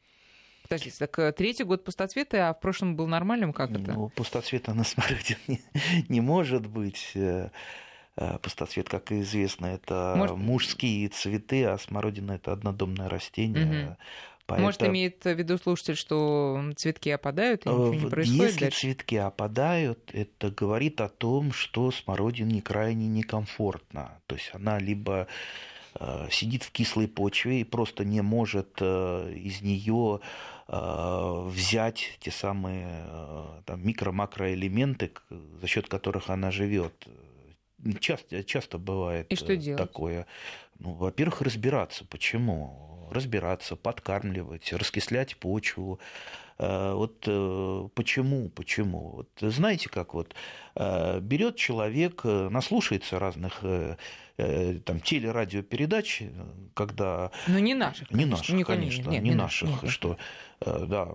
Подождите, 0.68 0.98
так 1.00 1.18
э, 1.20 1.32
третий 1.32 1.64
год 1.64 1.84
пустоцвета, 1.84 2.50
а 2.50 2.54
в 2.54 2.60
прошлом 2.60 2.96
был 2.96 3.08
нормальным, 3.08 3.54
как 3.54 3.72
это? 3.72 3.94
Ну, 3.94 4.10
пустоцвета 4.10 4.74
на 4.74 4.84
смородине 4.84 5.38
не, 5.48 5.60
не 6.10 6.22
может 6.22 6.68
быть. 6.68 7.12
Э, 7.16 7.50
э, 8.18 8.38
пустоцвет, 8.40 8.90
как 8.90 9.12
известно, 9.12 9.68
это 9.68 10.14
Может... 10.18 10.36
мужские 10.36 11.08
цветы, 11.08 11.64
а 11.66 11.78
смородина 11.78 12.34
это 12.34 12.52
однодомное 12.52 13.08
растение. 13.08 13.86
Угу. 13.86 13.98
Поэтому... 14.48 14.68
Может, 14.68 14.84
имеет 14.84 15.24
в 15.24 15.34
виду 15.34 15.58
слушатель, 15.58 15.96
что 15.96 16.62
цветки 16.76 17.10
опадают 17.10 17.66
и 17.66 17.70
ничего 17.70 17.94
не 17.94 18.10
происходит? 18.10 18.44
Если 18.44 18.60
дальше? 18.62 18.80
цветки 18.80 19.16
опадают, 19.16 20.12
это 20.14 20.52
говорит 20.52 21.02
о 21.02 21.10
том, 21.10 21.52
что 21.52 21.92
смородине 21.92 22.62
крайне 22.62 23.08
некомфортно. 23.08 24.20
То 24.26 24.36
есть 24.36 24.50
она 24.54 24.80
либо 24.80 25.28
сидит 26.30 26.64
в 26.64 26.72
кислой 26.72 27.08
почве 27.08 27.62
и 27.62 27.64
просто 27.64 28.06
не 28.06 28.22
может 28.22 28.80
из 28.82 29.62
нее 29.62 30.22
взять 30.68 32.18
те 32.20 32.30
самые 32.30 32.88
э, 33.08 33.62
там, 33.66 33.82
микро-макроэлементы, 33.88 35.12
за 35.62 35.68
счет 35.68 35.88
которых 35.88 36.30
она 36.30 36.52
живет. 36.52 37.08
Часто, 38.00 38.44
часто 38.44 38.78
бывает 38.78 39.32
И 39.32 39.36
что 39.36 39.54
э, 39.54 39.76
такое. 39.76 40.26
Ну, 40.80 40.94
во-первых, 40.94 41.42
разбираться, 41.42 42.06
почему. 42.06 43.08
Разбираться, 43.12 43.76
подкармливать, 43.78 44.74
раскислять 44.74 45.38
почву. 45.38 46.00
Вот 46.58 47.20
почему, 47.94 48.50
почему. 48.50 49.10
Вот 49.10 49.30
знаете, 49.40 49.90
как 49.90 50.16
вот 50.16 50.34
берет 50.78 51.56
человек, 51.56 52.24
наслушается 52.24 53.20
разных 53.20 53.62
там 54.38 55.00
телерадиопередач, 55.00 56.22
когда... 56.76 57.32
Ну, 57.48 57.58
не 57.58 57.74
наших. 57.74 58.12
Не 58.12 58.26
наших, 58.26 58.46
конечно, 58.48 58.66
конечно 58.66 59.10
нет, 59.10 59.24
не, 59.24 59.30
не 59.32 59.36
наших, 59.36 59.82
нет, 59.82 59.92
что 59.92 60.18
Э, 60.60 60.86
да, 60.88 61.10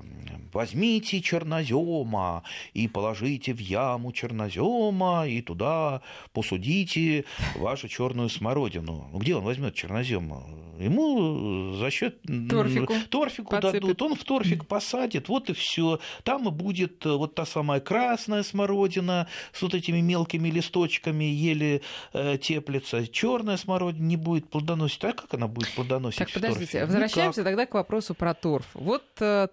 возьмите 0.53 1.21
чернозема 1.21 2.45
и 2.75 2.87
положите 2.87 3.53
в 3.53 3.59
яму 3.59 4.13
чернозема 4.13 5.27
и 5.27 5.43
туда 5.43 6.01
посудите 6.33 7.25
вашу 7.57 7.89
черную 7.89 8.29
смородину. 8.29 9.09
Ну, 9.13 9.19
где 9.19 9.35
он 9.35 9.43
возьмет 9.43 9.75
чернозем? 9.75 10.33
Ему 10.79 11.75
за 11.75 11.91
счет 11.91 12.23
торфику, 12.49 12.95
торфику 13.11 13.61
дадут, 13.61 14.01
он 14.01 14.15
в 14.15 14.23
торфик 14.23 14.67
посадит, 14.67 15.29
вот 15.29 15.51
и 15.51 15.55
все. 15.55 15.99
Там 16.23 16.47
и 16.47 16.53
будет 16.53 17.05
э, 17.05 17.11
вот 17.11 17.35
та 17.35 17.45
самая 17.45 17.81
красная 17.81 18.45
смородина 18.45 19.27
с 19.53 19.63
вот 19.63 19.75
этими 19.75 20.01
мелкими 20.01 20.49
листочками 20.49 21.25
еле 21.25 21.83
э, 22.13 22.39
теплится. 22.39 23.07
Черная 23.07 23.57
смородина 23.57 24.07
не 24.07 24.17
будет 24.17 24.49
плодоносить. 24.49 25.05
А 25.05 25.13
как 25.13 25.35
она 25.35 25.49
будет 25.49 25.73
плодоносить? 25.75 26.19
Так, 26.19 26.33
подождите, 26.33 26.85
возвращаемся 26.85 27.41
Никак. 27.41 27.53
тогда 27.53 27.67
к 27.67 27.75
вопросу 27.75 28.15
про 28.15 28.35
торф. 28.35 28.67
Вот 28.75 29.05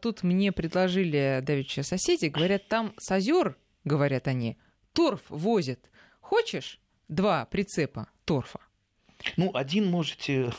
тут 0.02 0.24
мне 0.24 0.52
предложили 0.52 1.41
давеча 1.43 1.84
соседи, 1.84 2.28
говорят, 2.28 2.68
там 2.68 2.93
с 2.97 3.12
озер, 3.12 3.58
говорят 3.84 4.28
они, 4.28 4.58
торф 4.93 5.22
возят. 5.30 5.80
Хочешь 6.20 6.80
два 7.08 7.45
прицепа 7.45 8.08
торфа? 8.26 8.60
Ну, 9.36 9.52
один 9.54 9.88
можете 9.88 10.52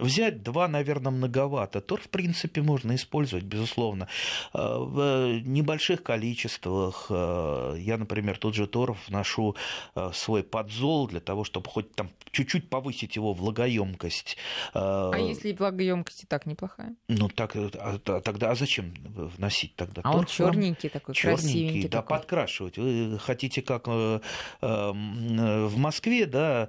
Взять 0.00 0.42
два, 0.42 0.68
наверное, 0.68 1.12
многовато. 1.12 1.80
Тор, 1.80 2.00
в 2.00 2.08
принципе, 2.08 2.62
можно 2.62 2.94
использовать, 2.94 3.44
безусловно. 3.44 4.08
Э, 4.54 4.76
в 4.78 5.40
небольших 5.44 6.02
количествах. 6.02 7.06
Э, 7.10 7.76
я, 7.78 7.98
например, 7.98 8.38
тот 8.38 8.54
же 8.54 8.66
торф 8.66 9.08
ношу 9.10 9.56
э, 9.94 10.10
свой 10.14 10.42
подзол 10.42 11.06
для 11.06 11.20
того, 11.20 11.44
чтобы 11.44 11.68
хоть 11.70 11.94
там 11.94 12.10
чуть-чуть 12.30 12.70
повысить 12.70 13.16
его 13.16 13.32
влагоемкость. 13.34 14.36
А 14.74 15.16
если 15.16 15.52
влагоемкость 15.52 16.24
и 16.24 16.26
так 16.26 16.46
неплохая? 16.46 16.94
Ну, 17.08 17.28
так, 17.28 17.56
а, 17.56 17.98
тогда 17.98 18.50
а 18.50 18.54
зачем 18.54 18.94
вносить 19.36 19.76
тогда 19.76 20.00
а 20.02 20.12
торф? 20.12 20.14
А 20.14 20.18
он 20.18 20.26
черненький 20.26 20.88
такой, 20.88 21.14
черненький, 21.14 21.88
да, 21.88 22.02
такой. 22.02 22.18
подкрашивать. 22.18 22.78
Вы 22.78 23.18
хотите, 23.18 23.62
как 23.62 23.86
в 23.86 25.76
Москве, 25.76 26.26
да, 26.26 26.68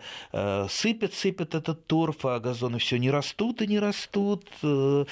сыпет, 0.69 1.13
сыпет 1.13 1.55
этот 1.55 1.87
торф, 1.87 2.25
а 2.25 2.39
газоны 2.39 2.79
все 2.79 2.97
не 2.97 3.09
растут 3.09 3.20
и 3.61 3.67
не 3.67 3.79
растут. 3.79 4.47
Э, 4.63 5.05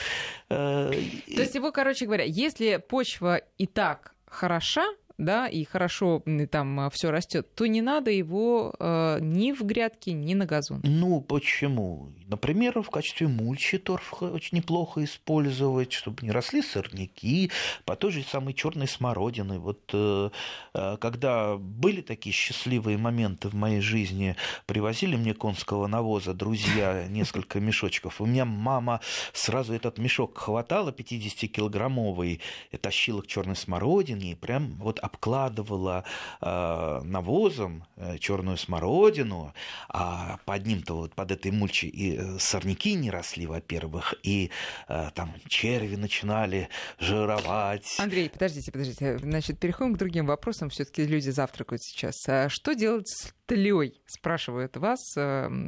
э, 0.49 0.91
То 1.35 1.41
есть 1.41 1.55
его, 1.55 1.71
короче 1.71 2.05
говоря, 2.05 2.23
если 2.25 2.77
почва 2.77 3.41
и 3.57 3.65
так 3.67 4.13
хороша, 4.25 4.85
да, 5.19 5.47
и 5.47 5.65
хорошо 5.65 6.23
там 6.49 6.79
а, 6.79 6.89
все 6.89 7.11
растет, 7.11 7.53
то 7.53 7.67
не 7.67 7.81
надо 7.81 8.09
его 8.09 8.73
э, 8.79 9.19
ни 9.21 9.51
в 9.51 9.63
грядке, 9.63 10.13
ни 10.13 10.33
на 10.33 10.45
газон. 10.45 10.79
Ну, 10.83 11.21
почему? 11.21 12.09
Например, 12.27 12.81
в 12.81 12.89
качестве 12.89 13.27
мульчи 13.27 13.77
торф 13.77 14.21
очень 14.21 14.57
неплохо 14.57 15.03
использовать, 15.03 15.91
чтобы 15.91 16.23
не 16.25 16.31
росли 16.31 16.61
сорняки, 16.61 17.51
по 17.85 17.95
той 17.95 18.11
же 18.11 18.23
самой 18.23 18.53
черной 18.53 18.87
смородины. 18.87 19.59
Вот 19.59 19.81
э, 19.93 20.29
э, 20.73 20.97
когда 21.01 21.57
были 21.57 22.01
такие 22.01 22.33
счастливые 22.33 22.97
моменты 22.97 23.49
в 23.49 23.55
моей 23.55 23.81
жизни, 23.81 24.37
привозили 24.67 25.17
мне 25.17 25.33
конского 25.33 25.87
навоза 25.87 26.33
друзья 26.33 27.07
несколько 27.09 27.59
мешочков. 27.59 28.21
У 28.21 28.25
меня 28.25 28.45
мама 28.45 29.01
сразу 29.33 29.73
этот 29.73 29.97
мешок 29.97 30.37
хватала 30.37 30.91
50-килограммовый, 30.91 32.39
тащила 32.79 33.21
к 33.21 33.27
черной 33.27 33.57
смородине 33.57 34.31
и 34.31 34.35
прям 34.35 34.75
вот 34.75 34.99
обкладывала 35.09 36.03
э, 36.41 37.01
навозом 37.03 37.85
э, 37.95 38.17
черную 38.19 38.57
смородину, 38.57 39.53
а 39.89 40.37
под 40.45 40.65
ним-то 40.65 40.95
вот 40.95 41.15
под 41.15 41.31
этой 41.31 41.51
мульчей 41.51 41.89
и 41.89 42.17
э, 42.17 42.39
сорняки 42.39 42.93
не 42.93 43.11
росли, 43.11 43.47
во-первых, 43.47 44.13
и 44.23 44.51
там 44.87 45.33
черви 45.47 45.95
начинали 45.95 46.69
жировать. 46.99 47.95
Андрей, 47.99 48.29
подождите, 48.29 48.71
подождите. 48.71 49.17
Значит, 49.19 49.59
переходим 49.59 49.95
к 49.95 49.97
другим 49.97 50.25
вопросам. 50.25 50.69
Все-таки 50.69 51.05
люди 51.05 51.29
завтракают 51.29 51.83
сейчас. 51.83 52.15
А 52.27 52.49
что 52.49 52.73
делать 52.73 53.07
с 53.07 53.33
тлей? 53.49 53.99
Спрашивают 54.05 54.77
вас 54.77 55.17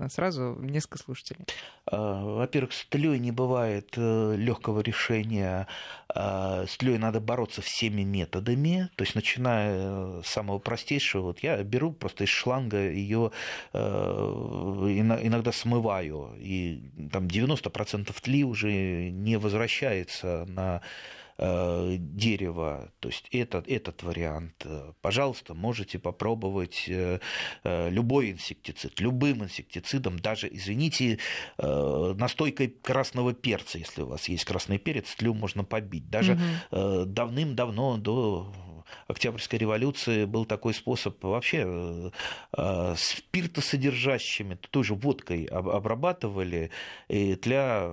сразу 0.09 0.57
несколько 0.61 0.99
слушателей. 0.99 1.45
Во-первых, 1.91 2.71
с 2.73 2.85
не 2.93 3.31
бывает 3.31 3.97
легкого 3.97 4.79
решения. 4.81 5.67
С 6.13 6.77
тлей 6.77 6.97
надо 6.97 7.19
бороться 7.19 7.61
всеми 7.61 8.03
методами. 8.03 8.89
То 8.95 9.03
есть, 9.03 9.15
начиная 9.15 10.21
с 10.21 10.27
самого 10.27 10.59
простейшего, 10.59 11.23
вот 11.23 11.39
я 11.39 11.61
беру 11.63 11.91
просто 11.91 12.23
из 12.23 12.29
шланга 12.29 12.77
ее 12.91 13.31
э, 13.73 13.79
иногда 13.79 15.51
смываю, 15.51 16.35
и 16.37 17.09
там 17.11 17.27
90% 17.27 18.15
тли 18.21 18.43
уже 18.43 19.09
не 19.09 19.37
возвращается 19.37 20.45
на 20.47 20.81
э, 21.41 21.95
дерево. 21.97 22.91
То 22.99 23.09
есть 23.09 23.27
этот, 23.31 23.67
этот 23.67 24.03
вариант. 24.03 24.65
Пожалуйста, 25.01 25.53
можете 25.53 25.99
попробовать 25.99 26.85
э, 26.87 27.19
любой 27.63 28.31
инсектицид, 28.31 28.99
любым 28.99 29.43
инсектицидом, 29.43 30.19
даже, 30.19 30.47
извините, 30.51 31.19
настойкой 31.57 32.69
красного 32.81 33.33
перца, 33.33 33.77
если 33.77 34.03
у 34.03 34.07
вас 34.07 34.29
есть 34.29 34.45
красный 34.45 34.77
перец, 34.77 35.13
тлю 35.15 35.33
можно 35.33 35.63
побить. 35.63 36.09
Даже 36.09 36.39
угу. 36.71 37.05
давным-давно, 37.05 37.97
до 37.97 38.53
Октябрьской 39.07 39.59
революции 39.59 40.25
был 40.25 40.45
такой 40.45 40.73
способ 40.73 41.23
вообще 41.23 41.63
э, 41.65 42.11
э, 42.57 42.95
спиртосодержащими, 42.97 44.57
той 44.69 44.83
же 44.83 44.95
водкой 44.95 45.45
обрабатывали, 45.45 46.71
и 47.07 47.35
тля 47.35 47.91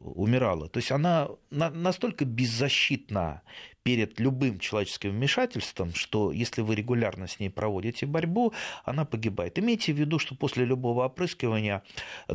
умирала. 0.00 0.68
То 0.68 0.78
есть 0.78 0.92
она 0.92 1.28
настолько 1.50 2.24
беззащитна 2.24 3.42
перед 3.82 4.20
любым 4.20 4.58
человеческим 4.58 5.10
вмешательством, 5.10 5.94
что 5.94 6.32
если 6.32 6.60
вы 6.60 6.74
регулярно 6.74 7.26
с 7.26 7.40
ней 7.40 7.48
проводите 7.48 8.06
борьбу, 8.06 8.52
она 8.84 9.04
погибает. 9.04 9.58
Имейте 9.58 9.92
в 9.92 9.96
виду, 9.96 10.18
что 10.18 10.34
после 10.34 10.64
любого 10.64 11.04
опрыскивания, 11.04 11.82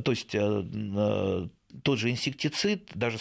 то 0.03 0.11
есть 0.11 0.36
тот 1.84 1.99
же 1.99 2.09
инсектицид, 2.09 2.91
даже 2.93 3.17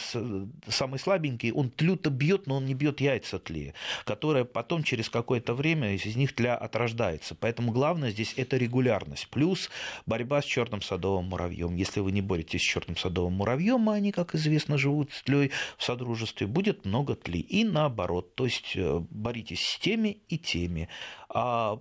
самый 0.69 0.99
слабенький, 0.99 1.53
он 1.53 1.71
тлю-то 1.71 2.11
бьет, 2.11 2.47
но 2.47 2.57
он 2.57 2.67
не 2.67 2.75
бьет 2.75 3.01
яйца 3.01 3.39
тли, 3.39 3.75
которая 4.05 4.45
потом 4.45 4.83
через 4.83 5.09
какое-то 5.09 5.55
время 5.55 5.95
из 5.95 6.17
них 6.17 6.35
тля 6.35 6.57
отрождается. 6.57 7.35
Поэтому 7.35 7.73
главное 7.73 8.11
здесь 8.11 8.35
это 8.37 8.57
регулярность. 8.57 9.29
Плюс 9.29 9.71
борьба 10.07 10.43
с 10.43 10.45
черным 10.45 10.83
садовым 10.83 11.27
муравьем. 11.27 11.77
Если 11.77 12.01
вы 12.01 12.13
не 12.13 12.23
боретесь 12.23 12.61
с 12.61 12.65
черным 12.65 12.97
садовым 12.97 13.35
муравьем, 13.35 13.89
а 13.89 13.95
они, 13.95 14.13
как 14.13 14.35
известно, 14.35 14.79
живут 14.79 15.13
с 15.13 15.23
тлей 15.23 15.51
в 15.77 15.85
содружестве, 15.85 16.47
будет 16.47 16.85
много 16.85 17.15
тли. 17.15 17.41
И 17.41 17.65
наоборот, 17.65 18.35
то 18.35 18.45
есть 18.45 18.73
э, 18.75 19.01
боритесь 19.11 19.63
с 19.67 19.79
теми 19.79 20.19
и 20.29 20.39
теми. 20.39 20.89
А 21.37 21.81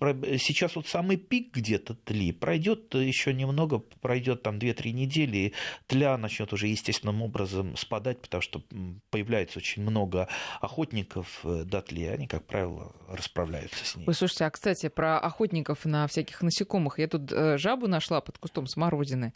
э, 0.00 0.38
сейчас 0.38 0.74
вот 0.74 0.88
самый 0.88 1.18
пик 1.18 1.54
где-то 1.54 1.94
тли 1.94 2.32
пройдет 2.32 2.94
еще 2.94 3.34
немного, 3.34 3.80
пройдет 4.00 4.42
там 4.42 4.56
2-3 4.56 4.92
недели, 4.92 5.36
и 5.36 5.54
тля 5.86 6.16
начнет 6.16 6.50
уже 6.54 6.68
естественным 6.68 7.20
образом 7.20 7.76
спадать, 7.76 8.22
потому 8.22 8.40
что 8.40 8.62
появляется 9.10 9.58
очень 9.58 9.82
много 9.82 10.28
охотников 10.62 11.40
э, 11.44 11.64
до 11.64 11.82
тли, 11.82 12.06
они, 12.06 12.26
как 12.26 12.46
правило, 12.46 12.96
расправляются 13.10 13.84
с 13.84 13.96
ней. 13.96 14.06
Вы 14.06 14.14
слушайте, 14.14 14.46
а 14.46 14.50
кстати, 14.50 14.88
про 14.88 15.18
охотников 15.18 15.84
на 15.84 16.06
всяких 16.06 16.40
насекомых. 16.40 16.98
Я 16.98 17.08
тут 17.08 17.30
э, 17.30 17.58
жабу 17.58 17.88
нашла 17.88 18.22
под 18.22 18.38
кустом 18.38 18.66
смородины. 18.66 19.34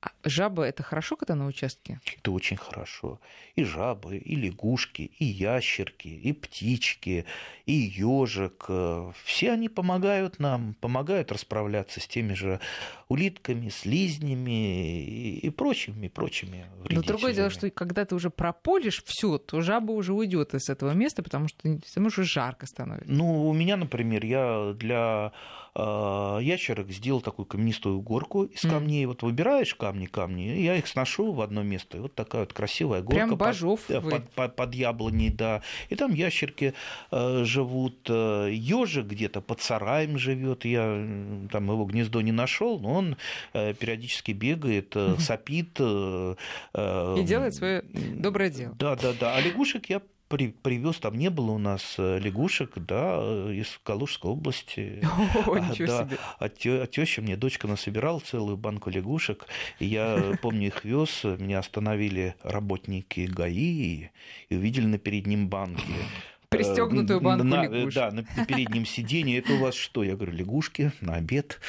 А 0.00 0.10
жаба 0.22 0.62
это 0.62 0.84
хорошо, 0.84 1.16
когда 1.16 1.34
на 1.34 1.46
участке? 1.46 2.00
Это 2.16 2.30
очень 2.30 2.56
хорошо. 2.56 3.20
И 3.56 3.64
жабы, 3.64 4.16
и 4.18 4.36
лягушки, 4.36 5.10
и 5.18 5.24
ящерки, 5.24 6.06
и 6.06 6.32
птички, 6.32 7.24
и 7.66 7.72
ежик. 7.72 8.66
Э, 8.68 9.12
все 9.24 9.52
они 9.52 9.68
помогают 9.68 10.38
нам, 10.38 10.74
помогают 10.74 11.32
расправляться 11.32 12.00
с 12.00 12.06
теми 12.06 12.34
же 12.34 12.60
улитками, 13.08 13.70
слизнями 13.70 15.02
и 15.38 15.48
прочими, 15.50 16.08
прочими 16.08 16.66
Но 16.90 17.02
другое 17.02 17.32
дело, 17.32 17.48
что 17.48 17.70
когда 17.70 18.04
ты 18.04 18.14
уже 18.14 18.28
прополишь 18.28 19.02
все, 19.04 19.38
то 19.38 19.62
жаба 19.62 19.92
уже 19.92 20.12
уйдет 20.12 20.54
из 20.54 20.68
этого 20.68 20.92
места, 20.92 21.22
потому 21.22 21.48
что 21.48 21.78
всему 21.86 22.08
уже 22.08 22.24
жарко 22.24 22.66
становится. 22.66 23.10
Ну, 23.10 23.48
у 23.48 23.52
меня, 23.54 23.78
например, 23.78 24.26
я 24.26 24.74
для 24.74 25.32
э, 25.74 26.38
ящерок 26.42 26.90
сделал 26.90 27.22
такую 27.22 27.46
каменистую 27.46 28.00
горку 28.02 28.44
из 28.44 28.60
камней. 28.60 29.04
Mm. 29.04 29.08
Вот 29.08 29.22
выбираешь 29.22 29.74
камни, 29.74 30.04
камни, 30.04 30.42
я 30.42 30.76
их 30.76 30.86
сношу 30.86 31.32
в 31.32 31.40
одно 31.40 31.62
место. 31.62 31.96
И 31.96 32.00
вот 32.00 32.14
такая 32.14 32.42
вот 32.42 32.52
красивая 32.52 33.00
горка. 33.00 33.26
Прям 33.26 33.36
божов 33.36 33.80
под, 33.86 34.04
вы. 34.04 34.10
под, 34.10 34.30
под, 34.30 34.56
под 34.56 34.74
яблоней, 34.74 35.30
да. 35.30 35.62
И 35.88 35.96
там 35.96 36.12
ящерки 36.12 36.74
э, 37.10 37.44
живут. 37.44 38.08
Ежик 38.08 39.06
где-то 39.06 39.40
под 39.40 39.62
сараем 39.62 40.18
живет. 40.18 40.66
Я 40.66 41.06
там 41.50 41.70
его 41.70 41.86
гнездо 41.86 42.20
не 42.20 42.32
нашел, 42.32 42.78
но 42.78 42.97
он 42.98 43.16
э, 43.52 43.74
периодически 43.74 44.32
бегает, 44.32 44.92
э, 44.94 45.16
сопит. 45.18 45.76
Э, 45.80 46.34
и 46.74 47.22
делает 47.22 47.54
свое 47.54 47.82
доброе 47.82 48.50
дело. 48.50 48.74
Да, 48.78 48.96
да, 48.96 49.12
да. 49.18 49.36
А 49.36 49.40
лягушек 49.40 49.86
я 49.86 50.02
при, 50.28 50.48
привез, 50.48 50.96
там 50.98 51.16
не 51.16 51.30
было 51.30 51.52
у 51.52 51.58
нас 51.58 51.94
лягушек, 51.98 52.72
да, 52.76 53.18
из 53.50 53.80
Калужской 53.82 54.30
области. 54.30 55.02
О, 55.46 55.54
а, 55.54 55.60
да, 55.60 55.74
себе. 55.74 56.18
А, 56.38 56.48
тё, 56.48 56.82
а 56.82 56.86
теща 56.86 57.22
мне 57.22 57.36
дочка 57.36 57.66
насобирала 57.66 58.20
целую 58.20 58.56
банку 58.56 58.90
лягушек. 58.90 59.46
И 59.78 59.86
я 59.86 60.36
помню, 60.42 60.68
их 60.68 60.84
вез, 60.84 61.24
меня 61.24 61.60
остановили 61.60 62.34
работники 62.42 63.20
ГАИ 63.20 64.10
и 64.48 64.56
увидели 64.56 64.86
на 64.86 64.98
переднем 64.98 65.48
банке 65.48 65.82
Пристегнутую 66.50 67.20
банку 67.20 67.44
на, 67.44 67.64
лягушек. 67.64 67.94
Да, 67.94 68.10
на 68.10 68.22
переднем 68.46 68.86
сиденье. 68.86 69.38
Это 69.38 69.52
у 69.54 69.58
вас 69.58 69.74
что? 69.74 70.02
Я 70.02 70.16
говорю, 70.16 70.32
лягушки 70.32 70.92
на 71.00 71.16
обед. 71.16 71.60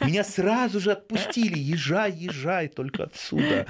Меня 0.00 0.24
сразу 0.24 0.80
же 0.80 0.92
отпустили, 0.92 1.58
езжай, 1.58 2.12
езжай, 2.12 2.68
только 2.68 3.04
отсюда. 3.04 3.66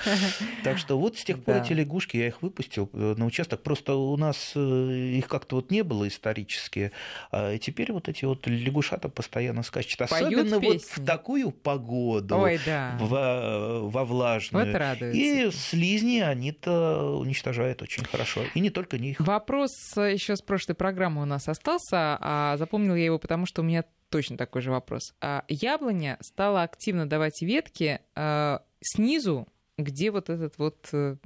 Так 0.63 0.79
что 0.79 0.99
вот 0.99 1.17
с 1.17 1.25
тех 1.25 1.43
пор 1.43 1.57
да. 1.57 1.63
эти 1.63 1.73
лягушки, 1.73 2.17
я 2.17 2.29
их 2.29 2.43
выпустил 2.43 2.91
э, 2.93 3.15
на 3.17 3.27
участок. 3.27 3.63
Просто 3.63 3.95
у 3.95 4.17
нас 4.17 4.53
э, 4.55 4.59
их 4.59 5.29
как-то 5.29 5.57
вот 5.57 5.71
не 5.71 5.83
было 5.83 6.09
исторически. 6.09 6.93
А 7.31 7.57
теперь 7.59 7.93
вот 7.93 8.09
эти 8.09 8.25
вот 8.25 8.47
лягушата 8.47 9.09
постоянно 9.09 9.63
скачут. 9.63 10.03
Особенно 10.03 10.59
вот 10.59 10.83
в 10.83 11.05
такую 11.05 11.51
погоду, 11.51 12.37
Ой, 12.39 12.61
да. 12.65 12.97
во, 13.01 13.89
во 13.89 14.05
влажную. 14.05 14.67
Вот 14.67 14.75
радуется. 14.75 15.19
И 15.19 15.51
слизни 15.51 16.21
они-то 16.21 17.17
уничтожают 17.19 17.83
очень 17.83 18.05
хорошо. 18.05 18.43
И 18.55 18.61
не 18.61 18.71
только 18.71 18.99
них. 18.99 19.21
Вопрос 19.21 19.73
еще 19.97 20.37
с 20.37 20.43
прошлой 20.43 20.75
программы 20.75 21.23
у 21.23 21.27
нас 21.27 21.49
остался, 21.49 22.19
а 22.21 22.57
запомнил 22.59 22.95
я 22.95 23.05
его, 23.05 23.19
потому 23.19 23.47
что 23.47 23.63
у 23.63 23.65
меня 23.65 23.85
точно 24.11 24.37
такой 24.37 24.63
же 24.63 24.71
вопрос. 24.71 25.15
А 25.21 25.45
яблоня 25.49 26.19
стала 26.21 26.63
активно 26.63 27.09
давать 27.09 27.43
ветки 27.43 28.01
а, 28.15 28.63
снизу, 28.81 29.47
где 29.79 30.11
вот 30.11 30.31
этот 30.31 30.57
вот 30.59 30.89
э, 30.93 31.17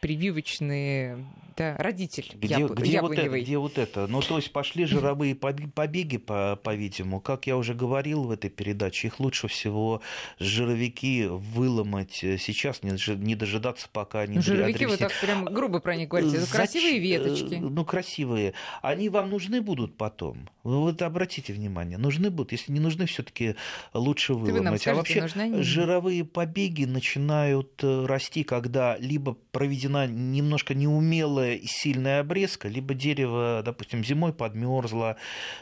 прививочный 0.00 1.24
да, 1.56 1.76
родитель 1.78 2.32
где, 2.34 2.54
яб... 2.54 2.72
где, 2.72 3.00
вот 3.00 3.12
это, 3.12 3.28
где 3.28 3.58
вот 3.58 3.78
это? 3.78 4.06
Ну, 4.06 4.20
то 4.20 4.36
есть 4.36 4.52
пошли 4.52 4.84
жировые 4.84 5.34
побеги, 5.34 6.16
по, 6.16 6.58
по-видимому. 6.62 7.20
Как 7.20 7.46
я 7.46 7.56
уже 7.56 7.74
говорил 7.74 8.24
в 8.24 8.30
этой 8.30 8.50
передаче, 8.50 9.08
их 9.08 9.20
лучше 9.20 9.48
всего 9.48 10.00
жировики 10.38 11.26
выломать 11.28 12.12
сейчас, 12.12 12.82
не, 12.82 12.92
не 13.16 13.34
дожидаться, 13.34 13.88
пока 13.92 14.20
они... 14.20 14.36
Ну, 14.36 14.42
жировики, 14.42 14.84
вы 14.84 14.96
так 14.96 15.12
прям 15.20 15.44
грубо 15.46 15.80
про 15.80 15.96
них 15.96 16.08
говорите. 16.08 16.36
Это 16.36 16.46
Зач... 16.46 16.54
красивые 16.54 16.98
веточки. 16.98 17.54
Ну, 17.54 17.84
красивые. 17.84 18.54
Они 18.82 19.08
вам 19.08 19.30
нужны 19.30 19.60
будут 19.60 19.96
потом. 19.96 20.48
Вы 20.62 20.78
вот 20.78 21.00
обратите 21.02 21.52
внимание, 21.52 21.98
нужны 21.98 22.30
будут. 22.30 22.52
Если 22.52 22.72
не 22.72 22.80
нужны, 22.80 23.06
все 23.06 23.22
таки 23.22 23.56
лучше 23.94 24.34
выломать. 24.34 24.58
Вы 24.58 24.64
нам 24.64 24.78
скажите, 24.78 25.20
а 25.20 25.22
вообще 25.22 25.62
жировые 25.62 26.24
побеги 26.24 26.84
начинают 26.84 27.82
э, 27.82 28.06
расти, 28.06 28.44
когда 28.44 28.96
либо 28.98 29.36
проведена 29.52 30.06
немножко 30.06 30.74
неумелая 30.74 31.39
и 31.44 31.66
сильная 31.66 32.20
обрезка, 32.20 32.68
либо 32.68 32.94
дерево, 32.94 33.62
допустим, 33.64 34.04
зимой 34.04 34.32
подмерзло. 34.32 35.16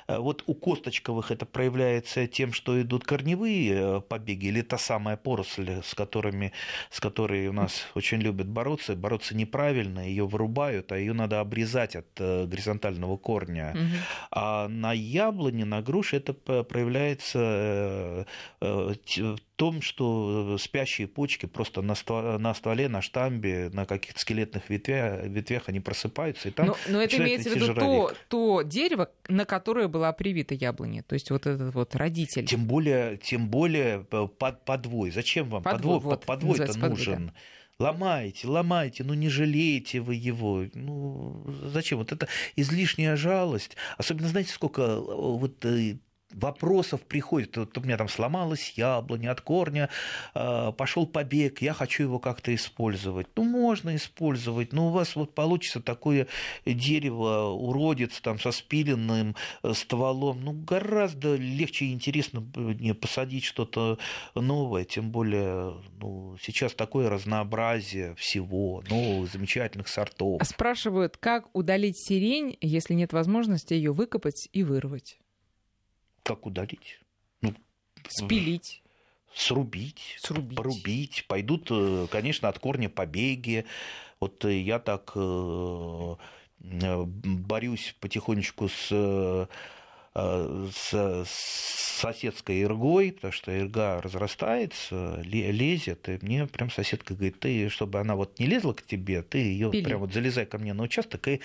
Э, 0.06 0.18
вот 0.18 0.42
у 0.46 0.54
косточковых 0.54 1.30
это 1.30 1.46
проявляется 1.46 2.26
тем, 2.26 2.52
что 2.52 2.80
идут 2.80 3.04
корневые 3.04 3.72
э, 3.72 4.00
побеги, 4.00 4.46
или 4.46 4.62
та 4.62 4.78
самая 4.78 5.16
поросль, 5.16 5.82
с, 5.82 5.94
которыми, 5.94 6.52
с 6.90 7.00
которой 7.00 7.48
у 7.48 7.52
нас 7.52 7.86
очень 7.94 8.18
любят 8.18 8.48
бороться. 8.48 8.94
Бороться 8.94 9.36
неправильно, 9.36 10.00
ее 10.00 10.26
вырубают, 10.26 10.92
а 10.92 10.98
ее 10.98 11.12
надо 11.12 11.40
обрезать 11.40 11.96
от 11.96 12.08
э, 12.18 12.46
горизонтального 12.46 13.16
корня. 13.16 13.72
Угу. 13.74 13.96
А 14.32 14.68
на 14.68 14.92
яблоне, 14.92 15.64
на 15.64 15.82
груше 15.82 16.16
это 16.16 16.32
проявляется 16.32 18.26
том, 19.58 19.82
что 19.82 20.54
э, 20.54 20.58
спящие 20.58 21.08
почки 21.08 21.46
просто 21.46 21.82
на, 21.82 21.96
стволе, 21.96 22.38
на 22.38 22.54
стволе, 22.54 22.88
на 22.88 23.02
штамбе, 23.02 23.70
на 23.72 23.86
каких-то 23.86 24.20
скелетных 24.20 24.70
ветвях, 24.70 25.24
ветвях 25.24 25.64
они 25.68 25.80
просыпаются. 25.80 26.48
И 26.48 26.52
там 26.52 26.68
но, 26.68 26.76
но 26.88 27.02
это 27.02 27.16
имеется 27.16 27.50
в 27.50 27.56
виду 27.56 27.74
то, 27.74 28.12
то 28.28 28.62
дерево, 28.62 29.10
на 29.28 29.44
которое 29.44 29.88
была 29.88 30.12
привита 30.12 30.54
яблоня. 30.54 31.02
То 31.02 31.14
есть 31.14 31.32
вот 31.32 31.46
этот 31.46 31.74
вот 31.74 31.96
родитель. 31.96 32.46
Тем 32.46 32.66
более, 32.66 33.16
тем 33.16 33.48
более 33.48 34.06
э, 34.08 34.28
под, 34.28 34.64
подвой. 34.64 35.10
Зачем 35.10 35.50
вам 35.50 35.64
подвой? 35.64 35.96
Подвой, 35.96 36.12
вот, 36.12 36.24
подвой-то 36.24 36.78
нужен. 36.78 37.26
да. 37.26 37.34
Ломайте, 37.80 38.48
ломайте, 38.48 39.04
ну 39.04 39.14
не 39.14 39.28
жалейте 39.28 40.00
вы 40.00 40.14
его. 40.14 40.66
Ну, 40.74 41.44
зачем? 41.64 41.98
Вот 41.98 42.12
это 42.12 42.28
излишняя 42.54 43.16
жалость. 43.16 43.76
Особенно, 43.96 44.28
знаете, 44.28 44.52
сколько 44.52 44.82
э, 44.82 45.00
вот 45.00 45.64
вопросов 46.32 47.02
приходит. 47.02 47.56
Вот 47.56 47.76
у 47.78 47.80
меня 47.80 47.96
там 47.96 48.08
сломалась 48.08 48.74
яблоня 48.76 49.32
от 49.32 49.40
корня, 49.40 49.88
а, 50.34 50.72
пошел 50.72 51.06
побег, 51.06 51.62
я 51.62 51.72
хочу 51.72 52.02
его 52.04 52.18
как-то 52.18 52.54
использовать. 52.54 53.26
Ну, 53.36 53.44
можно 53.44 53.96
использовать, 53.96 54.72
но 54.72 54.88
у 54.88 54.90
вас 54.90 55.16
вот 55.16 55.34
получится 55.34 55.80
такое 55.80 56.26
дерево, 56.66 57.48
уродец 57.50 58.20
там 58.20 58.38
со 58.38 58.52
спиленным 58.52 59.36
э, 59.62 59.72
стволом. 59.74 60.42
Ну, 60.42 60.52
гораздо 60.52 61.36
легче 61.36 61.86
и 61.86 61.92
интересно 61.92 62.46
посадить 63.00 63.44
что-то 63.44 63.98
новое, 64.34 64.84
тем 64.84 65.10
более 65.10 65.74
ну, 66.00 66.36
сейчас 66.42 66.74
такое 66.74 67.08
разнообразие 67.08 68.14
всего, 68.16 68.82
новых 68.90 69.32
замечательных 69.32 69.88
сортов. 69.88 70.42
Спрашивают, 70.44 71.16
как 71.16 71.48
удалить 71.54 71.98
сирень, 71.98 72.56
если 72.60 72.94
нет 72.94 73.12
возможности 73.12 73.74
ее 73.74 73.92
выкопать 73.92 74.48
и 74.52 74.62
вырвать? 74.62 75.18
Как 76.28 76.44
удалить? 76.44 77.00
Ну, 77.40 77.54
Спилить. 78.06 78.82
Срубить, 79.34 80.18
срубить, 80.18 80.56
порубить. 80.56 81.24
Пойдут, 81.26 81.68
э, 81.70 82.06
конечно, 82.10 82.50
от 82.50 82.58
корня 82.58 82.90
побеги. 82.90 83.64
Вот 84.20 84.44
я 84.44 84.78
так 84.78 85.12
э, 85.14 86.14
борюсь 86.58 87.96
потихонечку 88.00 88.68
с 88.68 89.48
с 90.74 91.24
соседской 91.98 92.62
иргой, 92.62 93.12
потому 93.12 93.32
что 93.32 93.56
ирга 93.58 94.00
разрастается, 94.00 95.20
лезет, 95.24 96.08
и 96.08 96.18
мне 96.22 96.46
прям 96.46 96.70
соседка 96.70 97.14
говорит, 97.14 97.40
ты, 97.40 97.68
чтобы 97.68 97.98
она 97.98 98.14
вот 98.14 98.38
не 98.38 98.46
лезла 98.46 98.72
к 98.72 98.82
тебе, 98.82 99.22
ты 99.22 99.38
ее 99.38 99.70
прям 99.70 100.00
вот 100.00 100.12
залезай 100.12 100.46
ко 100.46 100.58
мне 100.58 100.74
на 100.74 100.84
участок 100.84 101.26
и 101.28 101.40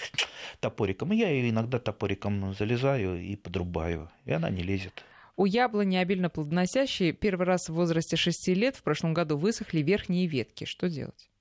топориком. 0.60 1.12
И 1.12 1.18
я 1.18 1.30
ее 1.30 1.50
иногда 1.50 1.80
топориком 1.80 2.54
залезаю 2.54 3.20
и 3.20 3.36
подрубаю, 3.36 4.12
и 4.26 4.32
она 4.32 4.50
не 4.50 4.62
лезет. 4.62 5.04
У 5.36 5.46
яблони 5.46 5.96
обильно 5.96 6.30
плодоносящие 6.30 7.12
первый 7.12 7.48
раз 7.48 7.68
в 7.68 7.74
возрасте 7.74 8.16
6 8.16 8.50
лет 8.50 8.76
в 8.76 8.84
прошлом 8.84 9.16
году 9.16 9.36
высохли 9.36 9.82
верхние 9.82 10.28
ветки. 10.28 10.66
Что 10.66 10.88
делать? 10.90 11.32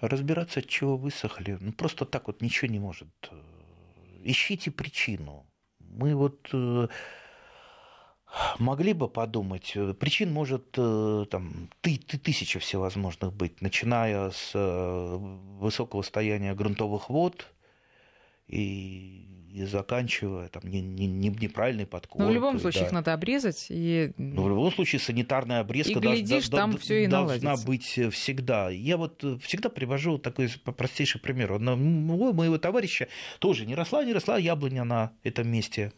Разбираться, 0.00 0.60
от 0.60 0.66
чего 0.66 0.96
высохли. 0.96 1.58
Ну, 1.60 1.72
просто 1.72 2.06
так 2.06 2.28
вот 2.28 2.40
ничего 2.40 2.68
не 2.70 2.78
может. 2.78 3.08
Ищите 4.22 4.70
причину. 4.70 5.44
Мы 5.90 6.14
вот 6.14 6.48
э, 6.52 6.88
могли 8.58 8.92
бы 8.92 9.08
подумать, 9.08 9.72
э, 9.74 9.92
причин 9.94 10.32
может 10.32 10.74
э, 10.76 11.26
там, 11.30 11.68
ты, 11.80 11.98
ты, 11.98 12.18
тысяча 12.18 12.58
всевозможных 12.60 13.32
быть, 13.32 13.60
начиная 13.60 14.30
с 14.30 14.52
высокого 14.54 16.02
состояния 16.02 16.54
грунтовых 16.54 17.10
вод 17.10 17.46
и 18.50 19.20
и 19.52 19.64
заканчивая 19.64 20.48
там, 20.48 20.62
не, 20.64 20.80
не, 20.80 21.06
не, 21.06 21.28
неправильной 21.28 21.86
подкоркой. 21.86 22.26
Но 22.26 22.30
в 22.30 22.34
любом 22.34 22.60
случае 22.60 22.82
да. 22.82 22.86
их 22.86 22.92
надо 22.92 23.12
обрезать. 23.12 23.66
И... 23.68 24.12
Но 24.16 24.44
в 24.44 24.48
любом 24.48 24.72
случае 24.72 25.00
санитарная 25.00 25.60
обрезка 25.60 25.92
и 25.92 25.96
глядишь, 25.96 26.48
должна, 26.48 26.58
там 26.58 26.78
все 26.78 27.04
и 27.04 27.06
должна 27.08 27.56
быть 27.56 27.98
э, 27.98 28.10
всегда. 28.10 28.70
Я 28.70 28.96
вот 28.96 29.24
э, 29.24 29.38
всегда 29.42 29.68
привожу 29.68 30.18
такой 30.18 30.48
простейший 30.76 31.20
пример. 31.20 31.52
У 31.52 31.58
моего 31.58 32.58
товарища 32.58 33.08
тоже 33.40 33.66
не 33.66 33.74
росла, 33.74 34.04
не 34.04 34.12
росла 34.12 34.38
яблоня 34.38 34.84
на 34.84 35.12
этом 35.24 35.48
месте. 35.48 35.92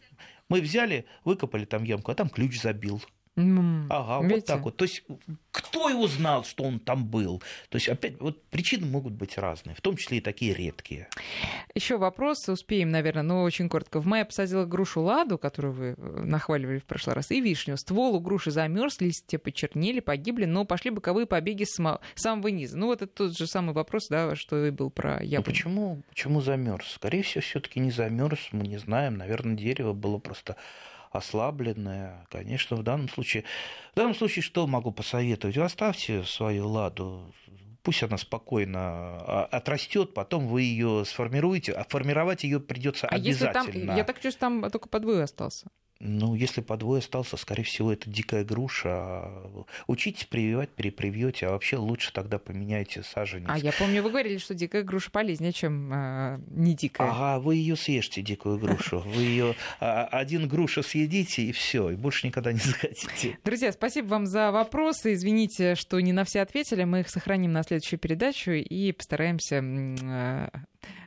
Мы 0.49 0.59
взяли, 0.59 1.05
выкопали 1.23 1.65
там 1.65 1.83
ямку, 1.83 2.11
а 2.11 2.15
там 2.15 2.29
ключ 2.29 2.59
забил. 2.59 3.01
Mm, 3.35 3.87
ага, 3.89 4.21
видите? 4.21 4.35
вот 4.35 4.45
так 4.45 4.61
вот. 4.61 4.77
То 4.77 4.85
есть 4.85 5.03
кто 5.51 5.89
его 5.89 6.07
знал, 6.07 6.43
что 6.43 6.63
он 6.63 6.79
там 6.79 7.05
был? 7.05 7.41
То 7.69 7.77
есть 7.77 7.89
опять 7.89 8.19
вот 8.19 8.43
причины 8.43 8.85
могут 8.85 9.13
быть 9.13 9.37
разные, 9.39 9.75
в 9.75 9.81
том 9.81 9.97
числе 9.97 10.19
и 10.19 10.21
такие 10.21 10.53
редкие. 10.53 11.07
Еще 11.73 11.97
вопрос, 11.97 12.47
успеем, 12.47 12.91
наверное, 12.91 13.23
но 13.23 13.43
очень 13.43 13.69
коротко. 13.69 13.99
В 13.99 14.05
мае 14.05 14.25
посадила 14.25 14.65
грушу 14.65 15.01
ладу, 15.01 15.39
которую 15.39 15.73
вы 15.73 15.95
э, 15.97 16.21
нахваливали 16.23 16.77
в 16.77 16.85
прошлый 16.85 17.15
раз, 17.15 17.31
и 17.31 17.41
вишню. 17.41 17.75
Ствол 17.77 18.15
у 18.15 18.19
груши 18.19 18.51
замерз, 18.51 19.01
листья 19.01 19.39
почернели, 19.39 19.99
погибли, 19.99 20.45
но 20.45 20.63
пошли 20.65 20.91
боковые 20.91 21.25
побеги 21.25 21.63
с 21.63 21.75
самого 22.15 22.47
низа. 22.49 22.77
Ну 22.77 22.87
вот 22.87 23.01
это 23.01 23.11
тот 23.11 23.35
же 23.35 23.47
самый 23.47 23.73
вопрос, 23.73 24.09
да, 24.09 24.35
что 24.35 24.63
и 24.63 24.69
был 24.69 24.91
про. 24.91 25.19
Ну 25.23 25.41
почему, 25.41 26.03
почему 26.09 26.41
замерз? 26.41 26.87
Скорее 26.91 27.23
всего, 27.23 27.41
все-таки 27.41 27.79
не 27.79 27.89
замерз, 27.89 28.49
мы 28.51 28.67
не 28.67 28.77
знаем. 28.77 29.17
Наверное, 29.17 29.55
дерево 29.55 29.93
было 29.93 30.19
просто 30.19 30.55
ослабленная, 31.13 32.25
конечно, 32.29 32.75
в 32.75 32.83
данном 32.83 33.09
случае... 33.09 33.43
В 33.93 33.95
данном 33.95 34.15
случае 34.15 34.43
что 34.43 34.67
могу 34.67 34.91
посоветовать? 34.91 35.57
Оставьте 35.57 36.23
свою 36.23 36.67
ладу, 36.67 37.33
пусть 37.83 38.01
она 38.01 38.17
спокойно 38.17 38.79
а, 38.79 39.47
отрастет, 39.51 40.13
потом 40.13 40.47
вы 40.47 40.63
ее 40.63 41.05
сформируете, 41.05 41.73
а 41.73 41.85
формировать 41.87 42.43
ее 42.43 42.59
придется 42.59 43.07
а 43.07 43.15
обязательно. 43.15 43.67
Если 43.67 43.87
там, 43.87 43.97
я 43.97 44.03
так 44.03 44.19
чувствую, 44.19 44.61
там 44.61 44.71
только 44.71 44.89
подвой 44.89 45.23
остался. 45.23 45.67
Ну, 45.99 46.35
если 46.35 46.59
подвой 46.59 46.99
остался, 46.99 47.37
скорее 47.37 47.63
всего, 47.63 47.93
это 47.93 48.09
дикая 48.09 48.43
груша. 48.43 49.31
Учитесь 49.87 50.25
прививать, 50.25 50.69
перепривьете, 50.69 51.47
а 51.47 51.51
вообще 51.51 51.77
лучше 51.77 52.11
тогда 52.11 52.39
поменяйте 52.39 53.03
саженец. 53.03 53.49
А 53.49 53.57
я 53.57 53.71
помню, 53.71 54.03
вы 54.03 54.09
говорили, 54.09 54.37
что 54.37 54.53
дикая 54.53 54.83
груша 54.83 55.11
полезнее, 55.11 55.53
чем 55.53 55.93
э, 55.93 56.39
не 56.49 56.75
дикая. 56.75 57.09
Ага, 57.09 57.39
вы 57.39 57.55
ее 57.55 57.77
съешьте, 57.77 58.21
дикую 58.21 58.59
грушу. 58.59 58.99
Вы 58.99 59.21
ее 59.21 59.55
а, 59.79 60.05
один 60.05 60.47
груша 60.47 60.81
съедите, 60.81 61.43
и 61.43 61.51
все, 61.53 61.91
и 61.91 61.95
больше 61.95 62.27
никогда 62.27 62.51
не 62.51 62.59
захотите. 62.63 63.37
Друзья, 63.45 63.71
спасибо 63.71 64.07
вам 64.07 64.25
за 64.25 64.51
вопросы. 64.51 65.13
Извините, 65.13 65.75
что 65.75 65.99
не 66.01 66.11
на 66.11 66.25
все 66.25 66.41
ответили. 66.41 66.83
Мы 66.83 67.01
их 67.01 67.09
сохраним 67.09 67.53
на 67.53 67.63
следующую 67.63 67.99
передачу 67.99 68.51
и 68.51 68.91
постараемся 68.91 69.61
э, 69.63 70.49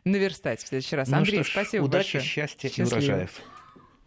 наверстать 0.04 0.62
в 0.62 0.68
следующий 0.68 0.96
раз. 0.96 1.08
Ну 1.08 1.18
Андрей, 1.18 1.42
ж, 1.42 1.48
спасибо 1.48 1.84
удачи, 1.84 2.14
большое. 2.14 2.24
счастья 2.24 2.68
Счастливо. 2.68 2.88
и 2.88 2.92
урожаев. 2.92 3.42